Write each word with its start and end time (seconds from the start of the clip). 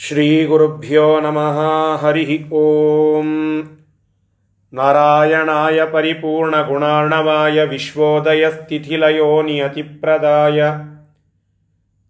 श्रीगुरुभ्यो 0.00 1.04
नमः 1.20 1.58
हरिः 2.02 2.32
ॐ 2.56 3.30
नारायणाय 4.72 5.84
परिपूर्णगुणार्णवाय 5.92 7.64
विश्वोदयस्थितिलयो 7.66 9.30
नियतिप्रदाय 9.42 10.60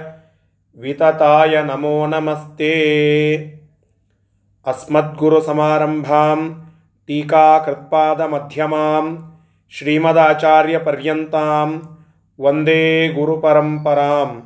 वितताय 0.78 1.64
नमो 1.64 2.06
नमस्ते 2.14 2.72
अस्मद्गुरुसमारम्भां 4.66 6.38
टीकाकृत्पादमध्यमां 7.10 9.04
श्रीमदाचार्यपर्यन्तां 9.74 11.70
ವಂದೇ 12.41 13.09
ಗುರುಪರಂಪರಾಂ 13.09 14.43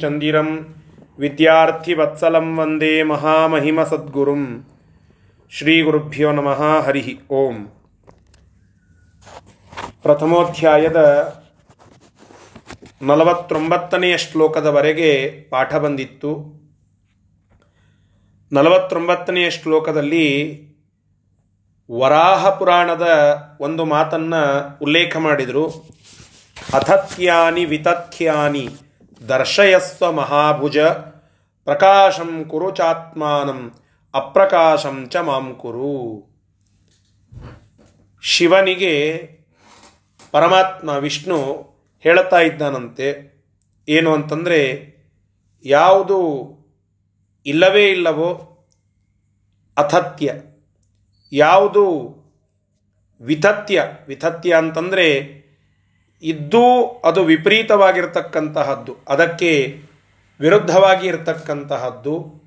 ಚಂದಿರಂ 0.00 0.48
ವಿದ್ಯಾರ್ಥಿ 1.18 1.18
ವಿದ್ಯಾರ್ಥಿವತ್ಸಲಂ 1.18 2.58
ವಂದೇ 2.58 3.02
ಮಹಾಮಹಿಮಸದ್ಗುರುಂ 3.02 4.64
ಶ್ರೀಗುರುಭ್ಯೋ 5.50 6.32
ನಮಃ 6.32 6.86
ಹರಿ 6.86 7.20
ಓಂ 7.30 7.66
ಪ್ರಥಮೋಧ್ಯಾಯದ 10.02 10.98
ನಲವತ್ತೊಂಬತ್ತನೆಯ 13.02 14.18
ಶ್ಲೋಕದವರೆಗೆ 14.18 15.30
ಪಾಠ 15.50 15.74
ಬಂದಿತ್ತು. 15.74 16.62
ನಲವತ್ತೊಂಬತ್ತನೆಯ 18.52 19.50
ಶ್ಲೋಕದಲ್ಲಿ 19.50 20.26
ವರಾಹ 21.90 22.58
ಪುರಾಣದ 22.58 23.08
ಒಂದು 23.60 23.84
ಮಾತನ್ನು 23.84 24.78
ಉಲ್ಲೇಖ 24.82 25.16
ಮಾಡಿದರು. 25.16 25.68
ಅಥಥ್ಯಾನಿ 26.74 27.64
ವಿತಥ್ಯಾನಿ 27.64 28.68
ದರ್ಶಯಸ್ವ 29.28 30.12
ಮಹಾಭುಜ 30.12 30.78
ಪ್ರಕಾಶಂ 31.64 32.44
ಕುರುಚಾತ್ಮಾನಂ 32.44 33.74
ಅಪ್ರಕಾಶಂ 34.14 35.08
ಚ 35.08 35.16
ಮಾಂಕುರು 35.16 36.22
ಶಿವನಿಗೆ 38.22 39.28
ಪರಮಾತ್ಮ 40.32 40.88
ವಿಷ್ಣು 40.88 41.36
ಹೇಳ್ತಾ 42.00 42.40
ಇದ್ದಾನಂತೆ. 42.40 43.32
ಏನು 43.88 44.14
ಅಂತಂದರೆ, 44.14 44.92
ಯಾವುದು 45.64 46.18
ಇಲ್ಲವೇ 47.46 47.86
ಇಲ್ಲವೋ 47.86 48.34
ಅಥತ್ಯ 49.76 50.32
ಯಾವುದು 51.32 52.16
ವಿತತ್ಯ 53.20 53.82
ವಿತತ್ಯ 54.08 54.54
ಅಂತಂದರೆ 54.54 55.42
ಇದ್ದೂ 56.22 56.84
ಅದು 57.04 57.24
ವಿಪರೀತವಾಗಿರ್ತಕ್ಕಂತಹದ್ದು. 57.24 58.96
ಅದಕ್ಕೆ 59.08 59.82
ವಿರುದ್ಧವಾಗಿ 60.40 61.06
ಇರತಕ್ಕಂತಹದ್ದು. 61.06 62.42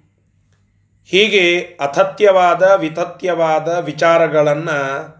ಹೀಗೆ 1.05 1.59
ಅಥತ್ಯವಾದ, 1.59 2.63
ವಿತತ್ಯವಾದ 2.63 3.77
ವಿಚಾರಗಳನ್ನು 3.77 5.15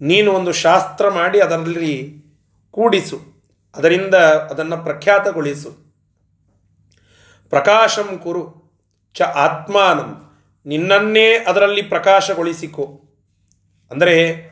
ನೀನು 0.00 0.32
ಒಂದು 0.32 0.52
ಶಾಸ್ತ್ರ 0.52 1.08
ಮಾಡಿ 1.08 1.40
ಅದರಲ್ಲಿ 1.40 2.24
ಕೂಡಿಸು. 2.70 3.20
ಅದರಿಂದ 3.76 4.14
ಅದನ್ನು 4.50 4.78
ಪ್ರಖ್ಯಾತಗೊಳಿಸು. 4.78 5.70
ಪ್ರಕಾಶಂ 7.50 8.20
ಕುರು 8.22 8.58
ಚ 9.14 9.22
ಆತ್ಮಾನಂ. 9.22 10.27
ನಿನ್ನನ್ನೇ 10.68 11.34
ಅದರಲ್ಲಿ 11.34 11.82
ಪ್ರಕಾಶಗೊಳಿಸಿಕೊ. 11.82 13.00
ಅಂದರೆ, 13.90 14.48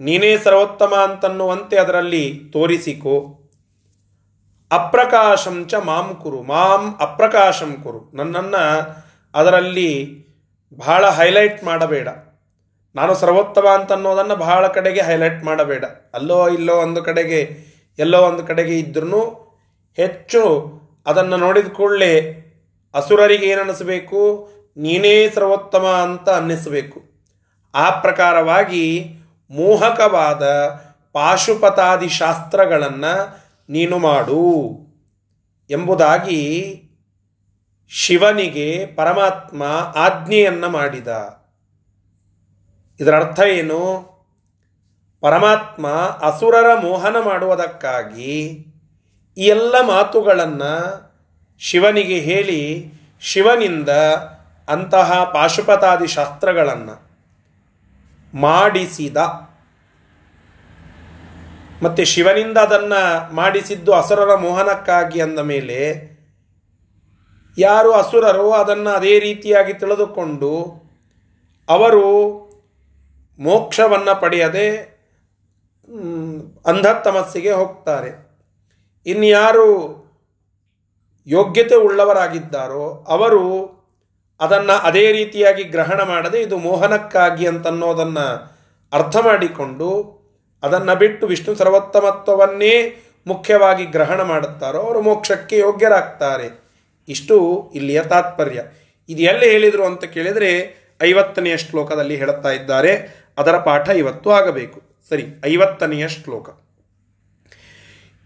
ನೀನೇ 0.00 0.38
ಸರ್ವೋತ್ತಮ 0.38 0.94
ಅಂತನ್ನುವಂತೆ 0.94 1.76
ಅದರಲ್ಲಿ 1.76 2.40
ತೋರಿಸಿಕೊ. 2.52 3.34
ಅಪ್ರಕಾಶಂ 4.72 5.64
ಚ 5.64 5.74
ಮಾಂ 5.74 6.20
ಕುರು, 6.22 6.42
ಮಾಂ 6.42 6.94
ಅಪ್ರಕಾಶಂ 7.00 7.76
ಕುರು. 7.82 8.10
ನನ್ನನ್ನು 8.14 8.96
ಅದರಲ್ಲಿ 9.34 10.18
ಬಹಳ 10.76 11.08
ಹೈಲೈಟ್ 11.08 11.64
ಮಾಡಬೇಡ. 11.64 12.08
ನಾನು 12.96 13.14
ಸರ್ವೋತ್ತಮ 13.14 13.66
ಅಂತನ್ನೋದನ್ನು 13.68 14.36
ಬಹಳ 14.36 14.66
ಕಡೆಗೆ 14.66 15.00
ಹೈಲೈಟ್ 15.00 15.44
ಮಾಡಬೇಡ. 15.44 15.84
ಅಲ್ಲೋ 16.14 16.48
ಇಲ್ಲೋ 16.48 16.74
ಒಂದು 16.74 17.02
ಕಡೆಗೆ, 17.02 17.58
ಎಲ್ಲೋ 17.98 18.22
ಒಂದು 18.22 18.46
ಕಡೆಗೆ 18.46 18.78
ಇದ್ರೂ 18.78 19.44
ಹೆಚ್ಚು 19.96 20.72
ಅದನ್ನು 21.06 21.36
ನೋಡಿದ 21.36 21.66
ಕೂಡಲೇ 21.66 22.44
ಅಸುರರಿಗೆ 22.94 23.46
ಏನನ್ನಿಸಬೇಕು? 23.46 24.50
ನೀನೇ 24.78 25.30
ಸರ್ವೋತ್ತಮ 25.30 25.86
ಅಂತ 25.86 26.28
ಅನ್ನಿಸಬೇಕು. 26.28 27.00
ಆ 27.74 27.90
ಪ್ರಕಾರವಾಗಿ 27.90 29.14
ಮೋಹಕವಾದ 29.50 30.44
ಪಾಶುಪತಾದಿ 31.12 32.08
ಶಾಸ್ತ್ರಗಳನ್ನು 32.08 33.38
ನೀನು 33.68 33.98
ಮಾಡು 33.98 34.78
ಎಂಬುದಾಗಿ 35.70 36.74
ಶಿವನಿಗೆ 37.88 38.86
ಪರಮಾತ್ಮ 38.86 39.62
ಆಜ್ಞೆಯನ್ನು 39.96 40.68
ಮಾಡಿದ. 40.68 41.08
ಇದರ 43.00 43.16
ಅರ್ಥ 43.16 43.40
ಏನು? 43.40 44.08
ಪರಮಾತ್ಮ 45.20 45.86
ಅಸುರರ 46.22 46.80
ಮೋಹನ 46.80 47.16
ಮಾಡುವುದಕ್ಕಾಗಿ 47.24 48.64
ಈ 49.36 49.44
ಎಲ್ಲ 49.44 49.74
ಮಾತುಗಳನ್ನು 49.80 51.08
ಶಿವನಿಗೆ 51.58 52.20
ಹೇಳಿ 52.20 52.92
ಶಿವನಿಂದ 53.20 53.88
ಅಂತಹ 54.68 55.24
ಪಾಶುಪತಾದಿ 55.24 56.06
ಶಾಸ್ತ್ರಗಳನ್ನು 56.06 56.94
ಮಾಡಿಸಿದ 58.34 59.16
ಮತ್ತು 61.82 62.04
ಶಿವನಿಂದ 62.04 62.58
ಅದನ್ನು 62.58 63.34
ಮಾಡಿಸಿದ್ದು 63.34 63.92
ಅಸುರರ 63.92 64.34
ಮೋಹನಕ್ಕಾಗಿ 64.34 65.20
ಅಂದ 65.20 65.38
ಮೇಲೆ 65.38 65.78
ಯಾರು 67.58 67.92
ಅಸುರರು 67.92 68.52
ಅದನ್ನು 68.52 68.90
ಅದೇ 68.90 69.18
ರೀತಿಯಾಗಿ 69.18 69.74
ತಿಳಿದುಕೊಂಡು 69.74 70.52
ಅವರು 71.68 72.04
ಮೋಕ್ಷವನ್ನು 73.38 74.20
ಪಡೆಯದೆ 74.20 74.68
ಅಂಧತಮಸ್ಸಿಗೆ 76.66 77.52
ಹೋಗ್ತಾರೆ. 77.52 78.10
ಇನ್ಯಾರು 79.06 79.68
ಯೋಗ್ಯತೆ 81.26 81.76
ಉಳ್ಳವರಾಗಿದ್ದಾರೋ 81.76 83.04
ಅವರು 83.08 83.42
ಅದನ್ನು 84.40 84.72
ಅದೇ 84.72 85.12
ರೀತಿಯಾಗಿ 85.12 85.62
ಗ್ರಹಣ 85.62 86.02
ಮಾಡದೆ 86.02 86.42
ಇದು 86.42 86.58
ಮೋಹನಕ್ಕಾಗಿ 86.58 87.46
ಅಂತನ್ನೋದನ್ನು 87.46 88.58
ಅರ್ಥ 88.92 89.16
ಮಾಡಿಕೊಂಡು 89.16 90.18
ಅದನ್ನು 90.62 90.96
ಬಿಟ್ಟು 90.96 91.26
ವಿಷ್ಣು 91.26 91.54
ಸರ್ವೋತ್ತಮತ್ವವನ್ನೇ 91.54 93.04
ಮುಖ್ಯವಾಗಿ 93.26 93.84
ಗ್ರಹಣ 93.84 94.22
ಮಾಡುತ್ತಾರೋ 94.22 94.78
ಅವರು 94.78 95.00
ಮೋಕ್ಷಕ್ಕೆ 95.00 95.58
ಯೋಗ್ಯರಾಗ್ತಾರೆ. 95.58 96.68
ಇಷ್ಟು 97.08 97.70
ಇಲ್ಲಿಯ 97.74 98.02
ತಾತ್ಪರ್ಯ. 98.02 98.62
ಇದು 99.08 99.22
ಎಲ್ಲಿ 99.22 99.50
ಹೇಳಿದರು 99.50 99.84
ಅಂತ 99.84 100.04
ಕೇಳಿದರೆ 100.04 100.76
ಐವತ್ತನೆಯ 101.02 101.56
ಶ್ಲೋಕದಲ್ಲಿ 101.56 102.16
ಹೇಳುತ್ತಾ 102.16 102.48
ಇದ್ದಾರೆ. 102.48 103.24
ಅದರ 103.38 103.58
ಪಾಠ 103.58 103.88
ಇವತ್ತು 103.88 104.30
ಆಗಬೇಕು. 104.30 104.82
ಸರಿ, 105.08 105.26
ಐವತ್ತನೆಯ 105.46 106.08
ಶ್ಲೋಕ. 106.08 106.67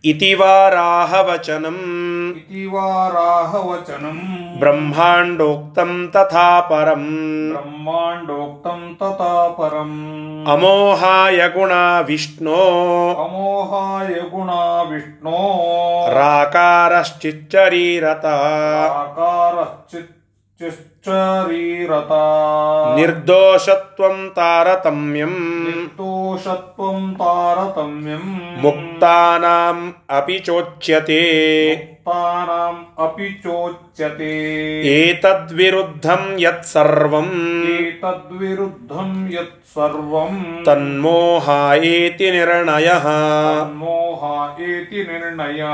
ಇತಿವಾರಾಹವಚನಂ 0.04 1.78
ಇತಿವಾರಾಹವಚನಂ 2.38 4.18
ಬ್ರಹ್ಮಾಂಡೋಕ್ತಂ 4.58 6.10
ತಥಾ 6.12 6.60
ಪರಂ 6.60 7.04
ಬ್ರಹ್ಮಾಂಡೋಕ್ತಂ 7.52 8.96
ತಥಾ 9.00 9.48
ಪರಂ 9.58 9.92
ಅಮೋಹಾಯ 10.46 11.48
ಗುಣ 11.54 11.72
ವಿಷ್ಣೋ 12.02 12.60
ಅಮೋಹಾಯ 13.24 14.14
ಗುಣ 14.30 14.50
ವಿಷ್ಣೋ 14.90 15.40
ರಾಕಾರಶ್ಚಿಚ್ಚರೀರತ 16.10 18.26
ಆಕಾರಶ್ಚಿಚ್ಚರೀರತ 21.08 22.12
ನಿರ್ದೋಷತ್ವಂ 22.96 24.32
ತಾರತಮ್ಯಂ. 24.36 25.64
ನಿರ್ದೋಷತ್ವಂ 25.64 27.16
ತಾರತಮ್ಯಂ. 27.18 28.40
ಮುಕ್ತಾನಾಂ 28.62 29.94
ಅಪಿ 30.10 30.38
ಚೋಚ್ಯತೆ. 30.38 31.22
ಮುಕ್ತಾನಾಂ 31.74 32.86
ಅಪಿ 32.98 33.40
ಚೋಚ್ಯತೆ. 33.42 34.52
ಏತದ್ವಿರುದ್ಧಂ 34.86 36.36
ಯತ್ 36.38 36.64
ಸರ್ವಂ. 36.64 37.62
ಏತದ್ವಿರುದ್ಧಂ 37.70 39.28
ಯತ್ 39.32 39.62
ಸರ್ವಂ. 39.74 40.62
ತನ್ಮೋಹ 40.64 41.50
ಏತಿ 41.84 42.30
ನಿರ್ಣಯಃ. 42.30 43.02
ತನ್ಮೋಹ 43.02 44.60
ಏತಿ 44.60 45.02
ನಿರ್ಣಯ. 45.12 45.64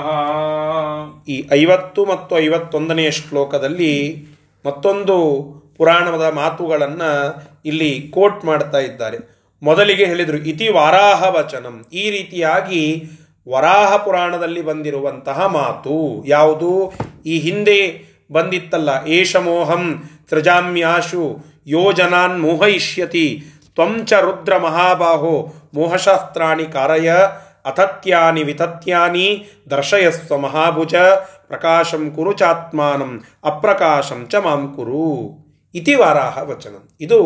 ಈ 1.32 1.48
ಐವತ್ತು 1.52 2.04
ಮತ್ತು 2.04 2.38
ಐವತ್ತೊಂದನೆಯ 2.38 3.10
ಶ್ಲೋಕದಲ್ಲಿ 3.10 4.27
ಮತ್ತೊಂದು 4.64 5.16
ಪುರಾಣದ 5.78 6.24
ಮಾತುಗಳನ್ನು 6.34 7.10
ಇಲ್ಲಿ 7.64 7.90
ಕೋಟ್ 8.14 8.44
ಮಾಡ್ತಾ 8.44 8.78
ಇದ್ದಾರೆ. 8.78 9.18
ಮೊದಲಿಗೆ 9.62 10.04
ಹೇಳಿದರು, 10.04 10.38
ಇತಿ 10.44 10.68
ವಾರಾಹ 10.68 11.22
ವಚನಂ. 11.28 11.76
ಈ 11.92 12.10
ರೀತಿಯಾಗಿ 12.10 12.82
ವರಾಹ 13.48 13.96
ಪುರಾಣದಲ್ಲಿ 13.96 14.62
ಬಂದಿರುವಂತಹ 14.62 15.46
ಮಾತು 15.46 16.24
ಯಾವುದು? 16.26 16.92
ಈ 17.26 17.38
ಹಿಂದೆ 17.38 17.80
ಬಂದಿತ್ತಲ್ಲ 18.32 18.90
ಏಷಮೋಹಂ 19.06 19.84
ತ್ರಜಾಮ್ಯಾಶು 20.28 21.24
ಯೋಜನಾನ್ 21.66 22.42
ಮೋಹಯಿಷ್ಯತಿ 22.42 23.44
ತ್ವಂಚ 23.74 24.12
ರುದ್ರ 24.12 24.56
ಮಹಾಬಾಹೋ 24.58 25.34
ಮೋಹಶಾಸ್ತ್ರಾಣಿ 25.74 26.64
ಕಾರಯ 26.64 27.10
ಅಥತ್ಯಾನಿ 27.66 28.42
ವಿತತ್ಯಾನಿ 28.42 29.46
ದರ್ಶಯಸ್ವ 29.70 30.36
ಮಹಾಭುಜ 30.36 30.94
ಪ್ರಕಾಶಂ 31.50 32.02
ಕುರು 32.16 32.32
ಚಾತ್ಮಾನಂ, 32.32 33.12
ಅಪ್ರಕಾಶಂ 33.44 34.20
ಚ 34.32 34.42
ಮಾಂ 34.46 34.62
ಕುರು. 34.76 35.04
ಇತಿ 35.74 35.94
ವಾರಾಹ 35.94 36.38
ವಚನ. 36.50 36.74
ಇದು 37.00 37.18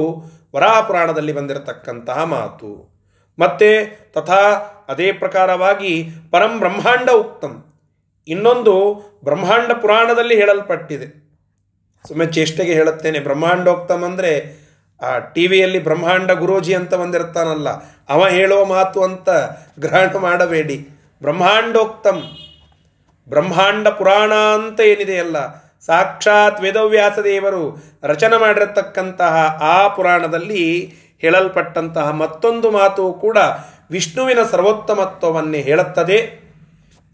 ವರಾಹ 0.54 0.78
ಪುರಾಣದಲ್ಲಿ 0.86 1.32
ಬಂದಿರತಕ್ಕಂತಹ 1.32 2.18
ಮಾತು. 2.32 2.70
ಮತ್ತೆ 3.38 3.70
ತಥಾ 4.14 4.42
ಅದೇ 4.88 5.08
ಪ್ರಕಾರವಾಗಿ 5.12 5.92
ಪರಂ 6.32 6.52
ಬ್ರಹ್ಮಾಂಡ 6.58 7.08
ಉಕ್ತಂ. 7.22 7.52
ಇನ್ನೊಂದು 8.28 8.74
ಬ್ರಹ್ಮಾಂಡ 9.24 9.70
ಪುರಾಣದಲ್ಲಿ 9.82 10.34
ಹೇಳಲ್ಪಟ್ಟಿದೆ. 10.40 11.06
ಸುಮ್ಮನೆ 12.04 12.28
ಚೇಷ್ಟೆಗೆ 12.32 12.74
ಹೇಳುತ್ತೇನೆ 12.74 13.18
ಬ್ರಹ್ಮಾಂಡೋಕ್ತಮ್ 13.20 14.04
ಅಂದರೆ 14.04 14.32
ಆ 15.00 15.10
ಟಿ 15.34 15.44
ವಿಯಲ್ಲಿ 15.46 15.80
ಬ್ರಹ್ಮಾಂಡ 15.84 16.30
ಗುರೂಜಿ 16.40 16.72
ಅಂತ 16.74 16.92
ಬಂದಿರ್ತಾನಲ್ಲ, 16.94 17.68
ಅವ 18.08 18.20
ಹೇಳುವ 18.28 18.60
ಮಾತು 18.64 18.98
ಅಂತ 19.02 19.28
ಗ್ರಹಣ 19.78 20.10
ಮಾಡಬೇಡಿ. 20.26 20.76
ಬ್ರಹ್ಮಾಂಡೋಕ್ತಮ್ 21.22 22.22
ಬ್ರಹ್ಮಾಂಡ 23.28 23.88
ಪುರಾಣ 23.88 24.32
ಅಂತ 24.32 24.80
ಏನಿದೆಯಲ್ಲ 24.80 25.36
ಸಾಕ್ಷಾತ್ 25.86 26.60
ವೇದವ್ಯಾಸ 26.60 27.18
ದೇವರು 27.18 27.62
ರಚನೆ 28.02 28.36
ಮಾಡಿರತಕ್ಕಂತಹ 28.36 29.34
ಆ 29.62 29.88
ಪುರಾಣದಲ್ಲಿ 29.88 30.94
ಹೇಳಲ್ಪಟ್ಟಂತಹ 31.18 32.10
ಮತ್ತೊಂದು 32.10 32.70
ಮಾತು 32.70 33.12
ಕೂಡ 33.12 33.38
ವಿಷ್ಣುವಿನ 33.90 34.38
ಸರ್ವೋತ್ತಮತ್ವವನ್ನೇ 34.50 35.60
ಹೇಳುತ್ತದೆ. 35.60 36.18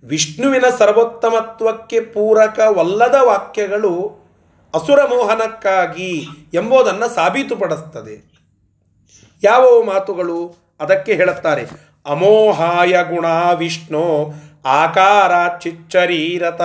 ವಿಷ್ಣುವಿನ 0.05 0.65
ಸರ್ವೋತ್ತಮತ್ವಕ್ಕೆ 0.79 2.01
ಪೂರಕವಲ್ಲದ 2.01 3.15
ವಾಕ್ಯಗಳು 3.23 3.95
ಅಸುರ 4.75 5.05
ಮೋಹನಕ್ಕಾಗಿ 5.05 6.27
ಎಂಬುದನ್ನು 6.55 7.15
ಸಾಬೀತುಪಡಿಸ್ತದೆ 7.15 8.17
ಯಾವ 9.43 9.83
ಮಾತುಗಳು? 9.83 10.39
ಅದಕ್ಕೆ 10.81 11.15
ಹೇಳುತ್ತಾರೆ, 11.15 11.65
ಅಮೋಹಾಯ 12.07 12.93
ಗುಣ 13.03 13.27
ವಿಷ್ಣು 13.59 14.33
ಆಕಾರ 14.65 15.59
ಚಿಚ್ಚರೀರತ. 15.59 16.63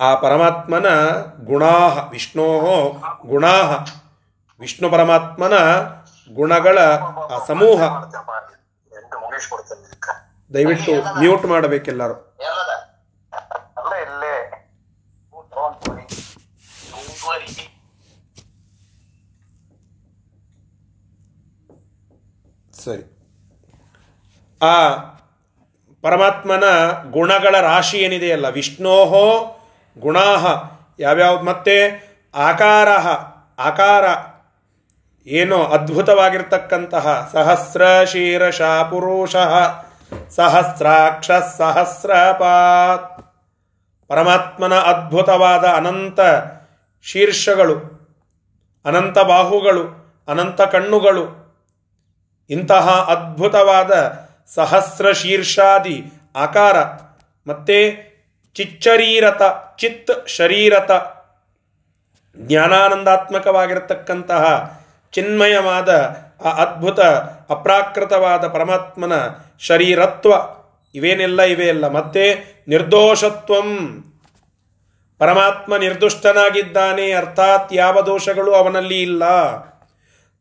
ಆ 0.00 0.14
ಪರಮಾತ್ಮನ 0.14 0.86
ಗುಣಾಹ 1.44 2.08
ವಿಷ್ಣೋ 2.08 2.46
ಗುಣಾಹ 3.26 3.84
ವಿಷ್ಣು 4.60 4.90
ಪರಮಾತ್ಮನ 4.90 5.52
ಗುಣಗಳ 6.32 6.78
ಆ 7.32 7.44
ಸಮೂಹ 7.46 7.80
ದಯವಿಟ್ಟು 10.54 11.18
ಮ್ಯೂಟ್ 11.18 11.46
ಮಾಡಬೇಕೆಲ್ಲರೂ. 11.46 12.16
ಸರಿ. 22.84 23.17
ಆ 24.62 24.88
ಪರಮಾತ್ಮನ 26.02 26.64
ಗುಣಗಳ 27.10 27.60
ರಾಶಿ 27.60 27.98
ಏನಿದೆಯಲ್ಲ, 27.98 28.48
ವಿಷ್ಣೋಹೋ 28.48 29.24
ಗುಣಾಹ, 30.00 30.46
ಯಾವ್ಯಾವ 30.98 31.42
ಮತ್ತೆ 31.42 31.76
ಆಕಾರ 32.34 32.88
ಆಕಾರ 33.58 34.04
ಏನೋ 35.26 35.64
ಅದ್ಭುತವಾಗಿರ್ತಕ್ಕಂತಹ 35.64 37.30
ಸಹಸ್ರ 37.32 38.04
ಶೀರಷ 38.04 38.60
ಪುರುಷ, 38.62 39.36
ಸಹಸ್ರಾಕ್ಷ 40.30 41.30
ಸಹಸ್ರಪಾತ್. 41.30 43.08
ಪರಮಾತ್ಮನ 44.08 44.74
ಅದ್ಭುತವಾದ 44.74 45.64
ಅನಂತ 45.64 46.20
ಶೀರ್ಷಗಳು, 47.02 47.76
ಅನಂತ 48.84 49.18
ಬಾಹುಗಳು, 49.18 49.84
ಅನಂತ 50.28 50.60
ಕಣ್ಣುಗಳು, 50.60 51.24
ಇಂತಹ 52.50 52.88
ಅದ್ಭುತವಾದ 52.88 53.92
ಸಹಸ್ರ 54.54 55.12
ಶೀರ್ಷಾದಿ 55.12 56.04
ಆಕಾರ. 56.36 56.76
ಮತ್ತೆ 57.46 58.08
ಚಿಚ್ಚರೀರತ, 58.54 59.42
ಚಿತ್ 59.78 60.28
ಶರೀರತ. 60.28 60.90
ಜ್ಞಾನಾನಂದಾತ್ಮಕವಾಗಿರತಕ್ಕಂತಹ 62.36 64.72
ಚಿನ್ಮಯವಾದ, 65.12 66.16
ಆ 66.44 66.50
ಅದ್ಭುತ, 66.50 67.00
ಅಪ್ರಾಕೃತವಾದ 67.50 68.48
ಪರಮಾತ್ಮನ 68.48 69.12
ಶರೀರತ್ವ. 69.60 70.32
ಇವೇನೆಲ್ಲ? 70.94 71.42
ಇವೆಯಲ್ಲ 71.42 71.88
ಮತ್ತೆ 71.88 72.44
ನಿರ್ದೋಷತ್ವಂ. 72.68 74.04
ಪರಮಾತ್ಮ 75.18 75.76
ನಿರ್ದುಷ್ಟನಾಗಿದ್ದಾನೆ, 75.76 77.12
ಅರ್ಥಾತ್ 77.12 77.72
ಯಾವ 77.72 78.00
ದೋಷಗಳು 78.00 78.54
ಅವನಲ್ಲಿ 78.54 79.02
ಇಲ್ಲ. 79.02 79.22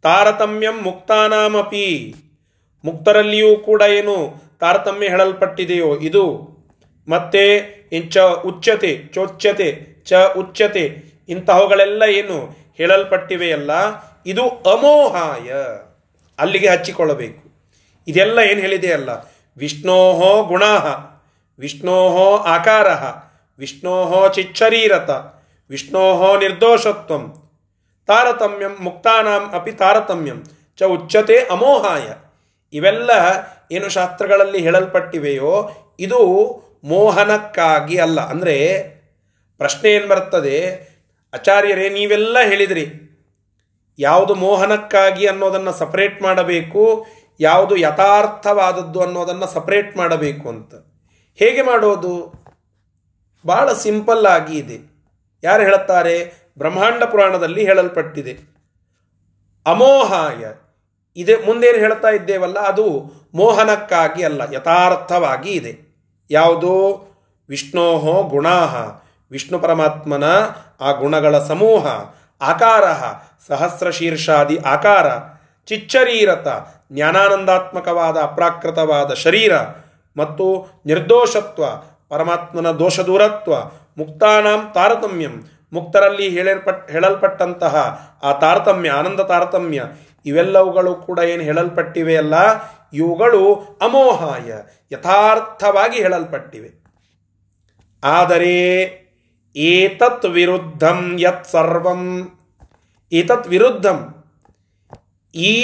ತಾರತಮ್ಯಂ 0.01 0.83
ಮುಕ್ತಾನಾಮಪಿ. 0.83 2.15
ಮುಕ್ತರಲ್ಲಿಯೂ 2.87 3.49
ಕೂಡ 3.67 3.81
ಏನು 3.99 4.15
ತಾರತಮ್ಯ 4.59 5.07
ಹೇಳಲ್ಪಟ್ಟಿದೆಯೋ 5.13 5.89
ಇದು 6.09 6.23
ಮತ್ತೆ 7.07 7.43
ಚ 8.13 8.17
ಉಚ್ಚತೆ, 8.17 8.91
ಚೋಚ್ಯತೆ, 9.13 9.69
ಚ 10.09 10.13
ಉಚ್ಚತೆ 10.37 10.83
ಇಂತಹವುಗಳೆಲ್ಲ 11.29 12.03
ಏನು 12.19 12.37
ಹೇಳಲ್ಪಟ್ಟಿವೆಯಲ್ಲ, 12.77 13.71
ಇದು 14.25 14.43
ಅಮೋಹಾಯ. 14.71 15.49
ಅಲ್ಲಿಗೆ 16.39 16.69
ಹಚ್ಚಿಕೊಳ್ಳಬೇಕು. 16.69 17.41
ಇದೆಲ್ಲ 18.07 18.39
ಏನು 18.49 18.61
ಹೇಳಿದೆಯಲ್ಲ 18.61 19.11
ವಿಷ್ಣೋಹೋ 19.57 20.31
ಗುಣ 20.43 20.63
ವಿಷ್ಣೋಹೋ 21.59 22.27
ಆಕಾರ 22.55 22.87
ವಿಷ್ಣೋಹೋ 23.59 24.19
ಚಿಚ್ಚರೀರತ, 24.35 25.09
ವಿಷ್ಣೋಹೋ 25.69 26.29
ನಿರ್ದೋಷತ್ವಂ, 26.39 27.23
ತಾರತಮ್ಯಂ 28.09 28.73
ಮುಕ್ತಾನಾಂ 28.79 29.43
ಅಪಿ 29.55 29.71
ತಾರತಮ್ಯಂ, 29.71 30.39
ಚ 30.79 30.89
ಉಚ್ಚತೆ 30.95 31.37
ಅಮೋಹಾಯ. 31.55 32.07
ಇವೆಲ್ಲ 32.77 33.11
ಏನು 33.71 33.89
ಶಾಸ್ತ್ರಗಳಲ್ಲಿ 33.89 34.59
ಹೇಳಲ್ಪಟ್ಟಿವೆಯೋ, 34.59 35.53
ಇದು 35.99 36.19
ಮೋಹನಕ್ಕಾಗಿ 36.83 37.97
ಅಲ್ಲ. 37.97 38.19
ಅಂದರೆ 38.21 38.55
ಪ್ರಶ್ನೆ 39.57 39.89
ಏನು 39.91 40.07
ಬರ್ತದೆ? 40.07 40.57
ಆಚಾರ್ಯರೇ, 41.33 41.89
ನೀವೆಲ್ಲ 41.89 42.37
ಹೇಳಿದ್ರಿ. 42.39 42.85
ಯಾವುದು 43.99 44.35
ಮೋಹನಕ್ಕಾಗಿ 44.35 45.25
ಅನ್ನೋದನ್ನು 45.25 45.73
ಸಪರೇಟ್ 45.73 46.21
ಮಾಡಬೇಕು, 46.21 47.05
ಯಾವುದು 47.39 47.75
ಯಥಾರ್ಥವಾದದ್ದು 47.75 48.99
ಅನ್ನೋದನ್ನು 49.01 49.47
ಸಪರೇಟ್ 49.47 49.97
ಮಾಡಬೇಕು 49.97 50.49
ಅಂತ. 50.49 50.75
ಹೇಗೆ 51.35 51.61
ಮಾಡೋದು? 51.61 52.13
ಭಾಳ 53.47 53.73
ಸಿಂಪಲ್ 53.73 54.25
ಆಗಿ 54.25 54.57
ಇದೆ. 54.57 54.77
ಯಾರು 55.43 55.63
ಹೇಳುತ್ತಾರೆ? 55.63 56.15
ಬ್ರಹ್ಮಾಂಡ 56.57 57.03
ಪುರಾಣದಲ್ಲಿ 57.03 57.65
ಹೇಳಲ್ಪಟ್ಟಿದೆ. 57.65 58.33
ಅಮೋಹಾಯ. 59.65 60.45
ಇದೆ, 61.17 61.35
ಮುಂದೇನು 61.45 61.77
ಹೇಳ್ತಾ 61.77 62.09
ಇದ್ದೇವಲ್ಲ, 62.09 62.59
ಅದು 62.59 63.11
ಮೋಹನಕ್ಕಾಗಿ 63.35 64.23
ಅಲ್ಲ, 64.23 64.41
ಯಥಾರ್ಥವಾಗಿ 64.53 65.51
ಇದೆ. 65.51 65.73
ಯಾವುದು? 66.31 66.73
ವಿಷ್ಣೋಹೋ 67.49 68.23
ಗುಣಾಹ. 68.23 68.75
ವಿಷ್ಣು 69.31 69.59
ಪರಮಾತ್ಮನ 69.59 70.23
ಆ 70.81 70.91
ಗುಣಗಳ 70.91 71.39
ಸಮೂಹ 71.39 71.87
ಆಕಾರ 72.41 72.83
ಸಹಸ್ರಶೀರ್ಷಾದಿ 73.47 74.57
ಆಕಾರ, 74.57 75.07
ಚಿಚ್ಚರೀರತ, 75.67 76.47
ಜ್ಞಾನಾನಂದಾತ್ಮಕವಾದ 76.91 78.17
ಅಪ್ರಾಕೃತವಾದ 78.17 79.13
ಶರೀರ, 79.13 79.53
ಮತ್ತು 80.17 80.45
ನಿರ್ದೋಷತ್ವ, 80.85 81.63
ಪರಮಾತ್ಮನ 82.09 82.71
ದೋಷದೂರತ್ವ, 82.71 83.55
ಮುಕ್ತಾನಾಂ 83.97 84.71
ತಾರತಮ್ಯಂ. 84.73 85.35
ಮುಕ್ತರಲ್ಲಿ 85.73 86.29
ಹೇಳಲ್ಪಟ್ 86.29 86.91
ಹೇಳಲ್ಪಟ್ಟಂತಹ 86.91 87.75
ಆ 88.23 88.31
ತಾರತಮ್ಯ, 88.33 88.89
ಆನಂದ 88.89 89.19
ತಾರತಮ್ಯ 89.19 89.83
ಇವೆಲ್ಲವುಗಳು 90.29 90.91
ಕೂಡ 91.07 91.19
ಏನು 91.33 91.43
ಹೇಳಲ್ಪಟ್ಟಿವೆಯಲ್ಲ 91.43 92.35
ಇವುಗಳು 92.93 93.41
ಅಮೋಹಾಯ, 93.81 94.49
ಯಥಾರ್ಥವಾಗಿ 94.91 95.97
ಹೇಳಲ್ಪಟ್ಟಿವೆ. 96.03 96.69
ಆದರೆ 98.03 98.55
ಏತತ್ 99.55 100.27
ವಿರುದ್ಧಂ 100.37 100.99
ಯತ್ 101.19 101.47
ಸರ್ವಂ, 101.47 102.01
ಏತತ್ 103.11 103.47
ವಿರುದ್ಧಂ, 103.47 103.99
ಈ 105.33 105.55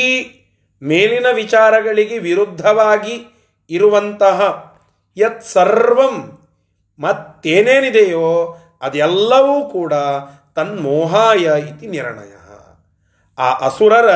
ಮೇಲಿನ 0.82 1.27
ವಿಚಾರಗಳಿಗೆ 1.34 2.17
ವಿರುದ್ಧವಾಗಿ 2.27 3.15
ಇರುವಂತಹ 3.70 4.39
ಯತ್ 5.17 5.43
ಸರ್ವಂ 5.46 6.15
ಮತ್ತೇನೇನಿದೆಯೋ 7.00 8.29
ಅದೆಲ್ಲವೂ 8.82 9.55
ಕೂಡ 9.70 9.93
ತನ್ಮೋಹಾಯ 10.55 11.43
ಇತಿ 11.70 11.88
ನಿರ್ಣಯ. 11.88 12.34
ಆ 13.38 13.48
ಅಸುರರ 13.67 14.10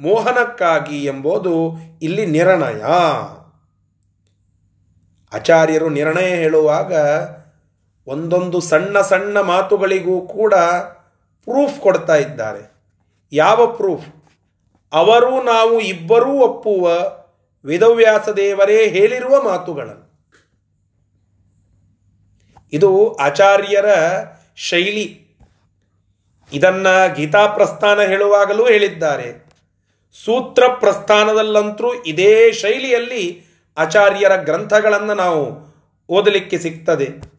ಮೋಹನಕ್ಕಾಗಿ 0.00 1.04
ಎಂಬುದು 1.04 1.72
ಇಲ್ಲಿ 2.02 2.26
ನಿರ್ಣಯ. 2.26 2.82
ಆಚಾರ್ಯರು 5.32 5.88
ನಿರ್ಣಯ 5.88 6.26
ಹೇಳುವಾಗ 6.26 6.92
ಒಂದೊಂದು 8.06 8.60
ಸಣ್ಣ 8.60 9.00
ಸಣ್ಣ 9.00 9.40
ಮಾತುಗಳಿಗೂ 9.40 10.20
ಕೂಡ 10.20 10.54
ಪ್ರೂಫ್ 11.44 11.80
ಕೊಡ್ತಾ 11.80 12.16
ಇದ್ದಾರೆ. 12.16 12.72
ಯಾವ 13.32 13.66
ಪ್ರೂಫ್ 13.66 14.08
ಅವರು 14.92 15.42
ನಾವು 15.42 15.80
ಇಬ್ಬರೂ 15.80 16.32
ಒಪ್ಪುವ 16.32 16.90
ವೇದವ್ಯಾಸ 17.64 18.28
ದೇವರೇ 18.28 18.88
ಹೇಳಿರುವ 18.88 19.42
ಮಾತುಗಳನ್ನು. 19.42 20.08
ಇದು 22.72 23.14
ಆಚಾರ್ಯರ 23.14 23.86
ಶೈಲಿ. 24.56 25.28
ಇದನ್ನ 26.52 26.86
ಗೀತಾ 27.14 27.46
ಪ್ರಸ್ಥಾನ 27.46 28.00
ಹೇಳುವಾಗಲೂ 28.00 28.66
ಹೇಳಿದ್ದಾರೆ. 28.66 29.47
ಸೂತ್ರ 30.12 30.62
ಪ್ರಸ್ಥಾನದಲ್ಲಂತರೂ 30.80 31.94
ಇದೇ 31.94 32.52
ಶೈಲಿಯಲ್ಲಿ 32.52 33.44
ಆಚಾರ್ಯರ 33.78 34.36
ಗ್ರಂಥಗಳನ್ನು 34.36 35.14
ನಾವು 35.14 35.68
ಓದಲಿಕ್ಕೆ 36.08 36.58
ಸಿಗ್ತದೆ. 36.58 37.38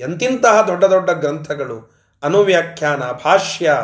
ಎಂತಿಂತಹ 0.00 0.62
ದೊಡ್ಡ 0.62 0.84
ದೊಡ್ಡ 0.84 1.10
ಗ್ರಂಥಗಳು, 1.10 1.94
ಅನುವ್ಯಾಖ್ಯಾನ, 2.22 3.02
ಭಾಷ್ಯ 3.24 3.76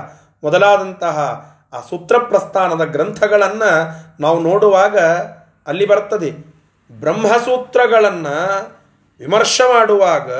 ಮೊದಲಾದಂತಹ 0.44 1.46
ಆ 1.72 1.80
ಸೂತ್ರ 1.80 2.18
ಪ್ರಸ್ಥಾನದ 2.18 2.84
ಗ್ರಂಥಗಳನ್ನು 2.84 3.72
ನಾವು 4.20 4.40
ನೋಡುವಾಗ 4.40 4.98
ಅಲ್ಲಿ 5.66 5.86
ಬರ್ತದೆ. 5.86 6.30
ಬ್ರಹ್ಮಸೂತ್ರಗಳನ್ನು 7.00 8.76
ವಿಮರ್ಶೆ 9.18 9.72
ಮಾಡುವಾಗ 9.72 10.32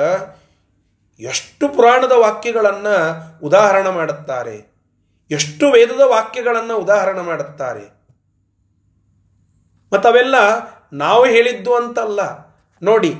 ಎಷ್ಟು 1.19 1.69
ಪುರಾಣದ 1.69 2.11
ವಾಕ್ಯಗಳನ್ನು 2.11 2.95
ಉದಾಹರಣೆ 3.45 3.89
ಮಾಡುತ್ತಾರೆ. 3.89 4.76
ಎಷ್ಟು 5.31 5.71
ವೇದದ 5.71 6.01
ವಾಕ್ಯಗಳನ್ನು 6.05 6.77
ಉದಾಹರಣೆ 6.77 7.21
ಮಾಡುತ್ತಾರೆ. 7.21 7.97
ಮತ್ತು 9.93 10.09
ಅವೆಲ್ಲ 10.09 10.35
ನಾವು 10.93 11.25
ಹೇಳಿದ್ದು 11.25 11.75
ಅಂತಲ್ಲ. 11.75 12.19
ನೋಡಿ, 12.81 13.13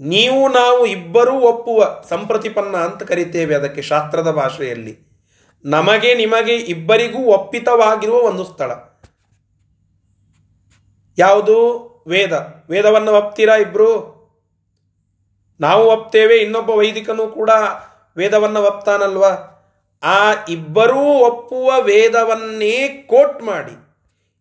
ನೀವು 0.00 0.48
ನಾವು 0.48 0.86
ಇಬ್ಬರೂ 0.86 1.40
ಒಪ್ಪುವ 1.40 2.02
ಸಂಪ್ರತಿಪನ್ನ 2.08 2.76
ಅಂತ 2.76 3.02
ಕರಿತೇವೆ 3.02 3.54
ಅದಕ್ಕೆ 3.54 3.82
ಶಾಸ್ತ್ರದ 3.82 4.30
ಭಾಷೆಯಲ್ಲಿ. 4.30 5.10
ನಮಗೆ 5.64 6.14
ನಿಮಗೆ 6.14 6.56
ಇಬ್ಬರಿಗೂ 6.56 7.18
ಒಪ್ಪಿತವಾಗಿರುವ 7.18 8.16
ಒಂದು 8.18 8.44
ಸ್ಥಳ. 8.44 8.70
ಯಾವುದು? 11.18 11.90
ವೇದ. 12.08 12.64
ವೇದವನ್ನು 12.70 13.12
ಒಪ್ತೀರಾ 13.12 13.56
ಇಬ್ಬರು 13.56 14.20
ನಾವು 15.60 15.84
ಒಪ್ತೇವೆ, 15.84 16.36
ಇನ್ನೊಬ್ಬ 16.36 16.70
ವೈದಿಕನೂ 16.70 17.26
ಕೂಡ 17.26 17.50
ವೇದವನ್ನು 18.16 18.62
ಒಪ್ತಾನಲ್ವಾ? 18.62 19.49
ಆ 20.02 20.44
ಇಬ್ಬರೂ 20.48 21.00
ಒಪ್ಪುವ 21.00 21.72
ವೇದವನ್ನೇ 21.80 22.76
ಕೋಟ್ 23.06 23.42
ಮಾಡಿ, 23.42 23.74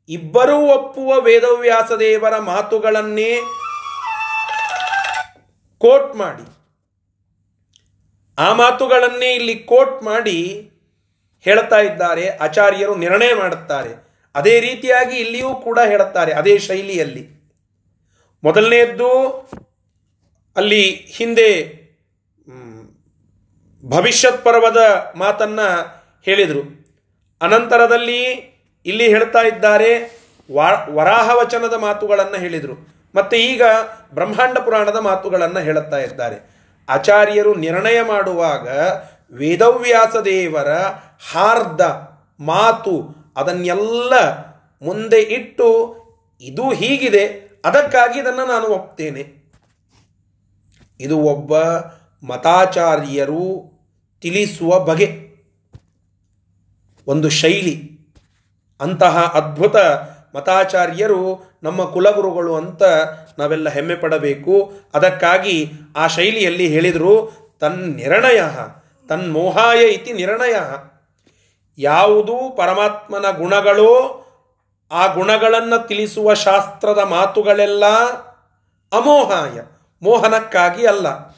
ಇಬ್ಬರೂ 0.09 0.57
ಒಪ್ಪುವ 0.57 1.19
ವೇದವ್ಯಾಸ 1.19 1.91
ದೇವರ 1.99 2.37
ಮಾತುಗಳನ್ನೇ 2.37 3.33
ಕೋಟ್ 5.81 6.15
ಮಾಡಿ, 6.15 6.45
ಆ 8.37 8.53
ಮಾತುಗಳನ್ನೇ 8.53 9.33
ಇಲ್ಲಿ 9.35 9.55
ಕೋಟ್ 9.55 10.03
ಮಾಡಿ 10.03 10.37
ಹೇಳ್ತಾ 11.45 11.79
ಇದ್ದಾರೆ, 11.79 12.29
ಆಚಾರ್ಯರು 12.29 12.95
ನಿರ್ಣಯ 12.95 13.33
ಮಾಡುತ್ತಾರೆ. 13.33 13.91
ಅದೇ 14.35 14.59
ರೀತಿಯಾಗಿ 14.59 15.17
ಇಲ್ಲಿಯೂ 15.17 15.55
ಕೂಡ 15.55 15.79
ಹೇಳುತ್ತಾರೆ, 15.85 16.31
ಅದೇ 16.31 16.57
ಶೈಲಿಯಲ್ಲಿ. 16.59 17.23
ಮೊದಲನೆಯದ್ದು 18.43 19.11
ಅಲ್ಲಿ 20.55 20.83
ಹಿಂದೆ 21.17 21.49
ಭವಿಷ್ಯತ್ 23.85 24.43
ಪರ್ವದ 24.45 24.77
ಮಾತನ್ನ 25.15 25.59
ಹೇಳಿದರು. 26.23 26.61
ಅನಂತರದಲ್ಲಿ 27.41 28.21
ಇಲ್ಲಿ 28.85 29.05
ಹೇಳ್ತಾ 29.07 29.41
ಇದ್ದಾರೆ 29.41 29.91
ವರಾಹವಚನದ 30.95 31.73
ಮಾತುಗಳನ್ನು 31.73 32.37
ಹೇಳಿದರು. 32.39 32.75
ಮತ್ತು 33.15 33.35
ಈಗ 33.37 33.63
ಬ್ರಹ್ಮಾಂಡ 34.13 34.57
ಪುರಾಣದ 34.57 34.97
ಮಾತುಗಳನ್ನು 35.01 35.59
ಹೇಳುತ್ತಾ 35.59 35.97
ಇದ್ದಾರೆ. 35.97 36.37
ಆಚಾರ್ಯರು 36.89 37.55
ನಿರ್ಣಯ 37.55 38.01
ಮಾಡುವಾಗ 38.01 38.67
ವೇದವ್ಯಾಸ 39.33 40.15
ದೇವರ 40.25 40.71
ಹಾರ್ದ 41.31 41.81
ಮಾತು 42.39 42.93
ಅದನ್ನೆಲ್ಲ 43.37 44.13
ಮುಂದೆ 44.81 45.19
ಇಟ್ಟು 45.19 45.67
ಇದು 46.41 46.69
ಹೀಗಿದೆ, 46.69 47.25
ಅದಕ್ಕಾಗಿ 47.65 48.19
ಇದನ್ನು 48.19 48.45
ನಾನು 48.45 48.67
ಒಪ್ತೇನೆ. 48.67 49.23
ಇದು 50.99 51.17
ಒಬ್ಬ 51.33 51.53
ಮತಾಚಾರ್ಯರು 52.23 53.71
ತಿಳಿಸುವ 54.21 54.79
ಬಗೆ. 54.79 55.29
ಒಂದು 57.07 57.29
ಶೈಲಿ. 57.29 57.99
ಅಂತಹ 58.81 59.31
ಅದ್ಭುತ 59.33 59.75
ಮತಾಚಾರ್ಯರು 60.35 61.49
ನಮ್ಮ 61.63 61.85
ಕುಲಗುರುಗಳು 61.85 62.55
ಅಂತ 62.55 62.83
ನಾವೆಲ್ಲ 63.39 63.69
ಹೆಮ್ಮೆ 63.69 63.95
ಪಡಬೇಕು. 63.95 64.73
ಅದಕ್ಕಾಗಿ 64.93 65.71
ಆ 65.95 66.07
ಶೈಲಿಯಲ್ಲಿ 66.07 66.67
ಹೇಳಿದರು, 66.67 67.31
ತನ್ 67.59 67.95
ನಿರ್ಣಯ 67.95 68.41
ತನ್ಮೋಹಾಯ 69.09 69.87
ಇತಿ 69.87 70.13
ನಿರ್ಣಯ. 70.13 70.55
ಯಾವುದು 71.77 72.55
ಪರಮಾತ್ಮನ 72.57 73.25
ಗುಣಗಳೋ, 73.37 74.25
ಆ 74.91 75.13
ಗುಣಗಳನ್ನು 75.13 75.87
ತಿಳಿಸುವ 75.87 76.33
ಶಾಸ್ತ್ರದ 76.33 76.99
ಮಾತುಗಳೆಲ್ಲ 76.99 77.85
ಅಮೋಹಾಯ, 78.93 79.61
ಮೋಹನಕ್ಕಾಗಿ 80.03 80.87
ಅಲ್ಲ. 80.87 81.28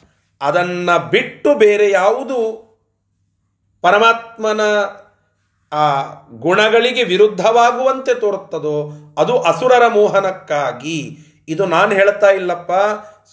ಅದನ್ನು 0.41 1.09
ಬಿಟ್ಟು 1.09 1.55
ಬೇರೆ 1.55 1.91
ಯಾವುದು 1.91 2.71
ಪರಮಾತ್ಮನ 3.81 4.61
ಆ 5.73 6.13
ಗುಣಗಳಿಗೆ 6.29 7.03
ವಿರುದ್ಧವಾಗುವಂತೆ 7.03 8.19
ತೋರುತ್ತದೋ 8.19 8.91
ಅದು 9.17 9.41
ಅಸುರರ 9.41 9.87
ಮೋಹನಕ್ಕಾಗಿ. 9.87 11.17
ಇದು 11.47 11.65
ನಾನು 11.65 11.91
ಹೇಳ್ತಾ 11.91 12.29
ಇಲ್ಲಪ್ಪ. 12.29 12.71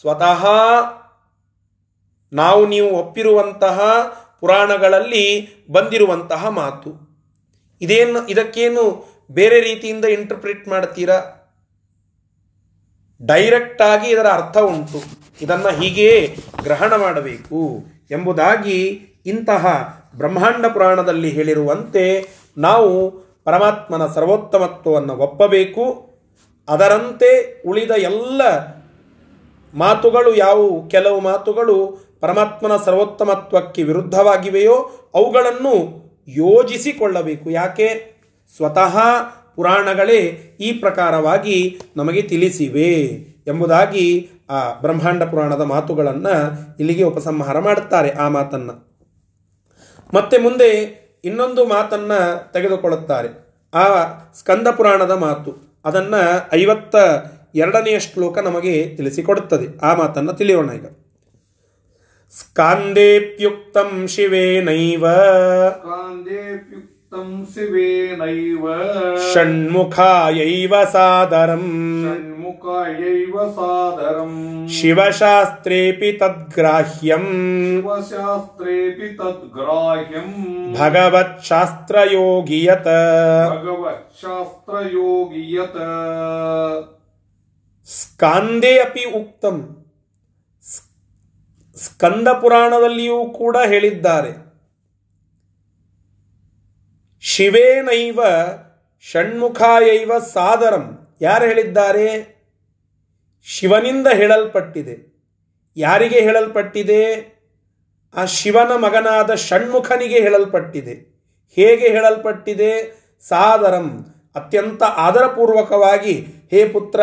ಸ್ವತಃ 0.01 0.47
ನಾವು 2.33 2.67
ನೀವು 2.67 2.91
ಒಪ್ಪಿರುವಂತಹ 2.91 3.81
ಪುರಾಣಗಳಲ್ಲಿ 4.41 5.49
ಬಂದಿರುವಂತಹ 5.73 6.49
ಮಾತು. 6.49 6.91
ಇದೇನು 7.81 8.27
ಇದಕ್ಕೇನು 8.27 9.05
ಬೇರೆ 9.31 9.61
ರೀತಿಯಿಂದ 9.61 10.05
ಇಂಟರ್ಪ್ರಿಟ್ 10.05 10.69
ಮಾಡ್ತೀರಾ? 10.69 11.21
ಡೈರೆಕ್ಟಾಗಿ 13.27 14.11
ಇದರ 14.11 14.27
ಅರ್ಥ 14.27 14.59
ಉಂಟು. 14.59 15.18
ಇದನ್ನು 15.43 15.69
ಹೀಗೆ 15.69 16.37
ಗ್ರಹಣ 16.63 16.97
ಮಾಡಬೇಕು 16.97 17.85
ಎಂಬುದಾಗಿ 18.11 19.01
ಇಂತಹ 19.27 19.95
ಬ್ರಹ್ಮಾಂಡ 20.17 20.67
ಪುರಾಣದಲ್ಲಿ 20.67 21.31
ಹೇಳಿರುವಂತೆ 21.31 22.29
ನಾವು 22.59 23.11
ಪರಮಾತ್ಮನ 23.45 24.07
ಸರ್ವೋತ್ತಮತ್ವವನ್ನು 24.07 25.17
ಒಪ್ಪಬೇಕು. 25.17 26.09
ಅದರಂತೆ 26.69 27.63
ಉಳಿದ 27.67 27.91
ಎಲ್ಲ 27.91 28.43
ಮಾತುಗಳು 29.75 30.35
ಯಾವುವು? 30.35 30.89
ಕೆಲವು 30.89 31.21
ಮಾತುಗಳು 31.21 31.99
ಪರಮಾತ್ಮನ 32.21 32.77
ಸರ್ವೋತ್ತಮತ್ವಕ್ಕೆ 32.85 33.83
ವಿರುದ್ಧವಾಗಿವೆಯೋ 33.83 34.91
ಅವುಗಳನ್ನು 35.15 36.09
ಯೋಜಿಸಿಕೊಳ್ಳಬೇಕು. 36.29 37.51
ಯಾಕೆ? 37.51 38.19
ಸ್ವತಃ 38.57 38.99
ಪುರಾಣಗಳೇ 39.57 40.19
ಈ 40.61 40.73
ಪ್ರಕಾರವಾಗಿ 40.73 41.81
ನಮಗೆ 41.97 42.23
ತಿಳಿಸಿವೆ 42.23 42.95
ಎಂಬುದಾಗಿ 43.47 44.31
ಆ 44.51 44.81
ಬ್ರಹ್ಮಾಂಡ 44.81 45.23
ಪುರಾಣದ 45.23 45.61
ಮಾತುಗಳನ್ನು 45.61 46.55
ಇಲ್ಲಿಗೆ 46.79 47.03
ಉಪಸಂಹಾರ 47.03 47.59
ಮಾಡುತ್ತಾರೆ 47.59 48.11
ಆ 48.11 48.29
ಮಾತನ್ನು. 48.29 48.89
ಮತ್ತೆ 50.15 50.39
ಮುಂದೆ 50.39 50.99
ಇನ್ನೊಂದು 51.25 51.67
ಮಾತನ್ನ 51.67 52.13
ತೆಗೆದುಕೊಳ್ಳುತ್ತಾರೆ. 52.53 53.29
ಆ 53.75 53.85
ಸ್ಕಂದ 54.39 54.69
ಪುರಾಣದ 54.69 55.11
ಮಾತು. 55.11 55.81
ಅದನ್ನ 55.85 56.15
ಐವತ್ತ 56.55 56.97
ಎರಡನೆಯ 57.55 58.01
ಶ್ಲೋಕ 58.01 58.39
ನಮಗೆ 58.39 58.97
ತಿಳಿಸಿಕೊಡುತ್ತದೆ. 58.97 59.79
ಆ 59.79 59.95
ಮಾತನ್ನು 59.95 60.33
ತಿಳಿಯೋಣ 60.33 60.73
ಈಗ. 60.73 60.87
ಸ್ಕಾಂದೇಪ್ಯುಕ್ತಂ 62.41 64.07
ಶಿವೇನೈವ. 64.09 65.07
स्कान्देऽप्युक्तम् 67.08 67.48
शिवेनैव 67.48 68.64
ಷಣ್ಮುಖಾಯೈವ 69.26 70.74
ಸಾದರಂ 70.94 71.66
षण्मुखायैव 72.04 73.36
सादरम् 73.58 74.40
ಶಿವಶಾಸ್ತ್ರೇಪಿ 74.76 76.10
ತದ್ಗ್ರಾಹ್ಯಂ 76.22 77.26
शिवशास्त्रेऽपि 77.76 79.10
तद्ग्राह्यम् 79.20 80.34
ಭಗವತ್ಶಾಸ್ತ್ರಯೋಗಿಯತ 80.78 82.88
भगवच्छास्त्रयोगि 83.54 85.44
यत् 85.56 85.80
ಸ್ಕಾಂದೇ 87.90 88.72
ಅಪಿ 88.84 89.04
ಉಕ್ತಂ 89.18 89.56
ಸ್ಕಂದ 91.78 92.28
ಪುರಾಣದಲ್ಲಿಯೂ 92.42 93.18
ಕೂಡ 93.38 93.56
ಹೇಳಿದ್ದಾರೆ 93.72 94.30
ಶಿವೇನೈವ 97.21 98.21
ಷಣ್ಮುಖಾಯೈವ 99.03 100.19
ಸಾದರಂ. 100.19 101.09
ಯಾರು 101.21 101.45
ಹೇಳಿದ್ದಾರೆ? 101.45 102.39
ಶಿವನಿಂದ 103.45 104.07
ಹೇಳಲ್ಪಟ್ಟಿದೆ. 104.07 105.19
ಯಾರಿಗೆ 105.77 106.21
ಹೇಳಲ್ಪಟ್ಟಿದೆ? 106.21 107.35
ಆ 108.15 108.25
ಶಿವನ 108.25 108.73
ಮಗನಾದ 108.77 109.35
ಷಣ್ಮುಖನಿಗೆ 109.35 110.21
ಹೇಳಲ್ಪಟ್ಟಿದೆ. 110.21 110.95
ಹೇಗೆ 111.57 111.89
ಹೇಳಲ್ಪಟ್ಟಿದೆ? 111.89 112.99
ಸಾದರಂ. 113.29 114.07
ಅತ್ಯಂತ 114.35 114.83
ಆದರಪೂರ್ವಕವಾಗಿ, 114.83 116.27
ಹೇ 116.51 116.69
ಪುತ್ರ, 116.69 117.01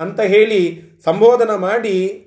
ಅಂತ 0.00 0.20
ಹೇಳಿ 0.20 0.82
ಸಂಬೋಧನ 1.04 1.54
ಮಾಡಿ 1.54 2.26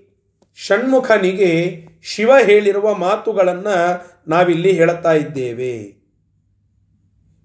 ಷಣ್ಮುಖನಿಗೆ 0.68 1.86
ಶಿವ 2.04 2.32
ಹೇಳಿರುವ 2.38 2.94
ಮಾತುಗಳನ್ನು 2.94 4.06
ನಾವಿಲ್ಲಿ 4.28 4.72
ಹೇಳುತ್ತಾ 4.72 5.14
ಇದ್ದೇವೆ. 5.14 5.99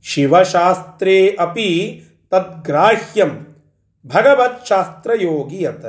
ಶಿವಶಾಸ್ತ್ರೇ 0.04 1.36
ಅಪಿ 1.40 2.02
ತದ್ಗ್ರಾಹ್ಯಂ 2.30 3.46
ಭಗವತ್ಶಾಸ್ತ್ರಯೋಗಿಯತ. 4.06 5.84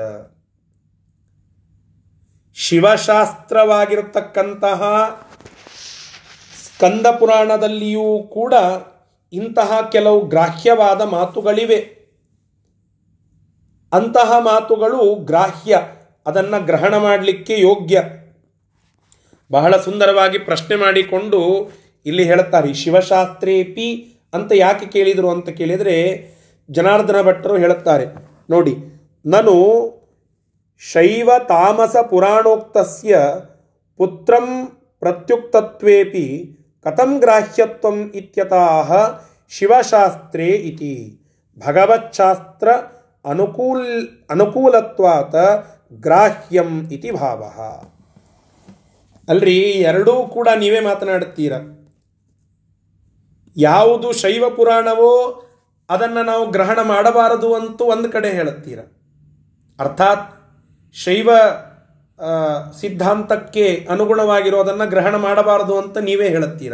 ಶಿವಶಾಸ್ತ್ರವಾಗಿರತಕ್ಕಂತಹ 2.55 4.81
ಸ್ಕಂದ 6.65 7.07
ಪುರಾಣದಲ್ಲಿಯೂ 7.07 8.23
ಕೂಡ 8.23 8.53
ಇಂತಹ 9.33 9.89
ಕೆಲವು 9.91 10.25
ಗ್ರಾಹ್ಯವಾದ 10.25 11.01
ಮಾತುಗಳಿವೆ. 11.01 11.95
ಅಂತಹ 13.93 14.39
ಮಾತುಗಳು 14.39 15.15
ಗ್ರಾಹ್ಯ, 15.15 15.81
ಅದನ್ನು 16.25 16.65
ಗ್ರಹಣ 16.65 16.97
ಮಾಡಲಿಕ್ಕೆ 16.97 17.59
ಯೋಗ್ಯ. 17.59 18.03
ಬಹಳ 19.51 19.77
ಸುಂದರವಾಗಿ 19.77 20.37
ಪ್ರಶ್ನೆ 20.37 20.75
ಮಾಡಿಕೊಂಡು 20.75 21.71
ಇಲ್ಲಿ 22.05 22.23
ಹೇಳ್ತಾರೆ 22.23 22.73
ಶಿವಶಾಸ್ತ್ರೇಪಿ 22.73 23.89
ಅಂತ 24.33 24.51
ಯಾಕೆ 24.55 24.85
ಕೇಳಿದರು 24.85 25.29
ಅಂತ 25.29 25.49
ಕೇಳಿದರೆ, 25.49 25.95
ಜನಾರ್ದನ 26.69 27.21
ಭಟ್ಟರು 27.21 27.57
ಹೇಳುತ್ತಾರೆ, 27.57 28.05
ನೋಡಿ, 28.49 28.75
ನಾನು 29.25 29.53
ಶೈವ 30.79 31.29
ತಾಮಸ 31.49 31.95
ಪುರಾಣೋಕ್ತಸ್ಯ 32.09 33.17
ಪುತ್ರಂ 33.97 34.47
ಪ್ರತ್ಯುಕ್ತತ್ವೇಪಿ 34.99 36.25
ಕಥಂ 36.83 37.19
ಗ್ರಾಹ್ಯತ್ವಂ 37.19 38.11
ಇತ್ಯತಃ 38.15 38.91
ಶಿವಶಾಸ್ತ್ರೇ 39.49 40.47
ಇತಿ. 40.47 40.93
ಭಗವಚ್ಛಾಸ್ತ್ರ 41.57 42.69
ಅನುಕೂಲ್, 43.29 43.87
ಅನುಕೂಲತ್ವಾತ 44.29 45.35
ಗ್ರಾಹ್ಯಂ 46.01 46.71
ಇತಿ 46.91 47.11
ಭಾವ. 47.11 47.43
ಅಲ್ರಿ, 49.29 49.57
ಎರಡೂ 49.89 50.13
ಕೂಡ 50.27 50.47
ನೀವೇ 50.59 50.79
ಮಾತನಾಡುತ್ತೀರ. 50.79 51.53
ಯಾವುದು 53.57 54.11
ಶೈವ 54.11 54.49
ಪುರಾಣವೋ 54.49 55.41
ಅದನ್ನು 55.89 56.23
ನಾವು 56.23 56.51
ಗ್ರಹಣ 56.51 56.81
ಮಾಡಬಾರದು 56.81 57.55
ಅಂತೂ 57.55 57.85
ಒಂದು 57.85 58.09
ಕಡೆ 58.09 58.29
ಹೇಳುತ್ತೀರ. 58.29 58.79
ಅರ್ಥಾತ್ 59.79 60.35
ಶೈವ 60.93 61.29
ಸಿದ್ಧಾಂತಕ್ಕೆ 62.81 63.87
ಅನುಗುಣವಾಗಿರೋದನ್ನು 63.91 64.89
ಗ್ರಹಣ 64.89 65.15
ಮಾಡಬಾರದು 65.15 65.79
ಅಂತ 65.79 65.97
ನೀವೇ 65.97 66.29
ಹೇಳುತ್ತೀರ. 66.29 66.73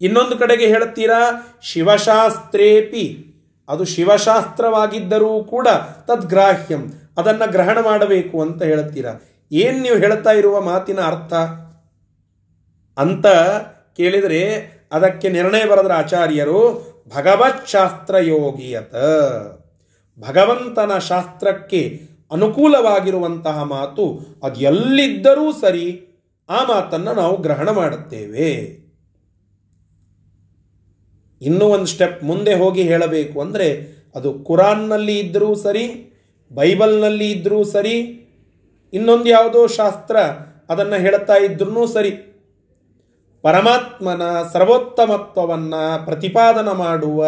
ಇನ್ನೊಂದು 0.00 0.38
ಕಡೆಗೆ 0.38 0.66
ಹೇಳುತ್ತೀರಾ, 0.66 1.20
ಶಿವಶಾಸ್ತ್ರೇಪಿ. 1.62 3.26
ಅದು 3.68 3.84
ಶಿವಶಾಸ್ತ್ರವಾಗಿದ್ದರೂ 3.84 5.44
ಕೂಡ 5.44 5.68
ತದ್ಗ್ರಾಹ್ಯಂ. 6.06 6.92
ಅದನ್ನು 7.18 7.50
ಗ್ರಹಣ 7.50 7.80
ಮಾಡಬೇಕು 7.80 8.42
ಅಂತ 8.42 8.62
ಹೇಳುತ್ತೀರಾ. 8.62 9.10
ಏನು 9.52 9.82
ನೀವು 9.82 9.96
ಹೇಳ್ತಾ 9.96 10.30
ಇರುವ 10.30 10.60
ಮಾತಿನ 10.60 11.00
ಅರ್ಥ? 11.00 11.34
ಅಂತ 12.98 13.26
ಕೇಳಿದರೆ 13.96 14.72
ಅದಕ್ಕೆ 14.92 15.28
ನಿರ್ಣಯ 15.28 15.64
ಬರೆದ್ರ 15.70 15.92
ಆಚಾರ್ಯರು, 15.92 16.60
ಭಗವತ್ 17.16 17.66
ಶಾಸ್ತ್ರ 17.68 18.14
ಯೋಗಿಯತ. 18.34 18.94
ಭಗವಂತನ 20.20 20.92
ಶಾಸ್ತ್ರಕ್ಕೆ 21.10 21.82
ಅನುಕೂಲವಾಗಿರುವಂತಹ 22.32 23.58
ಮಾತು 23.74 24.04
ಅದು 24.42 24.60
ಎಲ್ಲಿದ್ದರೂ 24.60 25.46
ಸರಿ 25.52 25.86
ಆ 26.48 26.60
ಮಾತನ್ನು 26.64 27.12
ನಾವು 27.14 27.34
ಗ್ರಹಣ 27.36 27.68
ಮಾಡುತ್ತೇವೆ. 27.70 28.50
ಇನ್ನೂ 31.42 31.64
ಒಂದು 31.66 31.86
ಸ್ಟೆಪ್ 31.86 32.20
ಮುಂದೆ 32.24 32.54
ಹೋಗಿ 32.54 32.82
ಹೇಳಬೇಕು 32.82 33.36
ಅಂದರೆ, 33.40 33.68
ಅದು 34.14 34.30
ಕುರಾನ್ನಲ್ಲಿ 34.48 35.14
ಇದ್ದರೂ 35.18 35.50
ಸರಿ, 35.54 35.84
ಬೈಬಲ್ನಲ್ಲಿ 36.50 37.28
ಇದ್ದರೂ 37.30 37.60
ಸರಿ, 37.64 37.96
ಇನ್ನೊಂದು 38.92 39.28
ಯಾವುದೋ 39.28 39.62
ಶಾಸ್ತ್ರ 39.78 40.16
ಅದನ್ನು 40.72 40.98
ಹೇಳ್ತಾ 41.00 41.36
ಇದ್ರೂ 41.46 41.84
ಸರಿ 41.86 42.12
ಪರಮಾತ್ಮನ 43.42 44.22
ಸರ್ವೋತ್ತಮತ್ವವನ್ನು 44.52 46.04
ಪ್ರತಿಪಾದನ 46.04 46.68
ಮಾಡುವ 46.72 47.26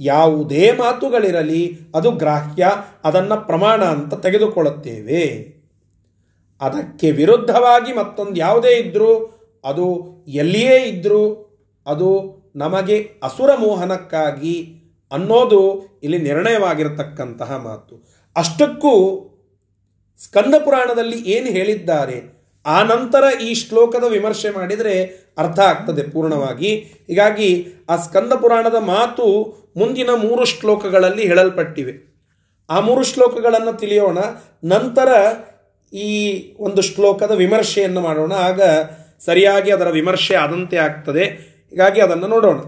ಯಾವುದೇ 0.00 0.72
ಮಾತುಗಳಿರಲಿ, 0.72 1.78
ಅದು 1.94 2.10
ಗ್ರಾಹ್ಯ, 2.10 2.70
ಅದನ್ನು 3.04 3.46
ಪ್ರಮಾಣ 3.46 3.84
ಅಂತ 3.84 4.14
ತೆಗೆದುಕೊಳ್ಳುತ್ತೇವೆ. 4.14 5.24
ಅದಕ್ಕೆ 6.60 7.10
ವಿರುದ್ಧವಾಗಿ 7.10 7.92
ಮತ್ತೊಂದು 7.92 8.36
ಯಾವುದೇ 8.36 8.78
ಇದ್ದರೂ 8.78 9.36
ಅದು 9.64 9.86
ಎಲ್ಲಿಯೇ 10.28 10.82
ಇದ್ದರೂ 10.82 11.46
ಅದು 11.86 12.08
ನಮಗೆ 12.56 12.96
ಅಸುರ 13.22 13.50
ಮೋಹನಕ್ಕಾಗಿ 13.54 14.76
ಅನ್ನೋದು 15.12 15.60
ಇಲ್ಲಿ 16.02 16.18
ನಿರ್ಣಯವಾಗಿರತಕ್ಕಂತಹ 16.18 17.56
ಮಾತು. 17.56 17.94
ಅಷ್ಟಕ್ಕೂ 18.36 18.92
ಸ್ಕಂದ 20.18 20.54
ಪುರಾಣದಲ್ಲಿ 20.64 21.18
ಏನು 21.22 21.46
ಹೇಳಿದ್ದಾರೆ? 21.46 22.39
ಆ 22.66 22.82
ನಂತರ 22.82 23.40
ಈ 23.42 23.54
ಶ್ಲೋಕದ 23.54 24.04
ವಿಮರ್ಶೆ 24.04 24.50
ಮಾಡಿದರೆ 24.50 25.04
ಅರ್ಥ 25.38 25.58
ಆಗ್ತದೆ 25.58 26.02
ಪೂರ್ಣವಾಗಿ. 26.02 26.74
ಹೀಗಾಗಿ 27.06 27.66
ಆ 27.90 27.96
ಸ್ಕಂದ 27.96 28.32
ಪುರಾಣದ 28.32 28.74
ಮಾತು 28.74 29.26
ಮುಂದಿನ 29.76 30.10
ಮೂರು 30.14 30.44
ಶ್ಲೋಕಗಳಲ್ಲಿ 30.44 31.26
ಹೇಳಲ್ಪಟ್ಟಿವೆ. 31.28 32.10
ಆ 32.70 32.80
ಮೂರು 32.80 33.04
ಶ್ಲೋಕಗಳನ್ನು 33.04 33.78
ತಿಳಿಯೋಣ, 33.78 34.18
ನಂತರ 34.64 35.08
ಈ 35.92 36.10
ಒಂದು 36.58 36.82
ಶ್ಲೋಕದ 36.82 37.30
ವಿಮರ್ಶೆಯನ್ನು 37.30 38.00
ಮಾಡೋಣ. 38.00 38.32
ಆಗ 38.32 38.60
ಸರಿಯಾಗಿ 39.24 39.70
ಅದರ 39.70 39.88
ವಿಮರ್ಶೆ 39.88 40.34
ಆದಂತೆ 40.34 40.76
ಆಗ್ತದೆ. 40.76 41.24
ಹೀಗಾಗಿ 41.70 42.00
ಅದನ್ನು 42.00 42.26
ನೋಡೋಣ. 42.26 42.58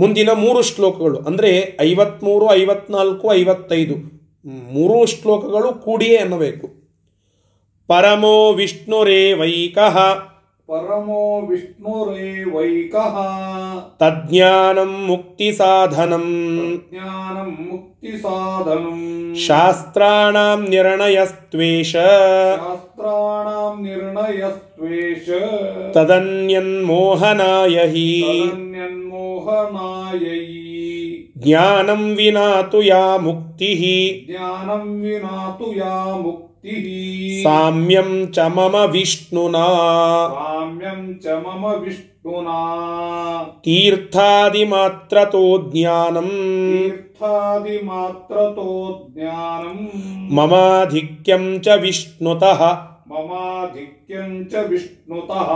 ಮುಂದಿನ 0.00 0.30
ಮೂರು 0.30 0.62
ಶ್ಲೋಕಗಳು, 0.62 1.18
ಅಂದರೆ 1.18 1.78
ಐವತ್ಮೂರು, 1.80 2.52
ಐವತ್ನಾಲ್ಕು, 2.52 3.32
ಐವತ್ತೈದು, 3.32 3.94
ಮೂರು 4.48 5.06
ಶ್ಲೋಕಗಳು 5.06 5.72
ಕೂಡಿಯೇ 5.72 6.16
ಅನ್ನಬೇಕು. 6.16 6.77
ಪರಮೋ 7.88 8.52
ವಿಷ್ಣುರೇವೈಕಃ 8.52 10.14
ಪರಮೋ 10.68 11.40
ವಿಷ್ಣುರೇವೈಕಃ 11.40 13.14
ತಜ್ಞಾನಂ 13.98 15.04
ಮುಕ್ತಿಸಾಧನಂ 15.06 16.26
ಜ್ಞಾನಂ 16.92 17.68
ಮುಕ್ತಿಸಾಧನಂ 17.70 18.98
ಶಾಸ್ತ್ರಾಣಾಂ 19.46 20.66
ನಿರ್ಣಯಸ್ತ್ವೇಷ. 20.68 21.92
ಶಾಸ್ತ್ರಾಣಾಂ 21.92 23.82
ನಿರ್ಣಯಸ್ತ್ವೇಷ. 23.82 25.28
ತದನ್ಯನ್ಮೋಹನಾಯ 25.92 27.86
ಹಿ 27.86 28.24
ತದನ್ಯನ್ಮೋಹನಾಯ 28.26 30.24
ಜ್ಞಾನಂ 31.38 32.14
ವಿನಾ 32.16 32.62
ತು 32.62 32.82
ಯಾ 32.82 33.16
ಮುಕ್ತಿ. 33.16 33.70
ಜ್ಞಾನಂ 34.30 35.00
ವಿನಾ 35.00 35.56
ತು 35.58 35.76
ಯಾ 35.76 36.16
ಮುಕ್ತಿ. 36.16 36.47
भक्तिः 36.58 37.42
साम्यं 37.42 38.26
च 38.26 38.38
मम 38.38 38.76
विष्णुना। 38.76 39.66
साम्यं 40.28 41.14
च 41.14 41.26
मम 41.26 41.66
विष्णुना। 41.66 42.64
तीर्थादिमात्रतो 43.64 45.58
ज्ञानम्। 45.58 46.78
तीर्थादिमात्रतो 46.78 47.86
ज्ञानम्। 49.18 49.86
ममाधिक्यं 50.32 51.60
च 51.60 51.68
विष्णुतः। 51.68 52.72
ममाधिक्यं 53.12 53.97
च 54.51 54.53
विष्णुतः 54.69 55.49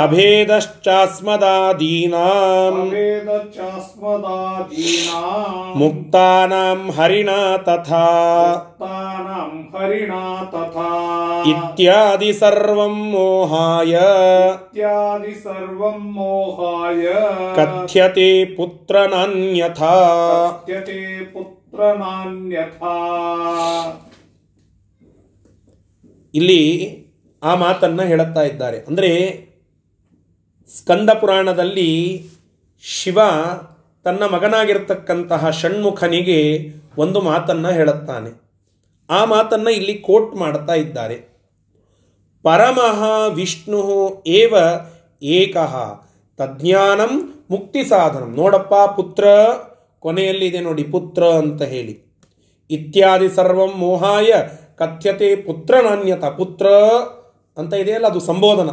ಅಭೇದಶ್ಚಾಸ್ಮದಾದೀನಾಂ 0.00 2.74
अभेदचास्मदादीनाम् 2.80 5.76
ಮುಕ್ತಾನಾಂ 5.80 6.80
ಹರಿಣಾ 6.96 7.38
ತಥಾ 7.66 8.02
मुक्तानाम् 8.42 9.58
हरिणा 9.72 10.22
तथा 10.52 10.90
ಇತ್ಯಾದಿ 11.52 12.30
ಸರ್ವಂ 12.40 12.96
ಮೋಹಾಯ 13.12 13.92
इत्यादि 14.54 15.34
सर्वम् 15.44 16.08
मोहाय 16.16 17.04
ಕಥ್ಯತೆ 17.58 18.28
ಪುತ್ರನಾನ್ಯಥಾ 18.56 19.94
कथ्यते 20.60 21.00
पुत्रनान्यथा 21.32 22.94
ಇಲ್ಲಿ 26.34 26.62
ಆ 27.43 27.55
ಮಾತನ್ನ 27.55 28.01
ಹೇಳುತ್ತಾ 28.01 28.41
ಇದ್ದಾರೆ. 28.41 28.79
ಅಂದರೆ 28.79 29.09
ಸ್ಕಂದ 30.77 31.09
ಪುರಾಣದಲ್ಲಿ 31.09 32.23
ಶಿವ 32.81 33.19
ತನ್ನ 34.03 34.23
ಮಗನಾಗಿರ್ತಕ್ಕಂತಹ 34.23 35.49
ಷಣ್ಮುಖನಿಗೆ 35.49 36.69
ಒಂದು 36.97 37.21
ಮಾತನ್ನ 37.21 37.69
ಹೇಳುತ್ತಾನೆ. 37.69 38.41
ಆ 39.09 39.25
ಮಾತನ್ನ 39.25 39.67
ಇಲ್ಲಿ 39.67 39.93
ಕೋಟ್ 39.93 40.35
ಮಾಡ್ತಾ 40.35 40.73
ಇದ್ದಾರೆ. 40.73 41.33
ಪರಮಃ 42.43 43.27
ವಿಷ್ಣು 43.27 44.23
ಏವ 44.27 44.53
ಏಕಃ 45.23 45.75
ತಜ್ಞಾನಂ 46.37 47.45
ಮುಕ್ತಿ 47.51 47.83
ಸಾಧನಂ. 47.83 48.35
ನೋಡಪ್ಪ 48.35 48.73
ಪುತ್ರ 48.95 49.27
ಕೊನೆಯಲ್ಲಿದೆ 49.99 50.59
ನೋಡಿ 50.59 50.83
ಪುತ್ರ 50.83 51.23
ಅಂತ 51.23 51.61
ಹೇಳಿ. 51.61 52.13
ಇತ್ಯಾದಿ 52.69 53.29
ಸರ್ವಂ 53.29 53.73
ಮೋಹಾಯ 53.75 54.33
ಕಥ್ಯತೆ 54.75 55.35
ಪುತ್ರನಾನ್ಯತ 55.35 56.25
ಪುತ್ರ. 56.25 56.67
ಅಂತ 57.57 57.73
ಇದೆಯಲ್ಲ 57.73 58.07
ಅದು 58.07 58.19
ಸಂಬೋಧನ. 58.19 58.69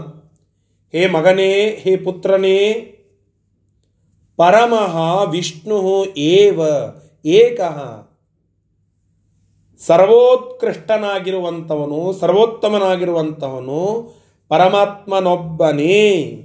ಹೇ 0.92 1.06
ಮಗನೇ, 1.06 1.70
ಹೇ 1.70 1.96
ಪುತ್ರನೇ, 1.96 2.94
ಪರಮಃ 4.36 5.24
ವಿಷ್ಣು 5.24 6.04
ಏವ, 6.04 6.60
ಏಕಃ. 7.24 8.06
ಸರ್ವೋತ್ಕೃಷ್ಟನಾಗಿರುವಂಥವನು, 9.86 12.12
ಸರ್ವೋತ್ತಮನಾಗಿರುವಂಥವನು 12.12 14.12
ಪರಮಾತ್ಮನೊಬ್ಬನೇ. 14.48 16.36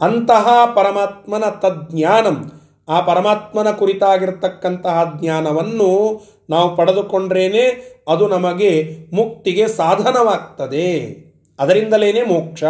ಅಂತಹ 0.00 0.48
ಪರಮಾತ್ಮನ 0.74 1.44
ತಜ್ಞಾನಂ 1.44 2.61
ಆ 2.88 3.00
ಪರಮಾತ್ಮನ 3.00 3.70
ಕುರಿತಾಗಿರ್ತಕ್ಕಂತಹ 3.70 5.18
ಜ್ಞಾನವನ್ನು 5.20 6.20
ನಾವು 6.50 6.76
ಪಡೆದುಕೊಂಡ್ರೇನೆ 6.76 7.92
ಅದು 8.08 8.28
ನಮಗೆ 8.28 8.98
ಮುಕ್ತಿಗೆ 9.12 9.68
ಸಾಧನವಾಗ್ತದೆ. 9.68 11.16
ಅದರಿಂದಲೇನೆ 11.58 12.22
ಮೋಕ್ಷ. 12.22 12.64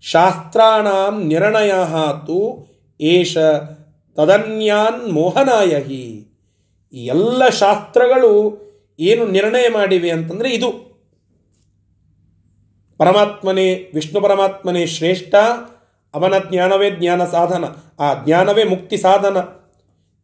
ಶಾಸ್ತ್ರಾಣಾಂ 0.00 1.26
ನಿರ್ಣಯ 1.26 1.72
ತು 2.26 2.66
ಏಷ 3.00 3.38
ತದನ್ಯಾನ್ 4.16 5.12
ಮೋಹನಾಯ 5.12 5.78
ಹಿ 5.78 6.28
ಈ 6.92 7.06
ಎಲ್ಲ 7.06 7.48
ಶಾಸ್ತ್ರಗಳು 7.48 8.64
ಏನು 9.00 9.26
ನಿರ್ಣಯ 9.26 9.68
ಮಾಡಿವೆ 9.72 10.10
ಅಂತಂದರೆ 10.10 10.54
ಇದು. 10.54 10.94
ಪರಮಾತ್ಮನೇ, 12.98 13.90
ವಿಷ್ಣು 13.94 14.20
ಪರಮಾತ್ಮನೇ 14.20 14.86
ಶ್ರೇಷ್ಠ 14.86 15.34
ಅವನ 16.14 16.34
ಜ್ಞಾನವೇ 16.50 16.90
ಜ್ಞಾನ 16.90 17.24
ಸಾಧನ, 17.24 17.64
ಆ 18.00 18.14
ಜ್ಞಾನವೇ 18.24 18.64
ಮುಕ್ತಿ 18.64 18.96
ಸಾಧನ 18.96 19.36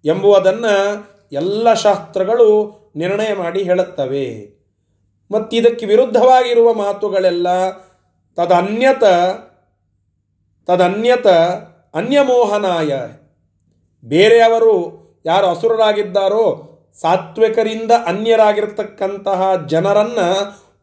ಎಂಬುವುದನ್ನು 0.04 1.06
ಎಲ್ಲ 1.32 1.74
ಶಾಸ್ತ್ರಗಳು 1.74 2.80
ನಿರ್ಣಯ 2.96 3.34
ಮಾಡಿ 3.34 3.62
ಹೇಳುತ್ತವೆ. 3.62 4.60
ಮತ್ತು 5.30 5.56
ಇದಕ್ಕೆ 5.56 5.86
ವಿರುದ್ಧವಾಗಿರುವ 5.86 6.74
ಮಾತುಗಳೆಲ್ಲ 6.74 7.70
ತದನ್ಯತ 8.36 9.04
ತದನ್ಯತ 10.66 11.26
ಅನ್ಯಮೋಹನಾಯ. 11.94 12.96
ಬೇರೆಯವರು 14.04 15.00
ಯಾರು 15.26 15.46
ಅಸುರರಾಗಿದ್ದಾರೋ 15.46 16.66
ಸಾತ್ವಿಕರಿಂದ 17.00 17.90
ಅನ್ಯರಾಗಿರ್ತಕ್ಕಂತಹ 18.06 19.66
ಜನರನ್ನು 19.66 20.26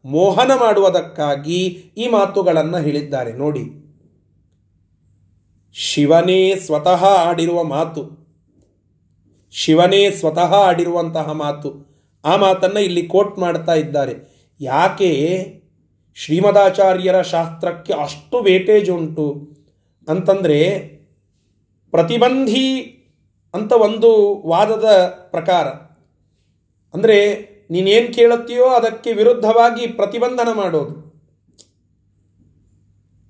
ಮೋಹನ 0.04 0.52
ಮಾಡುವುದಕ್ಕಾಗಿ 0.52 1.58
ಈ 1.96 2.08
ಮಾತುಗಳನ್ನು 2.08 2.78
ಹೇಳಿದ್ದಾರೆ. 2.78 3.32
ನೋಡಿ. 3.32 3.87
ಶಿವನೇ 5.80 6.56
ಸ್ವತಃ 6.56 7.04
ಆಡಿರುವ 7.04 7.64
ಮಾತು. 7.64 8.28
ಶಿವನೇ 9.52 10.10
ಸ್ವತಃ 10.10 10.54
ಆಡಿರುವಂತಹ 10.54 11.32
ಮಾತು. 11.32 11.86
ಆ 12.24 12.36
ಮಾತನ್ನು 12.36 12.80
ಇಲ್ಲಿ 12.80 13.06
ಕೋಟ್ 13.06 13.38
ಮಾಡ್ತಾ 13.38 13.74
ಇದ್ದಾರೆ. 13.74 14.14
ಯಾಕೆ? 14.60 15.44
ಶ್ರೀಮದಾಚಾರ್ಯರ 16.14 17.22
ಶಾಸ್ತ್ರಕ್ಕೆ 17.22 17.92
ಅಷ್ಟು 17.92 18.40
ವೇಟೇಜ್ 18.40 18.90
ಉಂಟು. 18.90 19.48
ಅಂತಂದರೆ 20.08 20.78
ಪ್ರತಿಬಂಧಿ 21.90 22.80
ಅಂತ 23.54 23.72
ಒಂದು 23.72 24.42
ವಾದದ 24.46 24.84
ಪ್ರಕಾರ. 25.30 25.66
ಅಂದರೆ 26.94 27.48
ನೀನೇನು 27.70 28.14
ಕೇಳುತ್ತೀಯೋ 28.14 28.66
ಅದಕ್ಕೆ 28.66 29.12
ವಿರುದ್ಧವಾಗಿ 29.12 29.86
ಪ್ರತಿಬಂಧನ 29.86 30.48
ಮಾಡೋದು. 30.52 31.22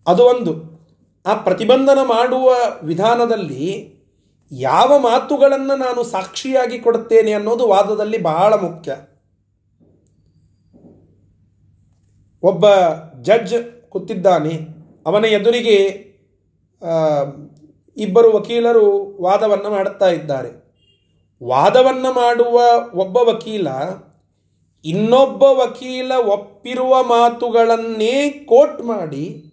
ಅದು 0.07 0.25
ಒಂದು. 0.25 0.68
ಆ 1.29 1.35
ಪ್ರತಿಬಂಧನ 1.35 1.99
ಮಾಡುವ 2.03 2.55
ವಿಧಾನದಲ್ಲಿ 2.83 3.65
ಯಾವ 4.53 4.99
ಮಾತುಗಳನ್ನು 4.99 5.77
ನಾನು 5.77 6.05
ಸಾಕ್ಷಿಯಾಗಿ 6.05 6.79
ಕೊಡುತ್ತೇನೆ 6.79 7.33
ಅನ್ನೋದು 7.33 7.69
ವಾದದಲ್ಲಿ 7.69 8.23
ಬಹಳ 8.23 8.55
ಮುಖ್ಯ. 8.55 8.97
ಒಬ್ಬ 12.43 12.67
ಜಡ್ಜ್ 13.23 13.55
ಕೂತಿದ್ದಾನೆ, 13.89 14.55
ಅವನ 15.07 15.25
ಎದುರಿಗೆ 15.25 15.79
ಇಬ್ಬರು 17.97 18.37
ವಕೀಲರು 18.37 18.87
ವಾದವನ್ನು 19.23 19.71
ಮಾಡುತ್ತಾ 19.71 20.09
ಇದ್ದಾರೆ. 20.09 20.51
ವಾದವನ್ನು 21.45 22.13
ಮಾಡುವ 22.13 22.57
ಒಬ್ಬ 22.95 23.17
ವಕೀಲ, 23.17 23.69
ಇನ್ನೊಬ್ಬ 24.85 25.43
ವಕೀಲ 25.43 26.13
ಒಪ್ಪಿರುವ 26.13 27.03
ಮಾತುಗಳನ್ನೇ 27.03 28.29
ಕೋಟ್ 28.31 28.81
ಮಾಡಿ 28.83 29.48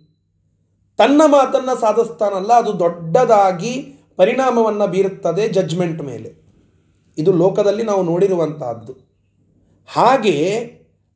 ತನ್ನ 0.98 1.22
ಮಾತನ್ನು 1.26 1.80
ಸಾಧಿಸ್ತಾನಲ್ಲ, 1.80 2.54
ಅದು 2.54 2.80
ದೊಡ್ಡದಾಗಿ 2.80 3.96
ಪರಿಣಾಮವನ್ನು 4.18 4.88
ಬೀರುತ್ತದೆ 4.88 5.48
ಜಡ್ಜ್ಮೆಂಟ್ 5.48 6.02
ಮೇಲೆ. 6.02 6.46
ಇದು 7.18 7.34
ಲೋಕದಲ್ಲಿ 7.34 7.84
ನಾವು 7.84 8.04
ನೋಡಿರುವಂತಹದ್ದು. 8.04 8.94
ಹಾಗೆ 9.88 10.36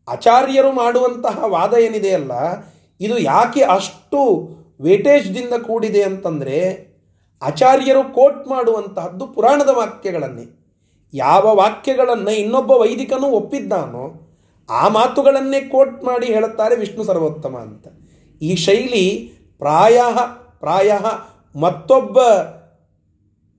ಆಚಾರ್ಯರು 0.09 0.71
ಮಾಡುವಂತಹ 0.71 1.43
ವಾದ 1.45 1.73
ಏನಿದೆಯಲ್ಲ 1.73 2.31
ಇದು 3.01 3.17
ಯಾಕೆ 3.17 3.61
ಅಷ್ಟು 3.61 4.49
ವೇಟೇಜ್ದಿಂದ 4.81 5.53
ಕೂಡಿದೆ 5.53 6.03
ಅಂತಂದರೆ, 6.03 6.89
ಆಚಾರ್ಯರು 7.41 8.13
ಕೋಟ್ 8.13 8.47
ಮಾಡುವಂತಹದ್ದು 8.47 9.27
ಪುರಾಣದ 9.27 9.69
ವಾಕ್ಯಗಳನ್ನೇ. 9.69 10.45
ಯಾವ 11.13 11.55
ವಾಕ್ಯಗಳನ್ನು 11.55 12.31
ಇನ್ನೊಬ್ಬ 12.31 12.71
ವೈದಿಕನು 12.71 13.27
ಒಪ್ಪಿದ್ದಾನೋ, 13.27 14.25
ಆ 14.69 14.87
ಮಾತುಗಳನ್ನೇ 14.87 15.61
ಕೋಟ್ 15.61 16.03
ಮಾಡಿ 16.03 16.25
ಹೇಳುತ್ತಾರೆ 16.25 16.75
ವಿಷ್ಣು 16.75 17.03
ಸರ್ವೋತ್ತಮ 17.03 17.57
ಅಂತ. 17.57 17.87
ಈ 18.41 18.55
ಶೈಲಿ 18.55 19.38
ಪ್ರಾಯ 19.59 20.01
ಪ್ರಾಯ 20.59 20.91
ಮತ್ತೊಬ್ಬ 21.59 22.19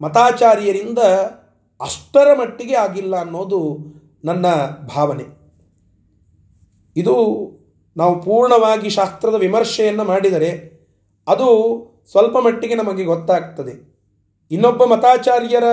ಮತಾಚಾರ್ಯರಿಂದ 0.05 0.99
ಅಷ್ಟರ 1.81 2.35
ಮಟ್ಟಿಗೆ 2.39 2.75
ಆಗಿಲ್ಲ 2.75 3.17
ಅನ್ನೋದು 3.17 3.79
ನನ್ನ 4.25 4.47
ಭಾವನೆ. 4.95 5.25
ಇದು 6.97 7.15
ನಾವು 7.97 8.23
ಪೂರ್ಣವಾಗಿ 8.23 8.91
ಶಾಸ್ತ್ರದ 8.91 9.35
ವಿಮರ್ಶೆಯನ್ನು 9.35 10.05
ಮಾಡಿದರೆ 10.05 10.51
ಅದು 11.29 11.49
ಸ್ವಲ್ಪ 12.11 12.37
ಮಟ್ಟಿಗೆ 12.37 12.75
ನಮಗೆ 12.75 13.05
ಗೊತ್ತಾಗ್ತದೆ. 13.05 13.91
ಇನ್ನೊಬ್ಬ 14.51 14.85
ಮತಾಚಾರ್ಯರ 14.85 15.65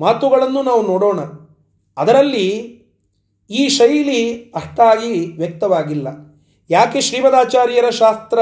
ಮಾತುಗಳನ್ನು 0.00 0.62
ನಾವು 0.62 0.86
ನೋಡೋಣ. 0.86 1.20
ಅದರಲ್ಲಿ 1.96 2.78
ಈ 3.50 3.68
ಶೈಲಿ 3.68 4.50
ಅಷ್ಟಾಗಿ 4.50 5.26
ವ್ಯಕ್ತವಾಗಿಲ್ಲ. 5.26 6.08
ಯಾಕೆ 6.70 7.00
ಶ್ರೀಮದಾಚಾರ್ಯರ 7.00 7.90
ಶಾಸ್ತ್ರ 7.90 8.38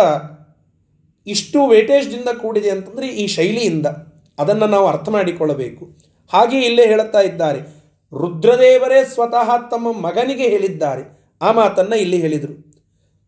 ಇಷ್ಟು 1.27 1.67
ವೇಟೇಜ್ದಿಂದ 1.67 2.29
ಕೂಡಿದೆ 2.39 2.71
ಅಂತಂದರೆ 2.71 3.09
ಈ 3.09 3.27
ಶೈಲಿಯಿಂದ. 3.27 3.87
ಅದನ್ನು 4.39 4.67
ನಾವು 4.67 4.87
ಅರ್ಥ 4.87 5.09
ಮಾಡಿಕೊಳ್ಳಬೇಕು. 5.09 5.85
ಹಾಗೆ 6.33 6.61
ಇಲ್ಲೇ 6.61 6.87
ಹೇಳುತ್ತಾ 6.87 7.21
ಇದ್ದಾರೆ. 7.21 7.61
ರುದ್ರದೇವರೇ 8.19 9.05
ಸ್ವತಃ 9.05 9.69
ತಮ್ಮ 9.71 9.93
ಮಗನಿಗೆ 9.93 10.49
ಹೇಳಿದ್ದಾರೆ. 10.49 11.35
ಆ 11.43 11.53
ಮಾತನ್ನು 11.53 11.97
ಇಲ್ಲಿ 11.97 12.17
ಹೇಳಿದರು. 12.17 12.67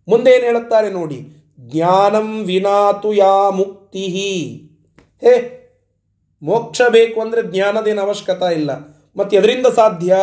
ಮುಂದೆ 0.09 0.31
ಏನು 0.31 0.45
ಹೇಳುತ್ತಾರೆ 0.45 0.91
ನೋಡಿ. 0.91 1.27
ಜ್ಞಾನಂ 1.61 2.45
ವಿನಾತು 2.45 3.13
ಯಾ 3.13 3.51
ಮುಕ್ತಿ 3.51 3.99
ಹೇ, 5.21 5.55
ಮೋಕ್ಷ 6.43 6.83
ಬೇಕು 6.89 7.21
ಅಂದರೆ 7.21 7.43
ಜ್ಞಾನದೇನು 7.43 8.03
ಅವಶ್ಯಕತೆ 8.03 8.55
ಇಲ್ಲ. 8.55 8.71
ಮತ್ತು 9.17 9.37
ಎದರಿಂದ 9.37 9.67
ಸಾಧ್ಯ? 9.67 10.17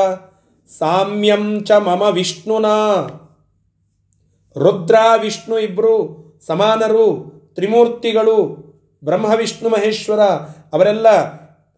ಸಾಮ್ಯಂ 0.77 1.63
ಚ 1.63 1.71
ಮಮ 1.71 2.01
ವಿಷ್ಣುನಾ. 2.01 2.95
ರುದ್ರ 4.57 4.95
ವಿಷ್ಣು 5.21 5.59
ಇಬ್ಬರು 5.59 6.25
ಸಮಾನರು. 6.47 7.34
ತ್ರಿಮೂರ್ತಿಗಳು, 7.55 8.65
ಬ್ರಹ್ಮ, 9.03 9.25
ವಿಷ್ಣು, 9.25 9.69
ಮಹೇಶ್ವರ, 9.69 10.19
ಅವರೆಲ್ಲ 10.73 11.35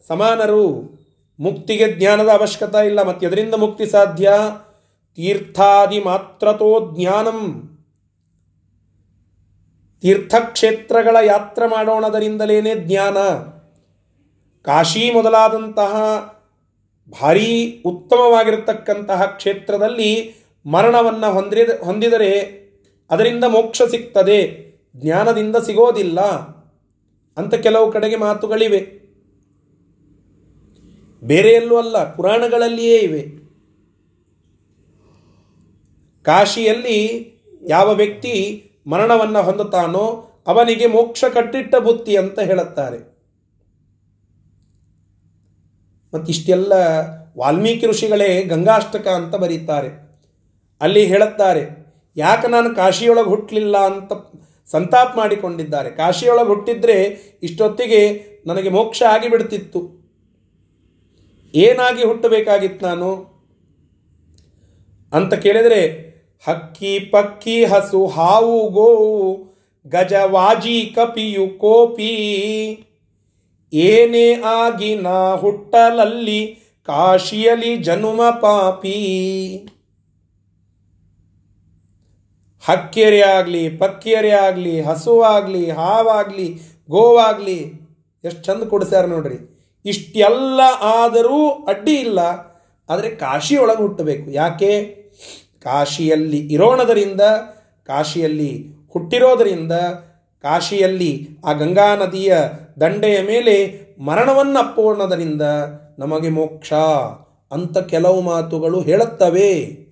ಸಮಾನರು. 0.08 0.98
ಮುಕ್ತಿಗೆ 1.40 1.94
ಜ್ಞಾನದ 1.94 2.30
ಅವಶ್ಯಕತೆ 2.30 2.86
ಇಲ್ಲ. 2.86 3.04
ಮತ್ತು 3.04 3.28
ಎದರಿಂದ 3.28 3.54
ಮುಕ್ತಿ 3.54 3.86
ಸಾಧ್ಯ? 3.86 4.34
ತೀರ್ಥಾದಿ 5.16 6.00
ಮಾತ್ರತೋ 6.00 6.96
ಜ್ಞಾನಂ. 6.96 7.64
ತೀರ್ಥಕ್ಷೇತ್ರಗಳ 10.02 11.18
ಯಾತ್ರೆ 11.26 11.68
ಮಾಡೋಣದರಿಂದಲೇ 11.68 12.76
ಜ್ಞಾನ. 12.76 13.18
ಕಾಶಿ 14.64 15.12
ಮೊದಲಾದಂತಹ 15.14 15.94
ಭಾರೀ 17.22 17.82
ಉತ್ತಮವಾಗಿರತಕ್ಕಂತಹ 17.86 19.24
ಕ್ಷೇತ್ರದಲ್ಲಿ 19.24 20.36
ಮರಣವನ್ನು 20.66 21.34
ಹೊಂದಿದ 21.34 21.70
ಹೊಂದಿದರೆ 21.84 22.40
ಅದರಿಂದ 23.12 23.44
ಮೋಕ್ಷ 23.44 23.82
ಸಿಗ್ತದೆ. 23.82 24.67
ಜ್ಞಾನದಿಂದ 24.98 25.56
ಸಿಗೋದಿಲ್ಲ 25.56 26.20
ಅಂತ 27.38 27.56
ಕೆಲವು 27.56 27.88
ಕಡೆಗೆ 27.92 28.18
ಮಾತುಗಳಿವೆ. 28.18 28.82
ಬೇರೆ 31.22 31.50
ಎಲ್ಲೂ 31.50 31.76
ಅಲ್ಲ, 31.78 31.98
ಪುರಾಣಗಳಲ್ಲಿಯೇ 32.16 32.98
ಇವೆ. 32.98 33.22
ಕಾಶಿಯಲ್ಲಿ 36.26 36.98
ಯಾವ 37.68 37.88
ವ್ಯಕ್ತಿ 37.94 38.34
ಮರಣವನ್ನು 38.88 39.42
ಹೊಂದುತ್ತಾನೋ 39.44 40.06
ಅವನಿಗೆ 40.48 40.88
ಮೋಕ್ಷ 40.88 41.24
ಕಟ್ಟಿಟ್ಟ 41.34 41.76
ಬುತ್ತಿ 41.76 42.14
ಅಂತ 42.16 42.40
ಹೇಳುತ್ತಾರೆ. 42.40 43.00
ಮತ್ತಿಷ್ಟೆಲ್ಲ 46.14 46.74
ವಾಲ್ಮೀಕಿ 47.38 47.88
ಋಷಿಗಳೇ 47.88 48.30
ಗಂಗಾಷ್ಟಕ 48.44 49.08
ಅಂತ 49.08 49.36
ಬರೀತಾರೆ. 49.36 49.90
ಅಲ್ಲಿ 50.82 51.06
ಹೇಳುತ್ತಾರೆ, 51.06 51.64
ಯಾಕೆ 52.16 52.48
ನಾನು 52.48 52.70
ಕಾಶಿಯೊಳಗೆ 52.76 53.30
ಹುಟ್ಟಲಿಲ್ಲ 53.30 53.78
ಅಂತ 53.86 54.12
ಸಂತಾಪ 54.72 55.08
ಮಾಡಿಕೊಂಡಿದ್ದಾರೆ. 55.18 55.90
ಕಾಶಿಯೊಳಗೆ 55.90 56.48
ಹುಟ್ಟಿದ್ರೆ 56.48 57.04
ಇಷ್ಟೊತ್ತಿಗೆ 57.44 58.02
ನನಗೆ 58.48 58.70
ಮೋಕ್ಷ 58.70 59.04
ಆಗಿಬಿಡ್ತಿತ್ತು. 59.04 59.98
ಏನಾಗಿ 61.56 62.04
ಹುಟ್ಟಬೇಕಾಗಿತ್ತು 62.04 62.86
ನಾನು? 62.86 63.38
ಅಂತ 65.14 65.34
ಕೇಳಿದರೆ, 65.34 66.08
ಹಕ್ಕಿ 66.48 67.00
ಪಕ್ಕಿ 67.00 67.66
ಹಸು 67.66 68.08
ಹಾವು 68.08 68.70
ಗೋವು 68.70 69.48
ಗಜವಾಜಿ 69.88 70.94
ಕಪಿಯು 70.96 71.60
ಕೋಪಿ 71.60 72.14
ಏನೇ 73.74 74.34
ಆಗಿ 74.34 74.96
ನಾ 74.96 75.36
ಹುಟ್ಟಲಲ್ಲಿ 75.36 76.56
ಕಾಶಿಯಲಿ 76.86 77.78
ಜನುಮ 77.78 78.22
ಪಾಪಿ. 78.42 78.98
ಹಕ್ಕಿಯರೇ 82.70 83.22
ಆಗಲಿ, 83.22 83.70
ಪಕ್ಕಿಯರೇ 83.70 84.30
ಆಗಲಿ, 84.30 84.82
ಹಸುವಾಗಲಿ, 84.82 85.72
ಹಾವಾಗಲಿ, 85.72 86.62
ಗೋವಾಗಲಿ, 86.90 87.90
ಎಷ್ಟು 88.24 88.44
ಚಂದ 88.44 88.64
ಕೊಡಿಸ್ಯಾರ 88.64 89.06
ನೋಡ್ರಿ. 89.06 89.58
ಇಷ್ಟೆಲ್ಲ 89.86 90.62
ಆದರೂ 90.82 91.50
ಅಡ್ಡಿ 91.50 91.94
ಇಲ್ಲ. 91.94 92.20
ಆದರೆ 92.90 93.10
ಕಾಶಿಯೊಳಗೆ 93.10 93.82
ಹುಟ್ಟಬೇಕು. 93.82 94.32
ಯಾಕೆ? 94.32 94.84
ಕಾಶಿಯಲ್ಲಿ 95.64 96.38
ಇರೋಣದರಿಂದ, 96.38 97.22
ಕಾಶಿಯಲ್ಲಿ 97.86 98.68
ಹುಟ್ಟಿರೋದರಿಂದ, 98.90 99.72
ಕಾಶಿಯಲ್ಲಿ 100.42 101.30
ಆ 101.46 101.52
ಗಂಗಾ 101.54 101.96
ನದಿಯ 101.96 102.38
ದಂಡೆಯ 102.82 103.22
ಮೇಲೆ 103.22 103.88
ಮರಣವನ್ನು 104.00 104.60
ಅಪ್ಪೋಣದರಿಂದ 104.60 105.42
ನಮಗೆ 106.00 106.30
ಮೋಕ್ಷ 106.30 106.74
ಅಂತ 107.52 107.78
ಕೆಲವು 107.78 108.22
ಮಾತುಗಳು 108.22 108.82
ಹೇಳುತ್ತವೆ. 108.82 109.87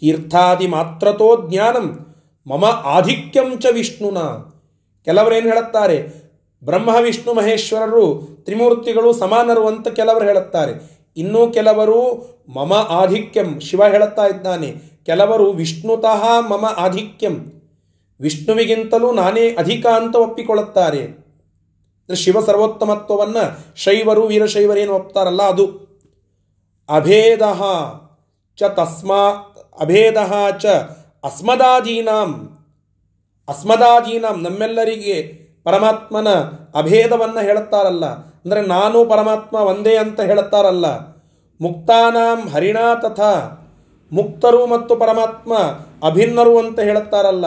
ತೀರ್ಥಾದಿ 0.00 0.66
ಮಾತ್ರತೋ 0.66 1.48
ಜ್ಞಾನಂ, 1.48 2.06
ಮಮ 2.46 2.64
ಆಧಿಕ್ಯಂ 2.64 3.58
ಚ 3.58 3.66
ವಿಷ್ಣುನ. 3.72 4.18
ಕೆಲವರೇನು 5.04 5.48
ಹೇಳುತ್ತಾರೆ? 5.48 6.26
ಬ್ರಹ್ಮ, 6.64 6.96
ವಿಷ್ಣು, 7.00 7.34
ಮಹೇಶ್ವರರು, 7.34 8.28
ತ್ರಿಮೂರ್ತಿಗಳು 8.44 9.12
ಸಮಾನರು 9.12 9.66
ಅಂತ 9.66 9.88
ಕೆಲವರು 9.88 10.24
ಹೇಳುತ್ತಾರೆ. 10.24 10.96
ಇನ್ನೂ 11.16 11.50
ಕೆಲವರು 11.50 12.26
ಮಮ 12.48 12.72
ಆಧಿಕ್ಯಂ, 12.72 13.60
ಶಿವ 13.60 13.84
ಹೇಳುತ್ತಾ 13.84 14.26
ಇದ್ದಾನೆ. 14.26 14.74
ಕೆಲವರು 15.06 15.52
ವಿಷ್ಣುತಃ 15.52 16.40
ಮಮ 16.40 16.74
ಆಧಿಕ್ಯಂ. 16.76 17.62
ವಿಷ್ಣುವಿಗಿಂತಲೂ 18.20 19.12
ನಾನೇ 19.12 19.54
ಅಧಿಕ 19.54 19.86
ಅಂತ 19.86 20.16
ಒಪ್ಪಿಕೊಳ್ಳುತ್ತಾರೆ. 20.16 21.26
ಶಿವ 22.14 22.40
ಸರ್ವೋತ್ತಮತ್ವವನ್ನು 22.40 23.74
ಶೈವರು 23.76 24.26
ವೀರಶೈವರೇನು 24.26 24.92
ಒಪ್ತಾರಲ್ಲ 24.92 25.42
ಅದು. 25.42 25.86
ಅಭೇದ 26.88 27.42
ಚ 28.56 28.62
ತಸ್ಮಾ 28.62 29.52
ಅಭೇದ 29.80 30.16
ಚ 30.58 30.66
ಅಸ್ಮದಾದೀನಾಂ. 31.24 32.58
ಅಸ್ಮದಾದೀನಾಂ 33.48 34.42
ನಮ್ಮೆಲ್ಲರಿಗೆ 34.42 35.46
ಪರಮಾತ್ಮನ 35.64 36.28
ಅಭೇದವನ್ನು 36.74 37.40
ಹೇಳುತ್ತಾರಲ್ಲ. 37.40 38.06
ಅಂದರೆ 38.14 38.66
ನಾನು 38.66 39.04
ಪರಮಾತ್ಮ 39.04 39.56
ಒಂದೇ 39.56 39.96
ಅಂತ 39.96 40.20
ಹೇಳುತ್ತಾರಲ್ಲ. 40.20 40.86
ಮುಕ್ತಾನಾಂ 41.60 42.48
ಹರಿಣಾ 42.48 42.94
ತಥಾ. 42.94 43.62
ಮುಕ್ತರು 44.12 44.66
ಮತ್ತು 44.66 44.96
ಪರಮಾತ್ಮ 44.96 45.54
ಅಭಿನ್ನರು 46.06 46.58
ಅಂತ 46.58 46.80
ಹೇಳುತ್ತಾರಲ್ಲ. 46.80 47.44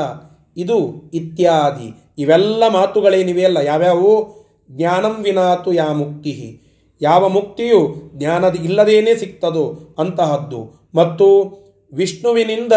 ಇದು 0.58 1.10
ಇತ್ಯಾದಿ. 1.14 2.14
ಇವೆಲ್ಲ 2.18 2.64
ಮಾತುಗಳೇನಿವೆಯಲ್ಲ 2.68 3.58
ಯಾವ್ಯಾವು? 3.58 4.40
ಜ್ಞಾನಂ 4.72 5.24
ವಿನಾತು 5.24 5.74
ಯಾ 5.74 5.94
ಮುಕ್ತಿ 5.94 6.62
ಯಾವ 7.02 7.30
ಮುಕ್ತಿಯು 7.30 8.12
ಜ್ಞಾನದ 8.16 8.56
ಇಲ್ಲದೇನೆ 8.56 9.16
ಸಿಗ್ತದೋ 9.16 9.96
ಅಂತಹದ್ದು. 10.00 10.90
ಮತ್ತು 10.96 11.60
ವಿಷ್ಣುವಿನಿಂದ 11.94 12.74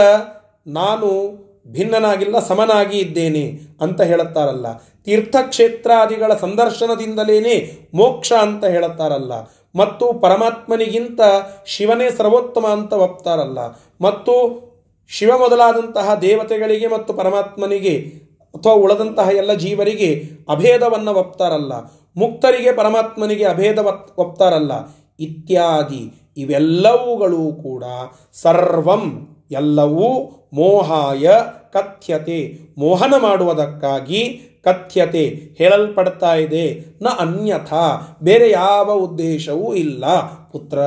ನಾನು 0.66 1.42
ಭಿನ್ನನಾಗಿಲ್ಲ, 1.72 2.38
ಸಮನಾಗಿ 2.38 2.98
ಇದ್ದೇನೆ 2.98 3.60
ಅಂತ 3.80 4.00
ಹೇಳುತ್ತಾರಲ್ಲ. 4.00 4.72
ತೀರ್ಥಕ್ಷೇತ್ರಾದಿಗಳ 5.04 6.34
ಸಂದರ್ಶನದಿಂದಲೇನೆ 6.34 7.78
ಮೋಕ್ಷ 7.94 8.32
ಅಂತ 8.32 8.64
ಹೇಳುತ್ತಾರಲ್ಲ. 8.64 9.32
ಮತ್ತು 9.76 10.12
ಪರಮಾತ್ಮನಿಗಿಂತ 10.12 11.20
ಶಿವನೇ 11.66 12.10
ಸರ್ವೋತ್ತಮ 12.10 12.66
ಅಂತ 12.66 12.92
ಒಪ್ತಾರಲ್ಲ. 12.92 13.58
ಮತ್ತು 14.00 14.62
ಶಿವ 15.08 15.38
ಮೊದಲಾದಂತಹ 15.38 16.14
ದೇವತೆಗಳಿಗೆ 16.14 16.86
ಮತ್ತು 16.86 17.14
ಪರಮಾತ್ಮನಿಗೆ 17.14 18.22
ಅಥವಾ 18.54 18.72
ಉಳದಂತಹ 18.72 19.28
ಎಲ್ಲ 19.28 19.54
ಜೀವರಿಗೆ 19.54 20.30
ಅಭೇದವನ್ನು 20.48 21.14
ಒಪ್ತಾರಲ್ಲ. 21.14 21.72
ಮುಕ್ತರಿಗೆ 22.16 22.72
ಪರಮಾತ್ಮನಿಗೆ 22.72 23.44
ಅಭೇದ 23.44 23.78
ಒಪ್ತಾರಲ್ಲ. 24.18 24.72
ಇತ್ಯಾದಿ. 25.20 26.21
ಇವೆಲ್ಲವುಗಳು 26.36 27.52
ಕೂಡ 27.62 27.84
ಸರ್ವಂ, 28.32 29.28
ಎಲ್ಲವೂ 29.50 30.30
ಮೋಹಾಯ 30.52 31.30
ಕಥ್ಯತೆ. 31.72 32.58
ಮೋಹನ 32.78 33.14
ಮಾಡುವುದಕ್ಕಾಗಿ 33.18 34.40
ಕಥ್ಯತೆ 34.64 35.40
ಹೇಳಲ್ಪಡ್ತಾ 35.58 36.34
ಇದೆ. 36.34 36.84
ನ 37.02 37.08
ಅನ್ಯಥಾ, 37.18 38.18
ಬೇರೆ 38.22 38.50
ಯಾವ 38.50 38.92
ಉದ್ದೇಶವೂ 38.92 39.74
ಇಲ್ಲ. 39.74 40.04
ಪುತ್ರ, 40.50 40.80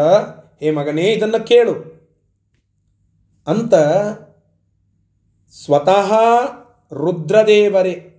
ಹೇ 0.60 0.72
ಮಗನೇ, 0.72 1.02
ಇದನ್ನು 1.02 1.46
ಕೇಳು. 1.46 1.96
ಅಂತ 3.48 3.76
ಸ್ವತಃ 5.66 6.14
ರುದ್ರದೇವರೇ, 6.94 8.12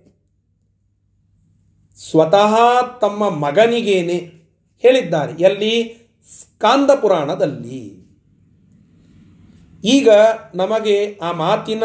ಸ್ವತಃ 2.09 2.55
ತಮ್ಮ 3.01 3.29
ಮಗನಿಗೇನೆ 3.29 4.31
ಹೇಳಿದ್ದಾರೆ. 4.79 5.43
ಎಲ್ಲಿ? 5.43 6.06
ಸ್ಕಾಂದ 6.27 6.91
ಪುರಾಣದಲ್ಲಿ 6.91 8.07
ಈಗ 9.83 10.09
ನಮಗೆ 10.55 11.19
ಆ 11.21 11.31
ಮಾತಿನ 11.31 11.83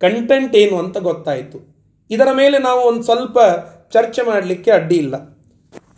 ಕಂಟೆಂಟ್ 0.00 0.56
ಏನು 0.56 0.78
ಅಂತ 0.78 0.98
ಗೊತ್ತಾಯಿತು. 0.98 1.78
ಇದರ 2.10 2.28
ಮೇಲೆ 2.32 2.58
ನಾವು 2.58 2.80
ಒಂದು 2.80 3.02
ಸ್ವಲ್ಪ 3.02 3.38
ಚರ್ಚೆ 3.90 4.22
ಮಾಡಲಿಕ್ಕೆ 4.22 4.70
ಅಡ್ಡಿ 4.70 4.96
ಇಲ್ಲ. 4.96 5.38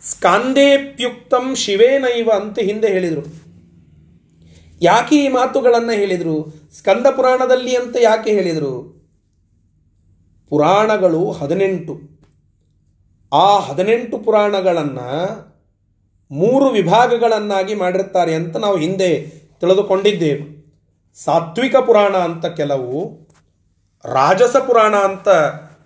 ಸ್ಕಾಂದೇಪ್ಯುಕ್ತಂ 0.03 1.55
ಶಿವೇನೈವ 1.55 2.29
ಅಂತ 2.35 2.59
ಹಿಂದೆ 2.59 2.87
ಹೇಳಿದರು. 2.87 3.51
ಯಾಕೆ 4.81 5.15
ಈ 5.15 5.27
ಮಾತುಗಳನ್ನು 5.27 5.91
ಹೇಳಿದರು? 5.91 6.53
ಸ್ಕಂದ 6.77 7.05
ಪುರಾಣದಲ್ಲಿ 7.05 7.75
ಅಂತ 7.75 7.95
ಯಾಕೆ 8.01 8.31
ಹೇಳಿದರು? 8.31 9.01
ಪುರಾಣಗಳು 10.49 11.31
ಹದಿನೆಂಟು. 11.31 12.01
ಆ 13.33 13.59
ಹದಿನೆಂಟು 13.59 14.17
ಪುರಾಣಗಳನ್ನು 14.17 15.50
ಮೂರು 16.31 16.67
ವಿಭಾಗಗಳನ್ನಾಗಿ 16.67 17.75
ಮಾಡಿರ್ತಾರೆ 17.75 18.35
ಅಂತ 18.35 18.57
ನಾವು 18.57 18.77
ಹಿಂದೆ 18.77 19.21
ತಿಳಿದುಕೊಂಡಿದ್ದೇವೆ. 19.59 20.61
ಸಾತ್ವಿಕ 21.15 21.75
ಪುರಾಣ 21.75 22.17
ಅಂತ 22.17 22.45
ಕೆಲವು, 22.45 23.27
ರಾಜಸ 24.05 24.57
ಪುರಾಣ 24.57 24.95
ಅಂತ 24.95 25.29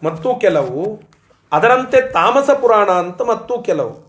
ಮತ್ತು 0.03 0.35
ಕೆಲವು, 0.39 1.01
ಅದರಂತೆ 1.51 2.11
ತಾಮಸ 2.11 2.49
ಪುರಾಣ 2.49 2.91
ಅಂತ 2.91 3.21
ಮತ್ತು 3.21 3.61
ಕೆಲವು. 3.61 4.05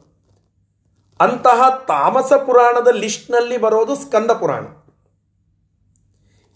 ಅಂತಹ 1.20 1.85
ತಾಮಸ 1.88 2.33
ಪುರಾಣದ 2.33 2.88
ಲಿಸ್ಟ್ನಲ್ಲಿ 2.94 3.59
ಬರೋದು 3.59 3.94
ಸ್ಕಂದ 3.94 4.31
ಪುರಾಣ. 4.31 4.64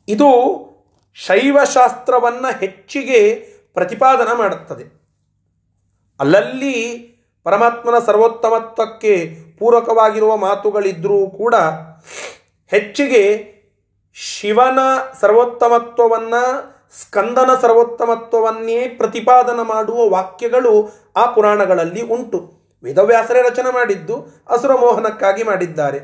ಇದು 0.09 0.31
ಶೈವಶಾಸ್ತ್ರವನ್ನು 1.14 2.59
ಹೆಚ್ಚಿಗೆ 2.59 3.35
ಪ್ರತಿಪಾದನ 3.75 4.29
ಮಾಡುತ್ತದೆ. 4.37 5.01
ಅಲ್ಲಲ್ಲಿ 6.21 7.11
ಪರಮಾತ್ಮನ 7.44 7.94
ಸರ್ವೋತ್ತಮತ್ವಕ್ಕೆ 8.07 9.37
ಪೂರಕವಾಗಿರುವ 9.59 10.37
ಮಾತುಗಳಿದ್ದರೂ 10.37 11.26
ಕೂಡ 11.26 11.55
ಹೆಚ್ಚಿಗೆ 12.66 13.50
ಶಿವನ 14.14 14.79
ಸರ್ವೋತ್ತಮತ್ವವನ್ನು, 15.20 16.74
ಸ್ಕಂದನ 17.00 17.50
ಸರ್ವೋತ್ತಮತ್ವವನ್ನೇ 17.62 18.88
ಪ್ರತಿಪಾದನ 18.88 19.61
ಮಾಡುವ 19.62 20.09
ವಾಕ್ಯಗಳು 20.09 20.90
ಆ 21.16 21.26
ಪುರಾಣಗಳಲ್ಲಿ 21.26 22.03
ಉಂಟು. 22.03 22.53
ವೇದವ್ಯಾಸರೇ 22.83 23.42
ರಚನೆ 23.42 23.72
ಮಾಡಿದ್ದು, 23.72 24.44
ಅಸುರ 24.48 24.74
ಮೋಹನಕ್ಕಾಗಿ 24.74 25.42
ಮಾಡಿದ್ದಾರೆ. 25.42 25.98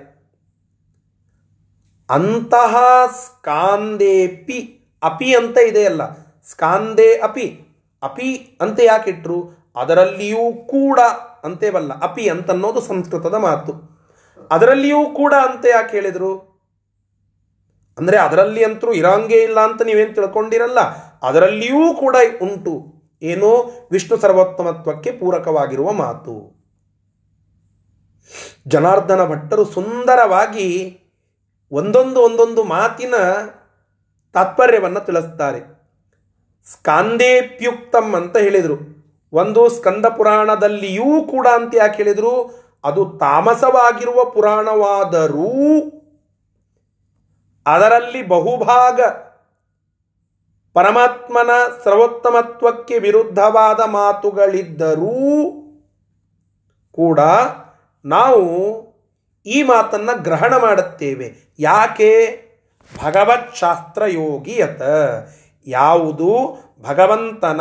ಅಂತಹ 2.10 2.76
ಸ್ಕಾಂದೇಪಿ 3.06 4.88
ಅಪಿ 5.02 5.36
ಅಂತ 5.36 5.58
ಇದೆಯಲ್ಲ. 5.58 6.14
ಸ್ಕಾಂದೇ 6.50 7.18
ಅಪಿ. 7.18 7.60
ಅಪಿ 8.02 8.58
ಅಂತ 8.60 8.80
ಯಾಕಿಟ್ರು? 8.82 9.55
ಅದರಲ್ಲಿಯೂ 9.76 10.44
ಕೂಡ 10.74 11.00
ಅಂತೇವಲ್ಲ, 11.44 11.92
ಅಪಿ 12.06 12.24
ಅಂತನ್ನೋದು 12.28 12.80
ಸಂಸ್ಕೃತದ 12.90 13.36
ಮಾತು. 13.46 13.72
ಅದರಲ್ಲಿಯೂ 14.50 15.00
ಕೂಡ 15.20 15.34
ಅಂತ 15.46 15.64
ಯಾಕೆ 15.74 15.92
ಹೇಳಿದರು? 15.96 16.32
ಅಂದರೆ 17.98 18.16
ಅದರಲ್ಲಿ 18.16 18.62
ಅಂತರೂ 18.64 18.90
ಇರಂಗೇ 18.92 19.38
ಇಲ್ಲ 19.48 19.58
ಅಂತ 19.68 19.82
ನೀವೇನು 19.82 20.12
ತಿಳ್ಕೊಂಡಿರಲ್ಲ, 20.14 20.80
ಅದರಲ್ಲಿಯೂ 21.28 21.82
ಕೂಡ 22.02 22.16
ಉಂಟು. 22.46 22.74
ಏನೋ? 23.22 23.52
ವಿಷ್ಣು 23.92 24.16
ಸರ್ವೋತ್ತಮತ್ವಕ್ಕೆ 24.24 25.10
ಪೂರಕವಾಗಿರುವ 25.20 25.88
ಮಾತು. 26.02 26.34
ಜನಾರ್ದನ 28.68 29.22
ಭಟ್ಟರು 29.30 29.64
ಸುಂದರವಾಗಿ 29.76 30.68
ಒಂದೊಂದು 31.72 32.18
ಒಂದೊಂದು 32.20 32.62
ಮಾತಿನ 32.74 33.14
ತಾತ್ಪರ್ಯವನ್ನು 34.34 35.00
ತಿಳಿಸ್ತಾರೆ. 35.06 35.60
ಸ್ಕಾಂದೇಪ್ಯುಕ್ತಂ 36.66 38.06
ಅಂತ 38.20 38.36
ಹೇಳಿದರು. 38.44 38.76
ಒಂದು 39.32 39.68
ಸ್ಕಂದ 39.68 40.06
ಪುರಾಣದಲ್ಲಿಯೂ 40.06 41.22
ಕೂಡ 41.22 41.46
ಅಂತ 41.54 41.74
ಯಾಕೆ 41.76 42.02
ಹೇಳಿದರು? 42.02 42.66
ಅದು 42.84 43.18
ತಾಮಸವಾಗಿರುವ 43.18 44.24
ಪುರಾಣವಾದರೂ 44.24 45.52
ಅದರಲ್ಲಿ 47.66 48.28
ಬಹುಭಾಗ 48.28 49.00
ಪರಮಾತ್ಮನ 50.74 51.50
ಸರ್ವೋತ್ತಮತ್ವಕ್ಕೆ 51.84 52.98
ವಿರುದ್ಧವಾದ 52.98 53.80
ಮಾತುಗಳಿದ್ದರೂ 53.80 55.16
ಕೂಡ 56.92 57.20
ನಾವು 58.04 58.44
ಈ 59.46 59.62
ಮಾತನ್ನು 59.62 60.22
ಗ್ರಹಣ 60.22 60.56
ಮಾಡುತ್ತೇವೆ. 60.56 61.54
ಯಾಕೆ? 61.58 62.40
ಭಗವತ್ 63.04 63.56
ಶಾಸ್ತ್ರ 63.56 64.02
ಯೋಗಿಯತ 64.06 64.82
ಯಾವುದು 65.66 66.58
ಭಗವಂತನ 66.80 67.60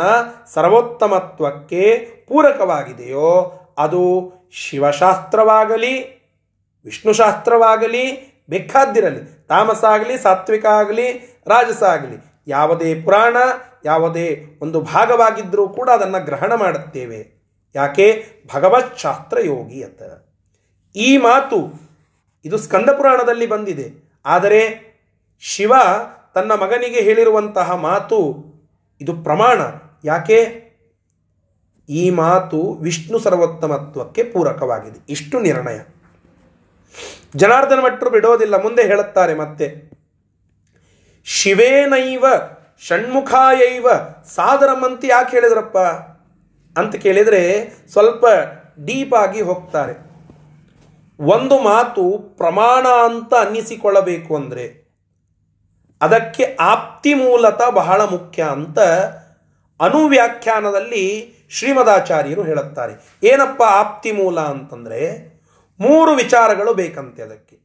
ಸರ್ವೋತ್ತಮತ್ವಕ್ಕೆ 0.54 1.98
ಪೂರಕವಾಗಿದೆಯೋ 2.28 3.52
ಅದು 3.78 4.32
ಶಿವಶಾಸ್ತ್ರವಾಗಲಿ, 4.52 5.94
ವಿಷ್ಣುಶಾಸ್ತ್ರವಾಗಲಿ, 6.84 8.36
ಬೇಕಾದ್ದಿರಲಿ 8.50 9.46
ತಾಮಸ 9.46 9.84
ಆಗಲಿ 9.84 10.18
ಸಾತ್ವಿಕ 10.18 10.66
ಆಗಲಿ 10.66 11.12
ರಾಜಸ 11.46 11.82
ಆಗಲಿ 11.82 12.16
ಯಾವುದೇ 12.46 13.02
ಪುರಾಣ, 13.02 13.36
ಯಾವುದೇ 13.84 14.58
ಒಂದು 14.62 14.80
ಭಾಗವಾಗಿದ್ದರೂ 14.80 15.68
ಕೂಡ 15.68 15.90
ಅದನ್ನು 15.90 16.24
ಗ್ರಹಣ 16.24 16.54
ಮಾಡುತ್ತೇವೆ. 16.54 17.36
ಯಾಕೆ? 17.74 18.24
ಭಗವತ್ 18.54 18.98
ಶಾಸ್ತ್ರ 18.98 19.38
ಯೋಗಿ 19.44 19.82
ಅಂತ. 19.82 20.02
ಈ 20.96 21.16
ಮಾತು 21.16 21.80
ಇದು 22.44 22.58
ಸ್ಕಂದ 22.58 22.90
ಪುರಾಣದಲ್ಲಿ 22.90 23.46
ಬಂದಿದೆ. 23.46 24.18
ಆದರೆ 24.26 24.60
ಶಿವ 25.40 25.72
ತನ್ನ 26.36 26.52
ಮಗನಿಗೆ 26.52 27.00
ಹೇಳಿರುವಂತಹ 27.00 27.74
ಮಾತು 27.74 28.44
ಇದು 29.00 29.16
ಪ್ರಮಾಣ. 29.16 29.60
ಯಾಕೆ? 30.04 30.66
ಈ 31.88 32.10
ಮಾತು 32.10 32.72
ವಿಷ್ಣು 32.72 33.18
ಸರ್ವೋತ್ತಮತ್ವಕ್ಕೆ 33.18 34.22
ಪೂರಕವಾಗಿದೆ. 34.22 34.98
ಇಷ್ಟು 35.08 35.40
ನಿರ್ಣಯ. 35.40 35.80
ಜನಾರ್ದನ 37.36 37.80
ಭಟ್ರು 37.80 38.10
ಬಿಡೋದಿಲ್ಲ, 38.10 38.62
ಮುಂದೆ 38.62 38.82
ಹೇಳುತ್ತಾರೆ 38.82 39.34
ಮತ್ತೆ. 39.34 39.90
ಶಿವೇನೈವ 41.24 42.24
ಷಣ್ಮುಖಾಯೈವ 42.80 43.86
ಅಂತ 44.84 45.04
ಯಾಕೆ 45.04 45.30
ಹೇಳಿದ್ರಪ್ಪ? 45.30 45.78
ಅಂತ 46.78 46.96
ಕೇಳಿದರೆ 46.96 47.72
ಸ್ವಲ್ಪ 47.92 48.24
ಡೀಪ್ 48.84 49.14
ಆಗಿ 49.14 49.40
ಹೋಗ್ತಾರೆ. 49.40 49.92
ಒಂದು 51.20 51.58
ಮಾತು 51.58 52.18
ಪ್ರಮಾಣ 52.18 52.86
ಅಂತ 52.86 53.34
ಅನ್ನಿಸಿಕೊಳ್ಳಬೇಕು 53.34 54.36
ಅಂದರೆ 54.36 54.85
ಅದಕ್ಕೆ 56.00 56.44
ಆಪ್ತಿ 56.60 57.14
ಮೂಲತ 57.14 57.62
ಬಹಳ 57.70 58.00
ಮುಖ್ಯ 58.04 58.42
ಅಂತ 58.42 58.78
ಅನುವ್ಯಾಖ್ಯಾನದಲ್ಲಿ 59.80 61.04
ಶ್ರೀಮದಾಚಾರ್ಯರು 61.50 62.42
ಹೇಳುತ್ತಾರೆ. 62.42 62.94
ಏನಪ್ಪ 63.22 63.62
ಆಪ್ತಿ 63.62 64.12
ಮೂಲ 64.12 64.38
ಅಂತಂದರೆ 64.40 65.00
ಮೂರು 65.80 66.12
ವಿಚಾರಗಳು 66.14 66.74
ಬೇಕಂತೆ 66.74 67.22
ಅದಕ್ಕೆ. 67.22 67.56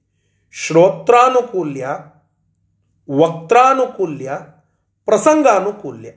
ಶ್ರೋತ್ರಾನುಕೂಲ್ಯ 0.53 1.87
ವಕ್ತಾನುಕೂಲ್ಯ 3.09 4.31
ಪ್ರಸಂಗಾನುಕೂಲ್ಯ. 5.05 6.09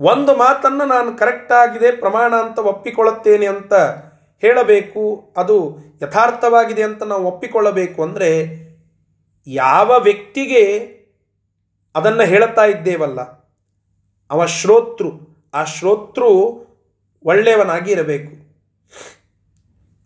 ಒಂದು 0.00 0.32
ಮಾತನ್ನು 0.34 0.84
ನಾನು 0.84 1.10
ಕರೆಕ್ಟ್ 1.16 1.52
ಆಗಿದೆ, 1.52 1.90
ಪ್ರಮಾಣ 1.92 2.34
ಅಂತ 2.34 2.58
ಒಪ್ಪಿಕೊಳ್ಳುತ್ತೇನೆ 2.58 3.46
ಅಂತ 3.46 3.74
ಹೇಳಬೇಕು, 4.42 5.32
ಅದು 5.36 5.56
ಯಥಾರ್ಥವಾಗಿದೆ 6.02 6.82
ಅಂತ 6.82 7.02
ನಾವು 7.02 7.24
ಒಪ್ಪಿಕೊಳ್ಳಬೇಕು 7.24 8.02
ಅಂದರೆ 8.02 8.30
ಯಾವ 9.46 9.90
ವ್ಯಕ್ತಿಗೆ 9.98 10.64
ಅದನ್ನು 11.94 12.22
ಹೇಳುತ್ತಾ 12.22 12.64
ಇದ್ದೇವಲ್ಲ. 12.64 13.20
ಅವ 14.30 14.46
ಶ್ರೋತೃ. 14.46 15.08
ಆ 15.54 15.64
ಶ್ರೋತೃ 15.64 16.28
ಒಳ್ಳೆಯವನಾಗಿ 17.24 17.92
ಇರಬೇಕು 17.92 18.40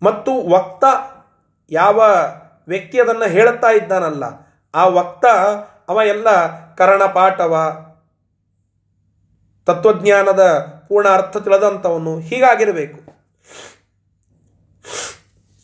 ಮತ್ತು 0.03 0.51
ವಕ್ತ 0.51 0.85
ಯಾವ 1.70 2.03
ವ್ಯಕ್ತಿ 2.68 3.01
ಅದನ್ನು 3.01 3.29
ಹೇಳುತ್ತಾ 3.31 3.70
ಇದ್ದಾನಲ್ಲ, 3.70 4.25
ಆ 4.75 4.87
ವಕ್ತ 4.87 5.25
ಅವ 5.88 6.01
ಎಲ್ಲ 6.07 6.29
ಕರ್ಣಪಾಠವ, 6.75 7.55
ತತ್ವಜ್ಞಾನದ 9.66 10.59
ಪೂರ್ಣ 10.88 11.09
ಅರ್ಥ 11.09 11.37
ತಿಳಿದಂಥವನು 11.37 12.20
ಹೀಗಾಗಿರಬೇಕು. 12.20 13.01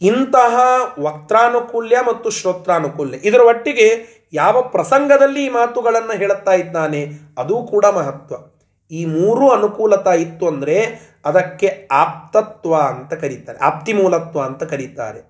ಇಂತಹ 0.03 0.55
ವಕ್ತಾನುಕೂಲ್ಯ 1.01 1.97
ಮತ್ತು 2.09 2.31
ಶ್ರೋತ್ರಾನುಕೂಲ್ಯ. 2.31 3.17
ಇದರ 3.17 3.41
ಒಟ್ಟಿಗೆ 3.41 4.20
ಯಾವ 4.33 4.57
ಪ್ರಸಂಗದಲ್ಲಿ 4.75 5.41
ಈ 5.47 5.51
ಮಾತುಗಳನ್ನು 5.51 6.15
ಹೇಳುತ್ತಾ 6.19 6.53
ಇದ್ದಾನೆ, 6.53 7.01
ಅದು 7.39 7.57
ಕೂಡ 7.63 7.85
ಮಹತ್ವ. 7.99 8.35
ಈ 8.91 9.01
ಮೂರು 9.07 9.45
ಅನುಕೂಲತ 9.51 10.07
ಇತ್ತು 10.07 10.45
ಅಂದರೆ 10.49 10.77
ಅದಕ್ಕೆ 11.25 11.69
ಆಪ್ತತ್ವ 11.93 12.73
ಅಂತ 12.93 13.13
ಕರೀತಾರೆ, 13.15 13.59
ಆಪ್ತಿಮೂಲತ್ವ 13.59 14.41
ಅಂತ 14.41 14.63
ಕರೀತಾರೆ. 14.63 15.21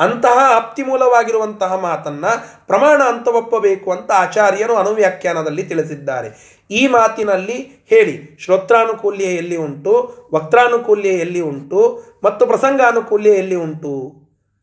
ಅಂತಹ 0.00 0.38
ಆಪ್ತಿಮೂಲವಾಗಿರುವಂತಹ 0.56 1.72
ಮಾತನ್ನ 1.78 2.26
ಪ್ರಮಾಣ 2.66 3.00
ಅಂತ 3.02 3.28
ಒಪ್ಪಬೇಕು 3.40 3.88
ಅಂತ 3.92 4.10
ಆಚಾರ್ಯರು 4.14 4.74
ಅನುವ್ಯಾಖ್ಯಾನದಲ್ಲಿ 4.76 5.62
ತಿಳಿಸಿದ್ದಾರೆ. 5.62 6.28
ಈ 6.70 6.82
ಮಾತಿನಲ್ಲಿ 6.86 7.58
ಹೇಳಿ, 7.90 8.14
ಶ್ರೋತ್ರಾನುಕೂಲ್ಯ 8.44 9.24
ಎಲ್ಲಿ 9.24 9.56
ಉಂಟು 9.56 9.94
ವಕ್ತಾನುಕೂಲ್ಯ 10.34 11.12
ಎಲ್ಲಿ 11.24 11.42
ಉಂಟು, 11.50 11.82
ಮತ್ತು 12.24 12.42
ಪ್ರಸಂಗಾನುಕೂಲ್ಯ 12.46 13.30
ಎಲ್ಲಿ 13.30 13.54
ಉಂಟು 13.56 13.94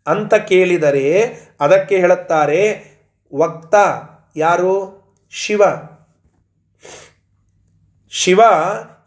ಅಂತ 0.08 0.34
ಕೇಳಿದರೆ 0.52 1.08
ಅದಕ್ಕೆ 1.60 1.96
ಹೇಳುತ್ತಾರೆ 1.98 2.62
ವಕ್ತ 3.36 3.76
ಯಾರು? 4.36 5.00
ಶಿವ. 5.32 5.62
ಶಿವ 8.10 8.42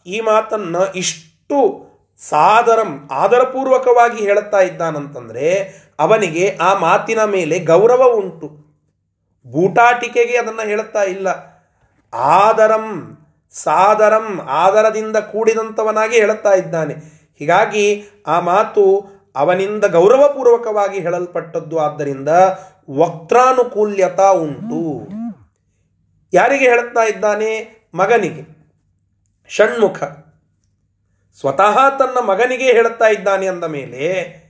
ಈ 0.07 0.21
ಮಾತನ್ನ 0.21 0.77
ಇಷ್ಟು 0.95 1.87
ಸಾದರಂ, 2.19 3.09
ಆದರಪೂರ್ವಕವಾಗಿ 3.13 4.19
ಹೇಳುತ್ತಾ 4.19 4.61
ಇದ್ದಾನಂತಂದರೆ 4.61 5.75
ಅವನಿಗೆ 5.99 6.59
ಆ 6.61 6.75
ಮಾತಿನ 6.75 7.25
ಮೇಲೆ 7.25 7.59
ಗೌರವ 7.59 8.03
ಉಂಟು. 8.15 8.49
ಬೂಟಾಟಿಕೆಗೆ 9.47 10.37
ಅದನ್ನು 10.39 10.67
ಹೇಳುತ್ತಾ 10.67 11.03
ಇಲ್ಲ. 11.03 11.29
ಆದರಂ, 12.15 13.19
ಸಾದರಂ, 13.53 14.41
ಆದರದಿಂದ 14.49 15.17
ಕೂಡಿದಂಥವನಾಗಿ 15.17 16.17
ಹೇಳುತ್ತಾ 16.17 16.53
ಇದ್ದಾನೆ. 16.53 16.95
ಹೀಗಾಗಿ 17.39 18.05
ಆ 18.27 18.41
ಮಾತು 18.41 19.12
ಅವನಿಂದ 19.37 19.85
ಗೌರವಪೂರ್ವಕವಾಗಿ 19.85 21.01
ಹೇಳಲ್ಪಟ್ಟದ್ದು 21.01 21.79
ಆದ್ದರಿಂದ 21.79 22.29
ವಕ್ತಾನುಕೂಲ್ಯತಾ 22.91 24.31
ಉಂಟು. 24.31 25.09
ಯಾರಿಗೆ 26.33 26.69
ಹೇಳುತ್ತಾ 26.69 27.05
ಇದ್ದಾನೆ? 27.05 27.83
ಮಗನಿಗೆ. 27.95 28.63
ಷಣ್ಮುಖ. 29.49 30.03
ಸ್ವತಃ 31.41 31.99
ತನ್ನ 31.99 32.27
ಮಗನಿಗೆ 32.27 32.73
ಹೇಳುತ್ತಾ 32.73 33.09
ಇದ್ದಾನೆ 33.09 33.47
ಅಂದ 33.47 33.65
ಮೇಲೆ, 33.65 34.43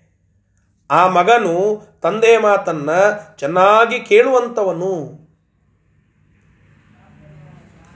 ಆ 0.90 1.08
ಮಗನು 1.08 1.82
ತಂದೆಯ 2.02 2.38
ಮಾತನ್ನ 2.38 2.90
ಚೆನ್ನಾಗಿ 3.38 4.00
ಕೇಳುವಂಥವನು 4.00 5.22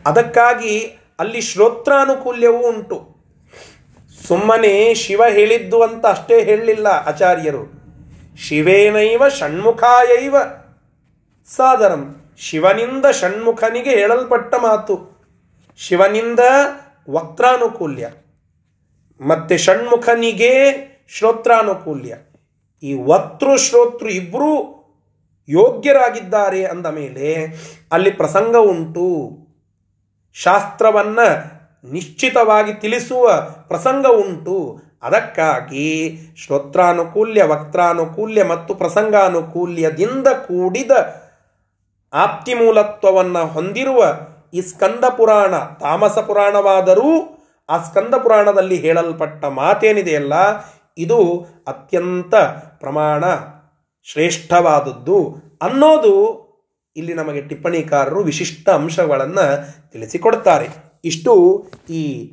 ಅದಕ್ಕಾಗಿ 0.07 0.99
ಅಲ್ಲಿ 1.19 1.41
ಶ್ರೋತ್ರಾನುಕೂಲ್ಯವೂ 1.41 2.69
ಉಂಟು. 2.69 3.16
ಸುಮ್ಮನೆ 4.27 4.95
ಶಿವ 4.95 5.23
ಹೇಳಿದ್ದು 5.29 5.83
ಅಂತ 5.83 6.07
ಅಷ್ಟೇ 6.07 6.45
ಹೇಳಲಿಲ್ಲ 6.45 6.87
ಆಚಾರ್ಯರು. 6.87 7.65
ಶಿವೇನೈವ 8.37 9.29
ಷಣ್ಮುಖಾಯೈವ. 9.29 10.37
ಸಾದರಂ, 11.57 12.17
ಶಿವನಿಂದ 12.39 13.05
ಷಣ್ಮುಖನಿಗೆ 13.11 13.91
ಹೇಳಲ್ಪಟ್ಟ 13.91 14.55
ಮಾತು. 14.55 15.17
ಶಿವನಿಂದ 15.77 16.41
ವಕ್ತಾನುಕೂಲ್ಯ 17.11 18.11
ಮತ್ತೆ 19.21 19.59
ಷಣ್ಮುಖನಿಗೆ 19.59 20.53
ಶ್ರೋತ್ರಾನುಕೂಲ್ಯ. 21.09 22.17
ಈ 22.83 23.03
ವಕ್ತೃ 23.03 23.57
ಶ್ರೋತೃ 23.57 24.07
ಇಬ್ಬರೂ 24.07 24.73
ಯೋಗ್ಯರಾಗಿದ್ದಾರೆ 25.49 26.65
ಅಂದ 26.65 26.87
ಮೇಲೆ 26.87 27.47
ಅಲ್ಲಿ 27.93 28.11
ಪ್ರಸಂಗ 28.11 28.57
ಉಂಟು. 28.57 29.31
ಶಾಸ್ತ್ರವನ್ನ 30.35 31.19
ನಿಶ್ಚಿತವಾಗಿ 31.85 32.75
ತಿಳಿಸುವ 32.75 33.27
ಪ್ರಸಂಗ 33.69 34.07
ಉಂಟು. 34.07 34.57
ಅದಕ್ಕಾಗಿ 35.03 35.87
ಶ್ರೋತ್ರಾನುಕೂಲ್ಯ 36.37 37.43
ವಕ್ತಾನುಕೂಲ್ಯ 37.43 38.45
ಮತ್ತು 38.45 38.75
ಪ್ರಸಂಗಾನುಕೂಲ್ಯದಿಂದ 38.75 40.29
ಕೂಡಿದ 40.29 40.91
ಆಪ್ತಿಮೂಲತ್ವವನ್ನು 42.13 43.47
ಹೊಂದಿರುವ 43.47 44.01
ಈ 44.55 44.61
ಸ್ಕಂದ 44.61 45.05
ಪುರಾಣ, 45.17 45.55
ತಾಮಸ 45.57 46.19
ಪುರಾಣವಾದರೂ 46.19 47.11
ಆ 47.69 47.77
ಸ್ಕಂದ 47.79 48.15
ಪುರಾಣದಲ್ಲಿ 48.15 48.77
ಹೇಳಲ್ಪಟ್ಟ 48.77 49.45
ಮಾತೇನಿದೆಯಲ್ಲ 49.45 50.35
ಇದು 50.99 51.47
ಅತ್ಯಂತ 51.67 52.35
ಪ್ರಮಾಣ 52.81 53.25
ಶ್ರೇಷ್ಠವಾದದ್ದು 54.03 55.19
ಅನ್ನೋದು 55.63 56.15
ಇಲ್ಲಿ 56.97 57.15
ನಮಗೆ 57.15 57.41
ಟಿಪ್ಪಣಿಕಾರರು 57.43 58.21
ವಿಶಿಷ್ಟ 58.23 58.69
ಅಂಶಗಳನ್ನು 58.69 59.47
ತಿಳಿಸಿಕೊಡ್ತಾರೆ. 59.93 60.86
ಇಷ್ಟು 61.07 61.67
ಈ 61.91 62.33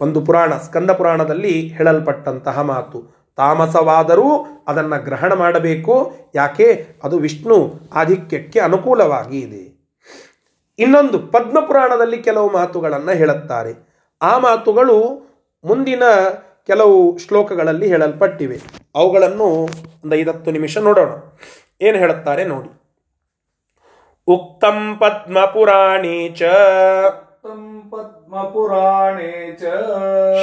ಒಂದು 0.00 0.20
ಪುರಾಣ, 0.20 0.56
ಸ್ಕಂದ 0.56 0.90
ಪುರಾಣದಲ್ಲಿ 0.90 1.68
ಹೇಳಲ್ಪಟ್ಟಂತಹ 1.68 2.60
ಮಾತು. 2.60 3.20
ತಾಮಸವಾದರೂ 3.36 4.46
ಅದನ್ನು 4.68 5.04
ಗ್ರಹಣ 5.04 5.32
ಮಾಡಬೇಕು. 5.34 6.12
ಯಾಕೆ? 6.34 6.86
ಅದು 7.04 7.18
ವಿಷ್ಣು 7.18 7.80
ಆಧಿಕ್ಯಕ್ಕೆ 7.94 8.60
ಅನುಕೂಲವಾಗಿ 8.60 9.40
ಇದೆ. 9.40 9.80
ಇನ್ನೊಂದು 10.78 11.18
ಪದ್ಮಪುರಾಣದಲ್ಲಿ 11.18 12.18
ಕೆಲವು 12.18 12.52
ಮಾತುಗಳನ್ನು 12.52 13.12
ಹೇಳುತ್ತಾರೆ. 13.16 13.72
ಆ 14.22 14.38
ಮಾತುಗಳು 14.38 14.96
ಮುಂದಿನ 15.64 16.02
ಕೆಲವು 16.66 17.18
ಶ್ಲೋಕಗಳಲ್ಲಿ 17.18 17.88
ಹೇಳಲ್ಪಟ್ಟಿವೆ. 17.88 18.60
ಅವುಗಳನ್ನು 18.94 19.44
ಒಂದು 20.04 20.16
ಐದತ್ತು 20.16 20.50
ನಿಮಿಷ 20.50 20.78
ನೋಡೋಣ. 20.78 21.08
ಏನು 21.80 21.98
ಹೇಳುತ್ತಾರೆ 21.98 22.44
ನೋಡಿ. 22.44 22.79
ಉಕ್ತಂ 24.30 24.78
ಪದ್ಮಪುರಾಣೇ 25.00 26.18
ಚ 26.32 26.50
ಪದ್ಮಪುರಾಣೇ 27.92 29.30
ಚ 29.54 29.70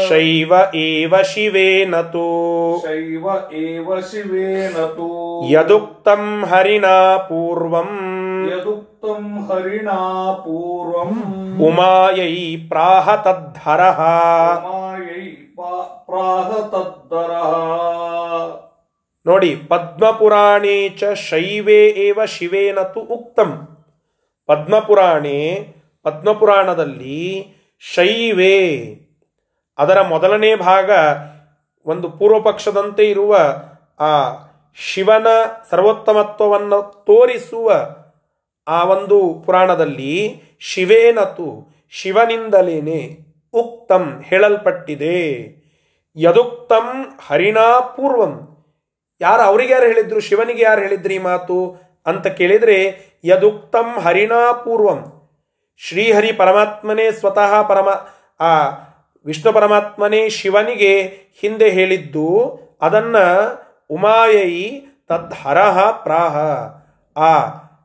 ಶೈವ 0.08 0.52
ಏವ 0.82 1.14
ಶಿವೇನ 1.30 1.96
ತು 2.14 2.26
ಶೈವ 2.86 3.26
ಏವ 3.62 4.00
ಶಿವೇನ 4.10 4.78
ತು 4.98 5.10
ಯದುಕ್ತಂ 5.52 6.24
ಹರಿಣಾ 6.46 6.96
ಪೂರ್ವಂ 7.28 7.92
ಯದುಕ್ತಂ 8.50 9.24
ಹರಿಣಾ 9.50 10.00
ಪೂರ್ವಂ 10.44 11.14
ಉಮಾಯೈ 11.68 12.34
ಪ್ರಾಹ 12.70 13.08
ತದ್ಧರಃ 13.26 14.02
ಮಾಯೈ 14.68 15.24
ಪಾ- 15.58 15.88
ಪ್ರಾಹ 16.08 16.50
ನೋಡಿ 19.26 19.50
ಪದ್ಮಪುರಾಣೇ 19.70 20.78
ಚ 21.00 21.14
ಶೈವೇ 21.24 21.82
ಏವ 22.04 22.20
ಶಿವೇನತು 22.34 23.02
ಉಕ್ತಂ 23.16 23.50
ಪದ್ಮಪುರಾಣೇ, 24.48 25.74
ಪದ್ಮಪುರಾಣದಲ್ಲಿ 26.04 27.48
ಶೈವೇ. 27.80 28.94
ಅದರ 29.78 30.02
ಮೊದಲನೇ 30.02 30.56
ಭಾಗ 30.56 30.92
ಒಂದು 31.86 32.10
ಪೂರ್ವಪಕ್ಷದಂತೆ 32.10 33.10
ಇರುವ 33.10 33.38
ಆ 34.00 34.34
ಶಿವನ 34.76 35.28
ಸರ್ವೋತ್ತಮತ್ವವನ್ನು 35.72 37.04
ತೋರಿಸುವ 37.06 37.96
ಆ 38.68 38.84
ಒಂದು 38.84 39.44
ಪುರಾಣದಲ್ಲಿ 39.46 40.42
ಶಿವೇನತು 40.60 41.68
ಶಿವನಿಂದಲೇನೆ 41.90 43.18
ಉಕ್ತಂ 43.54 44.24
ಹೇಳಲ್ಪಟ್ಟಿದೆ. 44.26 45.48
ಯದುಕ್ತಂ 46.16 47.18
ಹರಿಣಾ 47.28 47.80
ಪೂರ್ವಂ. 47.80 48.58
ಯಾರು 49.22 49.42
ಅವರಿಗೆ 49.42 49.74
ಯಾರು 49.74 49.86
ಹೇಳಿದ್ರು? 49.86 50.20
ಶಿವನಿಗೆ 50.20 50.64
ಯಾರು 50.64 50.82
ಹೇಳಿದ್ರಿ 50.82 51.20
ಮಾತು? 51.20 51.87
ಅಂತ 52.08 52.28
ಕೇಳಿದರೆ, 52.28 53.08
ಯದುಕ್ತಂ 53.24 54.00
ಹರಿಣಾ 54.00 54.52
ಪೂರ್ವಂ. 54.52 55.30
ಶ್ರೀಹರಿ 55.78 56.32
ಪರಮಾತ್ಮನೇ 56.32 57.12
ಸ್ವತಃ 57.12 57.68
ಪರಮ, 57.68 57.90
ಆ, 58.40 58.68
ವಿಷ್ಣು 59.26 59.54
ಪರಮಾತ್ಮನೇ 59.54 60.30
ಶಿವನಿಗೆ 60.30 61.02
ಹಿಂದೆ 61.42 61.70
ಹೇಳಿದ್ದು, 61.70 62.60
ಅದನ್ನ 62.82 63.16
ಉಮಾಯೈ 63.90 64.82
ತದ್ಹರಹ 65.08 65.92
ಪ್ರಾಹ. 65.92 66.38
ಆ 67.20 67.40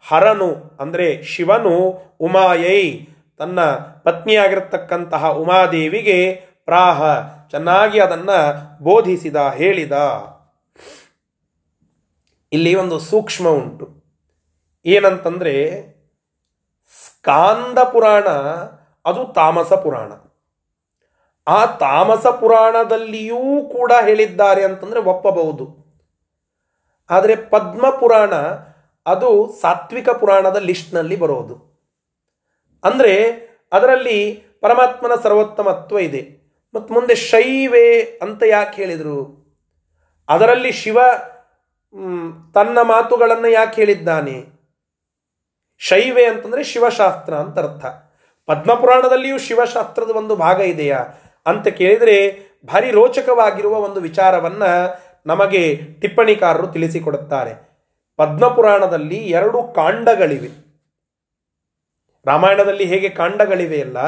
ಹರನು, 0.08 0.76
ಅಂದರೆ 0.80 1.22
ಶಿವನು 1.22 2.02
ಉಮಾಯೈ, 2.20 3.06
ತನ್ನ 3.38 3.60
ಪತ್ನಿಯಾಗಿರತಕ್ಕಂತಹ 4.04 5.28
ಉಮಾದೇವಿಗೆ 5.28 6.32
ಪ್ರಾಹ, 6.64 7.02
ಚೆನ್ನಾಗಿ 7.50 8.00
ಅದನ್ನು 8.00 8.82
ಬೋಧಿಸಿದ, 8.82 9.36
ಹೇಳಿದ. 9.36 9.92
ಇಲ್ಲಿ 12.52 12.74
ಒಂದು 12.74 12.98
ಸೂಕ್ಷ್ಮ 12.98 13.48
ಉಂಟು. 13.48 14.01
ಏನಂತಂದ್ರೆ 14.86 15.82
ಸ್ಕಾಂದ 17.04 17.78
ಪುರಾಣ, 17.78 18.24
ಅದು 19.04 19.32
ತಾಮಸ 19.32 19.72
ಪುರಾಣ. 19.72 20.12
ಆ 21.46 21.66
ತಾಮಸ 21.66 22.26
ಪುರಾಣದಲ್ಲಿಯೂ 22.26 23.64
ಕೂಡ 23.64 23.92
ಹೇಳಿದ್ದಾರೆ 24.00 24.64
ಅಂತಂದ್ರೆ 24.64 25.00
ಒಪ್ಪಬಹುದು. 25.00 25.82
ಆದರೆ 27.10 27.36
ಪದ್ಮ 27.36 27.90
ಪುರಾಣ, 27.90 28.34
ಅದು 29.06 29.54
ಸಾತ್ವಿಕ 29.60 30.10
ಪುರಾಣದ 30.10 30.56
ಲಿಸ್ಟ್ನಲ್ಲಿ 30.56 31.16
ಬರೋದು. 31.16 31.54
ಅಂದರೆ 32.84 33.14
ಅದರಲ್ಲಿ 33.72 34.44
ಪರಮಾತ್ಮನ 34.60 35.12
ಸರ್ವೋತ್ತಮತ್ವ 35.22 35.98
ಇದೆ. 35.98 36.42
ಮತ್ತು 36.74 36.94
ಮುಂದೆ 36.94 37.14
ಶೈವೆ 37.14 38.02
ಅಂತ 38.04 38.42
ಯಾಕೆ 38.46 38.82
ಹೇಳಿದರು? 38.82 39.42
ಅದರಲ್ಲಿ 40.28 40.72
ಶಿವ 40.72 40.98
ತನ್ನ 42.54 42.78
ಮಾತುಗಳನ್ನು 42.82 43.48
ಯಾಕೆ 43.48 43.74
ಹೇಳಿದ್ದಾನೆ? 43.74 44.61
ಶೈವೆ 45.88 46.26
ಅಂತಂದರೆ 46.26 46.64
ಶಿವಶಾಸ್ತ್ರ 46.64 47.34
ಅಂತ 47.34 47.58
ಅರ್ಥ. 47.58 47.86
ಪದ್ಮಪುರಾಣದಲ್ಲಿಯೂ 48.46 49.38
ಶಿವಶಾಸ್ತ್ರದ 49.38 50.10
ಒಂದು 50.10 50.36
ಭಾಗ 50.36 50.60
ಇದೆಯಾ? 50.60 51.04
ಅಂತ 51.46 51.68
ಕೇಳಿದರೆ 51.68 52.38
ಭಾರಿ 52.64 52.90
ರೋಚಕವಾಗಿರುವ 52.90 53.74
ಒಂದು 53.74 54.00
ವಿಚಾರವನ್ನು 54.00 54.98
ನಮಗೆ 55.26 55.80
ಟಿಪ್ಪಣಿಕಾರರು 56.00 56.66
ತಿಳಿಸಿಕೊಡುತ್ತಾರೆ. 56.66 57.54
ಪದ್ಮಪುರಾಣದಲ್ಲಿ 58.16 59.16
ಎರಡು 59.16 59.62
ಕಾಂಡಗಳಿವೆ. 59.62 60.48
ರಾಮಾಯಣದಲ್ಲಿ 62.26 62.84
ಹೇಗೆ 62.84 63.08
ಕಾಂಡಗಳಿವೆಯಲ್ಲ 63.08 63.98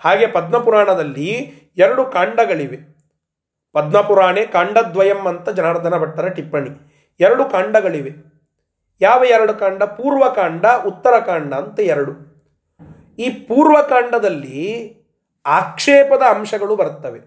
ಹಾಗೆ 0.00 0.26
ಪದ್ಮಪುರಾಣದಲ್ಲಿ 0.26 1.54
ಎರಡು 1.76 2.04
ಕಾಂಡಗಳಿವೆ. 2.04 2.78
ಪದ್ಮಪುರಾಣೆ 3.72 4.46
ಕಾಂಡದ್ವಯಂ 4.46 5.26
ಅಂತ 5.26 5.48
ಜನಾರ್ದನ 5.48 5.98
ಭಟ್ಟರ 5.98 6.28
ಟಿಪ್ಪಣಿ. 6.28 6.70
ಎರಡು 7.20 7.44
ಕಾಂಡಗಳಿವೆ. 7.44 8.33
ಯಾವ 9.00 9.24
ಎರಡು 9.24 9.54
ಕಾಂಡ 9.54 9.82
ಪೂರ್ವಕಾಂಡ 9.82 10.66
ಉತ್ತರಕಾಂಡ 10.86 11.54
ಅಂತ 11.54 11.80
ಎರಡು. 11.80 12.12
ಈ 13.18 13.30
ಪೂರ್ವಕಾಂಡದಲ್ಲಿ 13.30 14.60
ಆಕ್ಷೇಪದ 15.46 16.22
ಅಂಶಗಳು 16.36 16.76
ಬರ್ತವೆ 16.76 17.20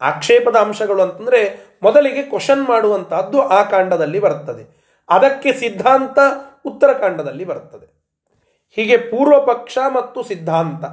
ಆಕ್ಷೇಪದ 0.00 0.56
ಅಂಶಗಳು 0.56 1.02
ಅಂತಂದರೆ 1.02 1.40
ಮೊದಲಿಗೆ 1.82 2.22
ಕ್ವಶನ್ 2.22 2.64
ಮಾಡುವಂತಹದ್ದು 2.68 3.42
ಆ 3.48 3.62
ಕಾಂಡದಲ್ಲಿ 3.62 4.18
ಬರ್ತದೆ 4.18 4.64
ಅದಕ್ಕೆ 5.08 5.52
ಸಿದ್ಧಾಂತ 5.52 6.18
ಉತ್ತರಕಾಂಡದಲ್ಲಿ 6.64 7.44
ಬರ್ತದೆ 7.44 7.86
ಹೀಗೆ 8.76 8.96
ಪೂರ್ವಪಕ್ಷ 8.96 9.78
ಮತ್ತು 9.94 10.22
ಸಿದ್ಧಾಂತ 10.22 10.84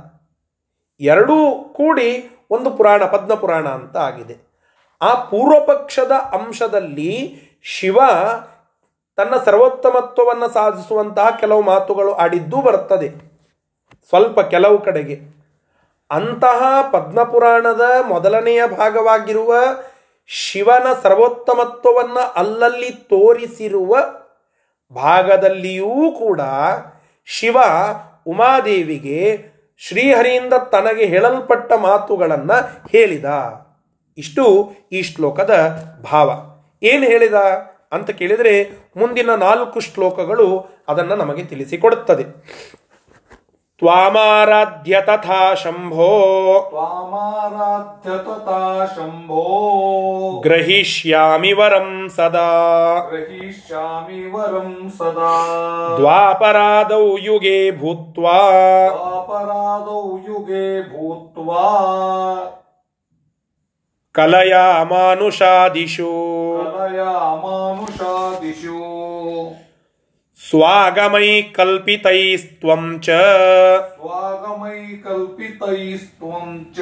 ಎರಡೂ 1.01 1.35
ಕೂಡಿ 1.73 2.09
ಒಂದು 2.51 2.71
ಪುರಾಣ 2.71 3.03
ಪದ್ಮ 3.03 3.33
ಪುರಾಣ 3.33 3.67
ಅಂತ 3.67 3.97
ಆಗಿದೆ. 3.97 4.35
ಆ 5.01 5.13
ಪೂರ್ವಪಕ್ಷದ 5.23 6.11
ಅಂಶದಲ್ಲಿ 6.11 7.13
ಶಿವ 7.63 7.97
ತನ್ನ 9.15 9.33
ಸರ್ವೋತ್ತಮತ್ವವನ್ನು 9.45 10.53
ಸಾಧಿಸುವಂತಹ 10.53 11.29
ಕೆಲವು 11.39 11.61
ಮಾತುಗಳು 11.61 12.13
ಆಡಿದ್ದೂ 12.13 12.61
ಬರುತ್ತದೆ. 12.61 13.09
ಸ್ವಲ್ಪ 14.09 14.39
ಕೆಲವು 14.39 14.81
ಕಡೆಗೆ. 14.81 15.19
ಅಂತಹ 16.11 16.63
ಪದ್ಮಪುರಾಣದ 16.91 17.81
ಮೊದಲನೆಯ 18.07 18.67
ಭಾಗವಾಗಿರುವ 18.67 19.55
ಶಿವನ 20.27 20.87
ಸರ್ವೋತ್ತಮತ್ವವನ್ನು 21.03 22.31
ಅಲ್ಲಲ್ಲಿ 22.31 22.89
ತೋರಿಸಿರುವ 22.89 23.97
ಭಾಗದಲ್ಲಿಯೂ 24.95 26.11
ಕೂಡ 26.11 26.41
ಶಿವ 27.25 27.57
ಉಮಾದೇವಿಗೆ 28.27 29.45
ಶ್ರೀಹರಿಯಿಂದ 29.77 30.53
ತನಗೆ 30.53 31.05
ಹೇಳಲ್ಪಟ್ಟ 31.05 31.73
ಮಾತುಗಳನ್ನು 31.73 32.87
ಹೇಳಿದ. 32.91 33.25
ಇಷ್ಟು 34.17 34.71
ಈ 34.91 35.01
ಶ್ಲೋಕದ 35.01 35.77
ಭಾವ. 36.11 36.31
ಏನು 36.83 37.03
ಹೇಳಿದ? 37.03 37.33
ಅಂತ 37.93 38.09
ಕೇಳಿದರೆ 38.09 38.71
ಮುಂದಿನ 38.97 39.35
ನಾಲ್ಕು 39.35 39.79
ಶ್ಲೋಕಗಳು 39.79 40.65
ಅದನ್ನು 40.87 41.15
ನಮಗೆ 41.15 41.43
ತಿಳಿಸಿಕೊಡುತ್ತದೆ. 41.43 42.23
ತ್ವಾಮಾರಾಧ್ಯ 43.79 45.01
ತಥಾ 45.01 45.53
ಶಂಭೋ. 45.53 46.65
ತ್ವಾಮಾರಾಧ್ಯ 46.69 48.09
ತಥಾ 48.17 48.85
ಶಂಭೋ. 48.95 49.43
ಗ್ರಹಿಷ್ಯಾಮಿ 50.41 51.53
ವರಂ 51.53 52.09
ಸದಾ. 52.15 52.99
ಗ್ರಹಿಷ್ಯಾಮಿ 53.09 54.31
ವರಂ 54.31 54.91
ಸದಾ. 54.97 55.95
ದ್ವಾಪರಾದೌ 55.97 57.17
ಯುಗೆ 57.17 57.71
ಭೂತ್ವಾ. 57.71 58.49
ದ್ವಾಪರಾದೌ 58.87 60.17
ಯುಗೆ 60.17 60.81
ಭೂತ್ವಾ. 60.81 61.79
ಕಲಯಾ 64.13 64.79
ಅಮಾನುಷಾದಿಷು 64.81 66.09
ಅಮಾನುಷಾದಿಷು 67.31 68.79
ಸ್ವಾಗಮೈ 70.49 71.41
ಕಲ್ಪಿತೈಸ್ತ್ವಂ 71.41 72.99
ಚ. 73.01 73.09
ಸ್ವಾಗಮೈ 73.09 74.97
ಕಲ್ಪಿತೈಸ್ತ್ವಂ 74.97 76.65
ಚ. 76.77 76.79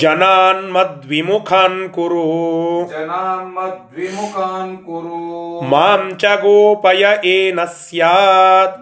ಜನಾನ್ 0.00 0.72
ಮದ್ವಿಮುಖಾನ್ 0.74 1.90
ಕುರು. 1.90 2.24
ಜನಾನ್ 2.90 3.54
ಮದ್ವಿಮುಖಾನ್ 3.54 4.78
ಕುರು. 4.78 5.60
ಮಾಂ 5.60 6.18
ಚ 6.18 6.24
ಗೋಪಯ 6.24 7.06
ಏನ 7.24 7.64
ಸ್ಯಾತ್. 7.64 8.80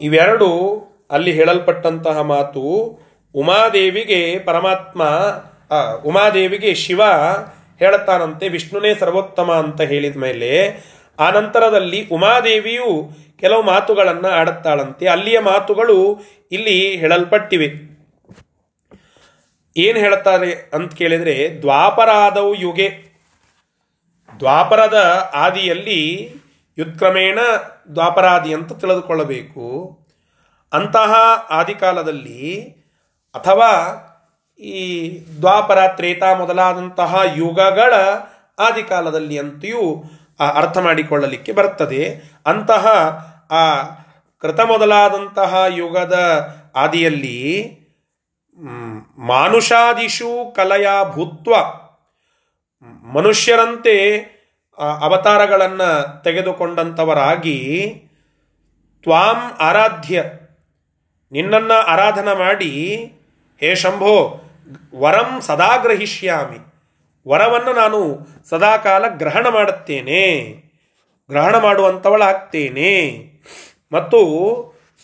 ಇವೆರಡು 0.02 0.80
ಅಲ್ಲಿ 1.10 1.32
ಹೇಳಲ್ಪಟ್ಟಂತಹ 1.32 2.20
ಮಾತು 2.20 2.98
ಉಮಾದೇವಿಗೆ 3.34 4.38
ಪರಮಾತ್ಮ 4.38 5.02
ಉಮಾದೇವಿಗೆ 6.04 6.74
ಶಿವ 6.74 7.02
ಹೇಳುತ್ತಾನಂತೆ 7.78 8.48
ವಿಷ್ಣುನೇ 8.48 8.94
ಸರ್ವೋತ್ತಮ 8.94 9.52
ಅಂತ 9.52 9.80
ಹೇಳಿದ 9.80 10.16
ಮೇಲೆ 10.16 10.74
ಆ 11.20 11.30
ನಂತರದಲ್ಲಿ 11.30 12.08
ಉಮಾದೇವಿಯು 12.12 13.10
ಕೆಲವು 13.40 13.62
ಮಾತುಗಳನ್ನು 13.62 14.28
ಆಡುತ್ತಾಳಂತೆ. 14.28 15.08
ಅಲ್ಲಿಯ 15.08 15.38
ಮಾತುಗಳು 15.38 16.20
ಇಲ್ಲಿ 16.52 16.96
ಹೇಳಲ್ಪಟ್ಟಿವೆ. 16.96 17.89
ಏನು 19.76 19.98
ಹೇಳ್ತಾರೆ 19.98 20.70
ಅಂತ 20.74 20.94
ಕೇಳಿದರೆ, 20.94 21.58
ದ್ವಾಪರಾದವು 21.60 22.54
ಯುಗೆ. 22.54 23.10
ದ್ವಾಪರದ 24.38 25.30
ಆದಿಯಲ್ಲಿ 25.34 26.34
ಯುತ್ಕ್ರಮೇಣ 26.78 27.38
ದ್ವಾಪರಾದಿ 27.94 28.54
ಅಂತ 28.54 28.72
ತಿಳಿದುಕೊಳ್ಳಬೇಕು. 28.72 29.98
ಅಂತಹ 30.72 31.14
ಆದಿಕಾಲದಲ್ಲಿ 31.50 32.62
ಅಥವಾ 33.34 33.70
ಈ 34.58 35.18
ದ್ವಾಪರ 35.40 35.78
ತ್ರೇತ 35.88 36.22
ಮೊದಲಾದಂತಹ 36.38 37.20
ಯುಗಗಳ 37.36 37.94
ಆದಿಕಾಲದಲ್ಲಿ 38.58 39.38
ಅಂತೆಯೂ 39.38 40.04
ಅರ್ಥ 40.54 40.78
ಮಾಡಿಕೊಳ್ಳಲಿಕ್ಕೆ 40.78 41.52
ಬರುತ್ತದೆ. 41.52 42.20
ಅಂತಹ 42.46 42.86
ಆ 43.50 43.82
ಕೃತ 44.38 44.60
ಮೊದಲಾದಂತಹ 44.60 45.64
ಯುಗದ 45.68 46.48
ಆದಿಯಲ್ಲಿ 46.76 47.79
ಮಾನುಷಾದಿಷು 49.18 50.52
ಕಲಯ 50.56 50.88
ಭೂತ್ವ. 51.10 51.54
ಮನುಷ್ಯರಂತೆ 53.12 54.18
ಅವತಾರಗಳನ್ನು 55.00 56.22
ತೆಗೆದುಕೊಂಡಂಥವರಾಗಿ 56.24 57.92
ತ್ವಾಂ 59.02 59.36
ಆರಾಧ್ಯ. 59.60 60.24
ನಿನ್ನನ್ನು 61.32 61.74
ಆರಾಧನ 61.74 62.32
ಮಾಡಿ, 62.32 63.12
ಹೇ 63.60 63.74
ಶಂಭೋ, 63.74 64.40
ವರಂ 64.98 65.40
ಸದಾ 65.40 65.76
ಗ್ರಹಿಷ್ಯಾಮಿ. 65.76 66.58
ವರವನ್ನು 67.28 67.72
ನಾನು 67.72 68.26
ಸದಾಕಾಲ 68.48 69.08
ಗ್ರಹಣ 69.08 69.46
ಮಾಡುತ್ತೇನೆ. 69.48 70.40
ಗ್ರಹಣ 71.30 71.58
ಮಾಡುವಂಥವಳಾಗ್ತೇನೆ. 71.58 73.26
ಮತ್ತು 73.92 74.18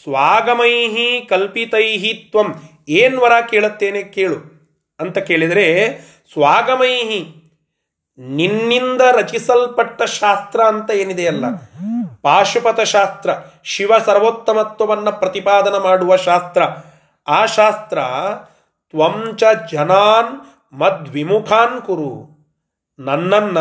ಸ್ವಾಗಮೈಹಿ 0.03 1.27
ಕಲ್ಪಿತೈಹಿ 1.29 2.15
ತ್ವಂ. 2.15 2.55
ಏನು 2.89 3.21
ವರ 3.21 3.33
ಕೇಳುತ್ತೇನೆ 3.51 4.03
ಕೇಳು 4.03 4.39
ಅಂತ 5.01 5.19
ಕೇಳಿದರೆ, 5.19 5.99
ಸ್ವಾಗಮೈಹಿ, 6.33 7.21
ನಿನ್ನಿಂದ 8.19 9.01
ರಚಿಸಲ್ಪಟ್ಟ 9.01 10.03
ಶಾಸ್ತ್ರ 10.03 10.61
ಅಂತ 10.61 10.91
ಏನಿದೆಯಲ್ಲ 10.91 11.45
ಪಾಶುಪತ 12.23 12.81
ಶಾಸ್ತ್ರ, 12.81 13.31
ಶಿವ 13.65 13.93
ಸರ್ವೋತ್ತಮತ್ವವನ್ನು 14.07 15.13
ಪ್ರತಿಪಾದನ 15.13 15.77
ಮಾಡುವ 15.79 16.17
ಶಾಸ್ತ್ರ. 16.17 16.63
ಆ 17.27 17.47
ಶಾಸ್ತ್ರ 17.47 17.99
ತ್ವಂಚ 18.91 19.43
ಜನಾನ್ 19.73 20.33
ಮದ್ವಿಮುಖಾನ್ 20.73 21.83
ಕುರು. 21.83 22.37
ನನ್ನನ್ನ 22.99 23.59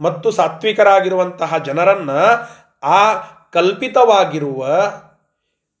ಮತ್ತು 0.00 0.30
ಸಾತ್ವಿಕರಾಗಿರುವಂತಹ 0.30 1.58
ಜನರನ್ನ 1.58 2.10
ಆ 2.82 3.14
ಕಲ್ಪಿತವಾಗಿರುವ 3.52 4.66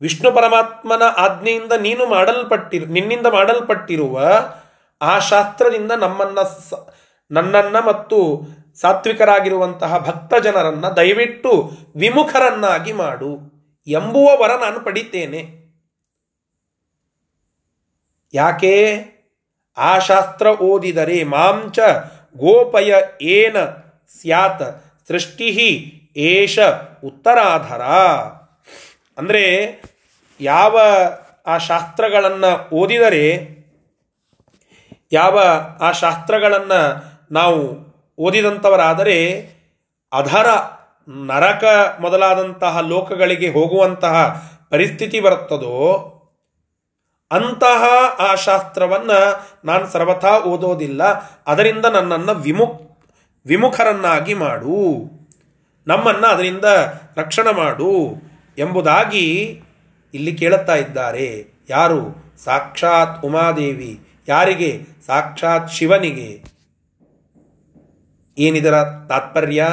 ವಿಷ್ಣು 0.02 0.32
ಪರಮಾತ್ಮನ 0.32 1.02
ಆಜ್ಞೆಯಿಂದ 1.16 1.72
ನೀನು 1.72 2.06
ಮಾಡಲ್ಪಟ್ಟಿರು 2.06 2.86
ನಿನ್ನಿಂದ 2.86 3.26
ಮಾಡಲ್ಪಟ್ಟಿರುವ 3.26 4.20
ಆ 5.02 5.18
ಶಾಸ್ತ್ರದಿಂದ 5.18 5.92
ನಮ್ಮನ್ನ 5.92 6.38
ನನ್ನನ್ನ 7.30 7.76
ಮತ್ತು 7.78 8.42
ಸಾತ್ವಿಕರಾಗಿರುವಂತಹ 8.80 9.98
ಭಕ್ತ 9.98 10.34
ಜನರನ್ನ 10.34 10.88
ದಯವಿಟ್ಟು 10.88 11.70
ವಿಮುಖರನ್ನಾಗಿ 11.96 12.92
ಮಾಡು. 12.92 13.38
ಎಂಬುವ 13.86 14.42
ವರ 14.42 14.50
ನಾನು 14.60 14.80
ಪಡಿತೇನೆ. 14.80 15.62
ಯಾಕೆ? 18.34 19.04
ಆ 19.76 19.98
ಶಾಸ್ತ್ರ 19.98 20.46
ಓದಿದರೆ 20.46 21.24
ಮಾಂಚ 21.24 21.78
ಗೋಪಯ 22.36 22.94
ಏನ 23.22 23.56
ಸ್ಯಾತ್ 24.20 24.84
ಸೃಷ್ಟಿ 25.08 25.48
ಏಷ 26.16 26.58
ಉತ್ತರಾಧರ. 27.04 27.82
ಅಂದರೆ 29.18 29.82
ಯಾವ 30.40 30.80
ಆ 31.46 31.58
ಶಾಸ್ತ್ರಗಳನ್ನು 31.58 32.68
ಓದಿದರೆ, 32.74 33.48
ಯಾವ 35.12 35.38
ಆ 35.80 35.92
ಶಾಸ್ತ್ರಗಳನ್ನು 35.92 36.80
ನಾವು 37.30 37.92
ಓದಿದಂಥವರಾದರೆ, 38.18 39.40
ಅಧರ 40.12 40.46
ನರಕ 41.08 41.64
ಮೊದಲಾದಂತಹ 42.00 42.80
ಲೋಕಗಳಿಗೆ 42.80 43.48
ಹೋಗುವಂತಹ 43.48 44.46
ಪರಿಸ್ಥಿತಿ 44.70 45.20
ಬರುತ್ತದೋ, 45.20 46.08
ಅಂತಹ 47.30 47.84
ಆ 48.18 48.34
ಶಾಸ್ತ್ರವನ್ನು 48.34 49.48
ನಾನು 49.64 49.86
ಸರ್ವಥಾ 49.86 50.38
ಓದೋದಿಲ್ಲ, 50.38 51.02
ಅದರಿಂದ 51.46 51.86
ನನ್ನನ್ನು 51.86 52.34
ವಿಮುಕ್, 52.34 52.98
ವಿಮುಖರನ್ನಾಗಿ 53.46 54.34
ಮಾಡು, 54.34 55.10
ನಮ್ಮನ್ನು 55.86 56.26
ಅದರಿಂದ 56.26 56.64
ರಕ್ಷಣೆ 57.16 57.52
ಮಾಡು 57.52 58.14
ಎಂಬುದಾಗಿ 58.58 59.62
ಇಲ್ಲಿ 60.14 60.34
ಕೇಳುತ್ತಾ 60.34 60.74
ಇದ್ದಾರೆ, 60.74 61.46
ಯಾರು? 61.70 62.00
ಸಾಕ್ಷಾತ್ 62.44 63.24
ಉಮಾದೇವಿ. 63.24 64.00
ಯಾರಿಗೆ? 64.28 64.86
ಸಾಕ್ಷಾತ್ 65.06 65.70
ಶಿವನಿಗೆ. 65.70 66.44
ಏನಿದರ 68.38 68.82
ತಾತ್ಪರ್ಯ? 68.82 69.68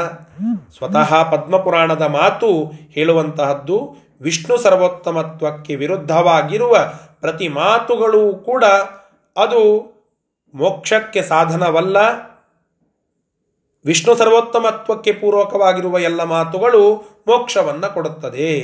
ಸ್ವತಃ 0.77 1.31
ಪದ್ಮಪುರಾಣದ 1.31 2.01
ಮಾತು 2.01 2.71
ಹೇಳುವಂತಹದ್ದು, 2.89 3.95
ವಿಷ್ಣು 4.21 4.57
ಸರ್ವೋತ್ತಮತ್ವಕ್ಕೆ 4.57 5.75
ವಿರುದ್ಧವಾಗಿರುವ 5.75 6.93
ಪ್ರತಿ 7.19 7.47
ಮಾತುಗಳು 7.47 8.35
ಕೂಡ 8.35 8.65
ಅದು 9.37 9.61
ಮೋಕ್ಷಕ್ಕೆ 10.53 11.21
ಸಾಧನವಲ್ಲ. 11.21 11.97
ವಿಷ್ಣು 13.85 14.15
ಸರ್ವೋತ್ತಮತ್ವಕ್ಕೆ 14.15 15.13
ಪೂರ್ವಕವಾಗಿರುವ 15.13 15.99
ಎಲ್ಲ 15.99 16.23
ಮಾತುಗಳು 16.23 16.95
ಮೋಕ್ಷವನ್ನ 17.27 17.85
ಕೊಡುತ್ತದೆ. 17.85 18.57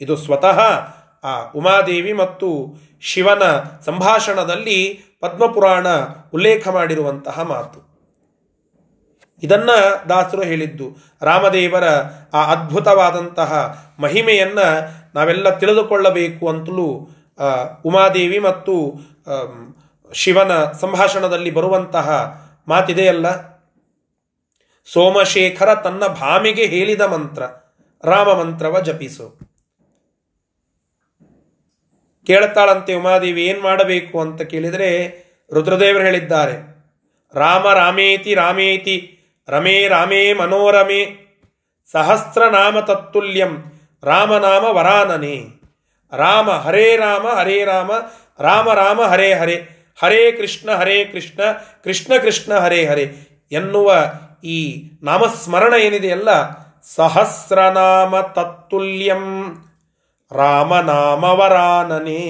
ಇದು 0.00 0.16
ಸ್ವತಃ 0.16 0.60
ಆ 1.24 1.32
ಉಮಾದೇವಿ 1.56 2.12
ಮತ್ತು 2.12 2.48
ಶಿವನ 3.00 3.42
ಸಂಭಾಷಣದಲ್ಲಿ 3.84 4.78
ಪದ್ಮಪುರಾಣ 5.20 5.86
ಉಲ್ಲೇಖ 6.32 6.68
ಮಾಡಿರುವಂತಹ 6.68 7.40
ಮಾತು. 7.42 7.78
ಇದನ್ನ 9.42 9.70
ದಾಸರು 10.08 10.42
ಹೇಳಿದ್ದು, 10.42 10.86
ರಾಮದೇವರ 11.22 11.86
ಆ 12.34 12.40
ಅದ್ಭುತವಾದಂತಹ 12.52 13.52
ಮಹಿಮೆಯನ್ನ 13.98 14.60
ನಾವೆಲ್ಲ 15.14 15.48
ತಿಳಿದುಕೊಳ್ಳಬೇಕು 15.58 16.48
ಅಂತಲೂ 16.48 16.88
ಉಮಾದೇವಿ 17.84 18.38
ಮತ್ತು 18.38 18.74
ಶಿವನ 20.12 20.52
ಸಂಭಾಷಣದಲ್ಲಿ 20.80 21.50
ಬರುವಂತಹ 21.50 22.08
ಮಾತಿದೆಯಲ್ಲ 22.68 23.26
ಸೋಮಶೇಖರ 24.84 25.74
ತನ್ನ 25.74 26.06
ಭಾಮಿಗೆ 26.06 26.64
ಹೇಳಿದ 26.66 27.00
ಮಂತ್ರ, 27.00 27.42
ರಾಮ 28.04 28.28
ಮಂತ್ರವ 28.32 28.80
ಜಪಿಸು. 28.80 29.49
ಕೇಳ್ತಾಳಂತೆ 32.30 32.92
ಉಮಾದೇವಿ, 32.94 33.42
ಏನು 33.50 33.60
ಮಾಡಬೇಕು 33.60 34.16
ಅಂತ 34.20 34.42
ಕೇಳಿದರೆ 34.52 34.90
ರುದ್ರದೇವರು 35.50 36.04
ಹೇಳಿದ್ದಾರೆ. 36.04 36.56
ರಾಮ 37.34 37.66
ರಾಮೇತಿ 37.72 38.32
ರಾಮೇತಿ, 38.34 38.96
ರಮೇ 39.48 39.76
ರಾಮೇ 39.88 40.22
ಮನೋರಮೆ, 40.32 41.02
ಸಹಸ್ರನಾಮ 41.92 42.80
ತತ್ತುಲ್ಯಂ 42.80 43.52
ರಾಮನಾಮ 44.02 44.64
ವರಾನನೆ. 44.76 45.36
ರಾಮ 46.12 46.50
ಹರೇ 46.64 46.86
ರಾಮ 46.96 47.26
ಹರೇ 47.38 47.58
ರಾಮ 47.64 47.90
ರಾಮ 48.40 48.66
ರಾಮ 48.72 49.00
ಹರೇ 49.12 49.30
ಹರೇ 49.34 49.56
ಹರೇ 50.02 50.22
ಕೃಷ್ಣ 50.32 50.70
ಹರೇ 50.70 50.96
ಕೃಷ್ಣ 51.04 51.40
ಕೃಷ್ಣ 51.84 52.12
ಕೃಷ್ಣ 52.22 52.52
ಹರೇ 52.58 52.80
ಹರೇ 52.86 53.06
ಎನ್ನುವ 53.52 53.88
ಈ 54.44 54.58
ನಾಮಸ್ಮರಣ 55.02 55.74
ಏನಿದೆಯಲ್ಲ, 55.80 56.30
ಸಹಸ್ರನಾಮ 56.96 58.14
ತತ್ತುಲ್ಯಂ. 58.36 59.24
ರಾಮನಾಮವರಾನನೆ. 60.32 62.20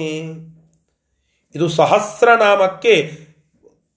ಇದು 1.55 1.69
ಸಹಸ್ರನಾಮಕ್ಕೆ 1.69 3.11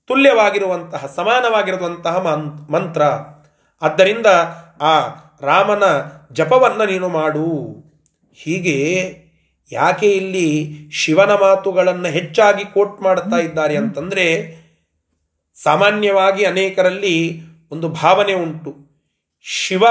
ತುಲ್ಯವಾಗಿರುವಂತಹ, 0.07 1.13
ಸಮಾನವಾಗಿರುವಂತಹ 1.17 2.17
ಮನ್- 2.17 2.73
ಮಂತ್ರ. 2.73 3.03
ಆದ್ದರಿಂದ 3.83 4.27
ಆ 4.81 5.01
ರಾಮನ 5.41 5.83
ಜಪವನ್ನ 6.33 6.83
ನೀನು 6.83 7.09
ಮಾಡು. 7.09 7.75
ಹೀಗೆ 8.35 9.17
ಯಾಕೆ 9.73 10.11
ಇಲ್ಲಿ 10.11 10.77
ಶಿವನ 10.93 11.31
ಮಾತುಗಳನ್ನು 11.31 12.09
ಹೆಚ್ಚಾಗಿ 12.09 12.65
ಕೋಟ್ 12.65 13.03
ಮಾಡ್ತಾ 13.03 13.37
ಇದ್ದಾರೆ 13.37 13.77
ಅಂತಂದರೆ, 13.77 14.57
ಸಾಮಾನ್ಯವಾಗಿ 15.63 16.45
ಅನೇಕರಲ್ಲಿ 16.45 17.43
ಒಂದು 17.71 17.89
ಭಾವನೆ 17.89 18.35
ಉಂಟು. 18.35 18.77
ಶಿವ 19.43 19.85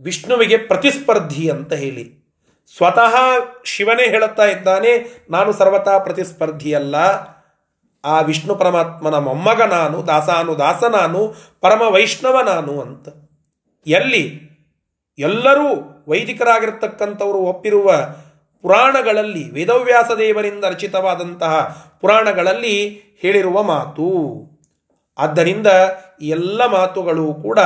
ವಿಷ್ಣುವಿಗೆ 0.00 0.58
ಪ್ರತಿಸ್ಪರ್ಧಿ 0.58 1.50
ಅಂತ 1.50 1.72
ಹೇಳಿ. 1.72 2.15
ಸ್ವತಃ 2.74 3.14
ಶಿವನೇ 3.64 4.08
ಹೇಳುತ್ತಾ 4.08 4.44
ಇದ್ದಾನೆ, 4.44 5.24
ನಾನು 5.30 5.52
ಸರ್ವತಾ 5.52 5.98
ಪ್ರತಿಸ್ಪರ್ಧಿಯಲ್ಲ. 5.98 6.96
ಆ 8.04 8.20
ವಿಷ್ಣು 8.20 8.54
ಪರಮಾತ್ಮನ 8.54 9.14
ಮೊಮ್ಮಗ 9.14 9.62
ನಾನು 9.62 10.06
ದಾಸಾನು 10.06 10.58
ದಾಸ 10.58 10.84
ನಾನು 10.84 11.34
ಪರಮ 11.60 11.82
ವೈಷ್ಣವ 11.82 12.40
ನಾನು 12.40 12.80
ಅಂತ. 12.80 13.08
ಎಲ್ಲಿ? 13.86 14.40
ಎಲ್ಲರೂ 15.18 16.04
ವೈದಿಕರಾಗಿರ್ತಕ್ಕಂಥವರು 16.08 17.38
ಒಪ್ಪಿರುವ 17.38 17.92
ಪುರಾಣಗಳಲ್ಲಿ, 18.62 19.50
ವೇದವ್ಯಾಸ 19.50 20.10
ದೇವರಿಂದ 20.18 20.64
ರಚಿತವಾದಂತಹ 20.64 21.86
ಪುರಾಣಗಳಲ್ಲಿ 22.00 23.02
ಹೇಳಿರುವ 23.22 23.62
ಮಾತು. 23.62 24.06
ಆದ್ದರಿಂದ 25.18 25.66
ಎಲ್ಲ 26.22 26.66
ಮಾತುಗಳು 26.66 27.34
ಕೂಡ 27.34 27.58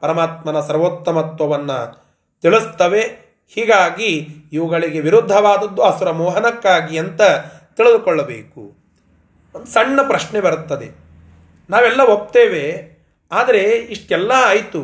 ಪರಮಾತ್ಮನ 0.00 0.60
ಸರ್ವೋತ್ತಮತ್ವವನ್ನು 0.60 2.08
ತಿಳಿಸ್ತವೆ. 2.42 3.27
ಹೀಗಾಗಿ 3.56 4.10
ಇವುಗಳಿಗೆ 4.52 5.00
ವಿರುದ್ಧವಾದದ್ದು 5.00 5.82
ಅಸುರ 5.82 6.10
ಮೋಹನಕ್ಕಾಗಿ 6.10 6.96
ಅಂತ 6.98 7.22
ತಿಳಿದುಕೊಳ್ಳಬೇಕು. 7.76 8.62
ಒಂದು 9.54 9.66
ಸಣ್ಣ 9.66 9.98
ಪ್ರಶ್ನೆ 10.02 10.40
ಬರುತ್ತದೆ. 10.40 10.88
ನಾವೆಲ್ಲ 11.70 12.00
ಒಪ್ತೇವೆ, 12.00 12.64
ಆದರೆ 13.30 13.62
ಇಷ್ಟೆಲ್ಲ 13.94 14.32
ಆಯಿತು. 14.44 14.82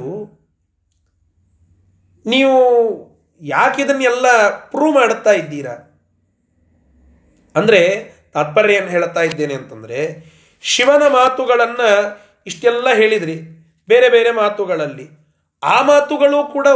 ನೀವು 2.26 2.56
ಯಾಕೆ 3.40 3.82
ಇದನ್ನೆಲ್ಲ 3.82 4.26
ಪ್ರೂವ್ 4.70 4.94
ಮಾಡುತ್ತಾ 4.94 5.32
ಇದ್ದೀರಾ? 5.32 5.74
ಅಂದರೆ 7.54 7.80
ತಾತ್ಪರ್ಯ 8.32 8.74
ಏನು 8.74 8.88
ಹೇಳ್ತಾ 8.88 9.20
ಇದ್ದೇನೆ 9.20 9.54
ಅಂತಂದರೆ, 9.54 10.00
ಶಿವನ 10.64 11.02
ಮಾತುಗಳನ್ನು 11.08 11.90
ಇಷ್ಟೆಲ್ಲ 12.46 12.88
ಹೇಳಿದ್ರಿ, 12.94 13.36
ಬೇರೆ 13.88 14.08
ಬೇರೆ 14.08 14.30
ಮಾತುಗಳಲ್ಲಿ. 14.30 15.06
ಆ 15.62 15.76
ಮಾತುಗಳು 15.82 16.38
ಕೂಡ 16.52 16.68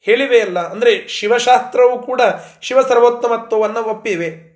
ಹೇಳಿವೆ 0.00 0.40
ಅಲ್ಲ. 0.40 0.58
ಅಂದರೆ 0.58 1.08
ಶಿವಶಾಸ್ತ್ರವು 1.08 2.02
ಕೂಡ 2.02 2.20
ಶಿವ 2.62 2.80
ಸರ್ವೋತ್ತಮತ್ವವನ್ನು 2.80 3.82
ಒಪ್ಪಿವೆ. 3.82 4.50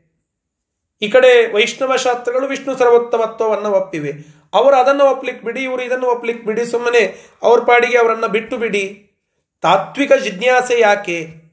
ಈ 1.03 1.09
ಕಡೆ 1.09 1.53
ವೈಷ್ಣವ 1.53 1.97
ಶಾಸ್ತ್ರಗಳು 1.97 2.47
ವಿಷ್ಣು 2.47 2.78
ಸರ್ವೋತ್ತಮತ್ವವನ್ನು 2.78 3.70
ಒಪ್ಪಿವೆ. 3.70 4.12
ಅವರು 4.55 4.76
ಅದನ್ನು 4.76 5.05
ಒಪ್ಲಿಕ್ಕೆ 5.05 5.45
ಬಿಡಿ, 5.45 5.62
ಇವರು 5.62 5.82
ಇದನ್ನು 5.82 6.07
ಒಪ್ಲಿಕ್ಕೆ 6.07 6.47
ಬಿಡಿ, 6.47 6.64
ಸುಮ್ಮನೆ 6.64 7.32
ಅವ್ರ 7.42 7.61
ಪಾಡಿಗೆ 7.61 7.99
ಅವರನ್ನು 7.99 8.28
ಬಿಟ್ಟು 8.28 8.57
ಬಿಡಿ. 8.57 9.11
ತಾತ್ವಿಕ 9.62 10.12
ಜಿಜ್ಞಾಸೆ 10.12 10.80
ಯಾಕೆ? 10.80 11.45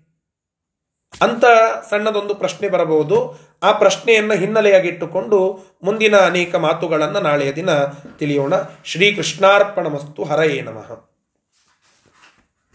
ಅಂತ 1.22 1.46
ಸಣ್ಣದೊಂದು 1.90 2.36
ಪ್ರಶ್ನೆ 2.36 2.70
ಬರಬಹುದು. 2.70 3.40
ಆ 3.64 3.72
ಪ್ರಶ್ನೆಯನ್ನು 3.72 4.34
ಹಿನ್ನೆಲೆಯಾಗಿಟ್ಟುಕೊಂಡು 4.34 5.60
ಮುಂದಿನ 5.84 6.18
ಅನೇಕ 6.18 6.56
ಮಾತುಗಳನ್ನು 6.56 7.20
ನಾಳೆಯ 7.20 7.54
ದಿನ 7.54 7.70
ತಿಳಿಯೋಣ. 8.20 8.54
ಶ್ರೀಕೃಷ್ಣಾರ್ಪಣ 8.86 9.88
ಮಸ್ತು 9.88 10.24
ಹರಯೇ 10.24 10.62
ನಮಃ. 10.62 11.11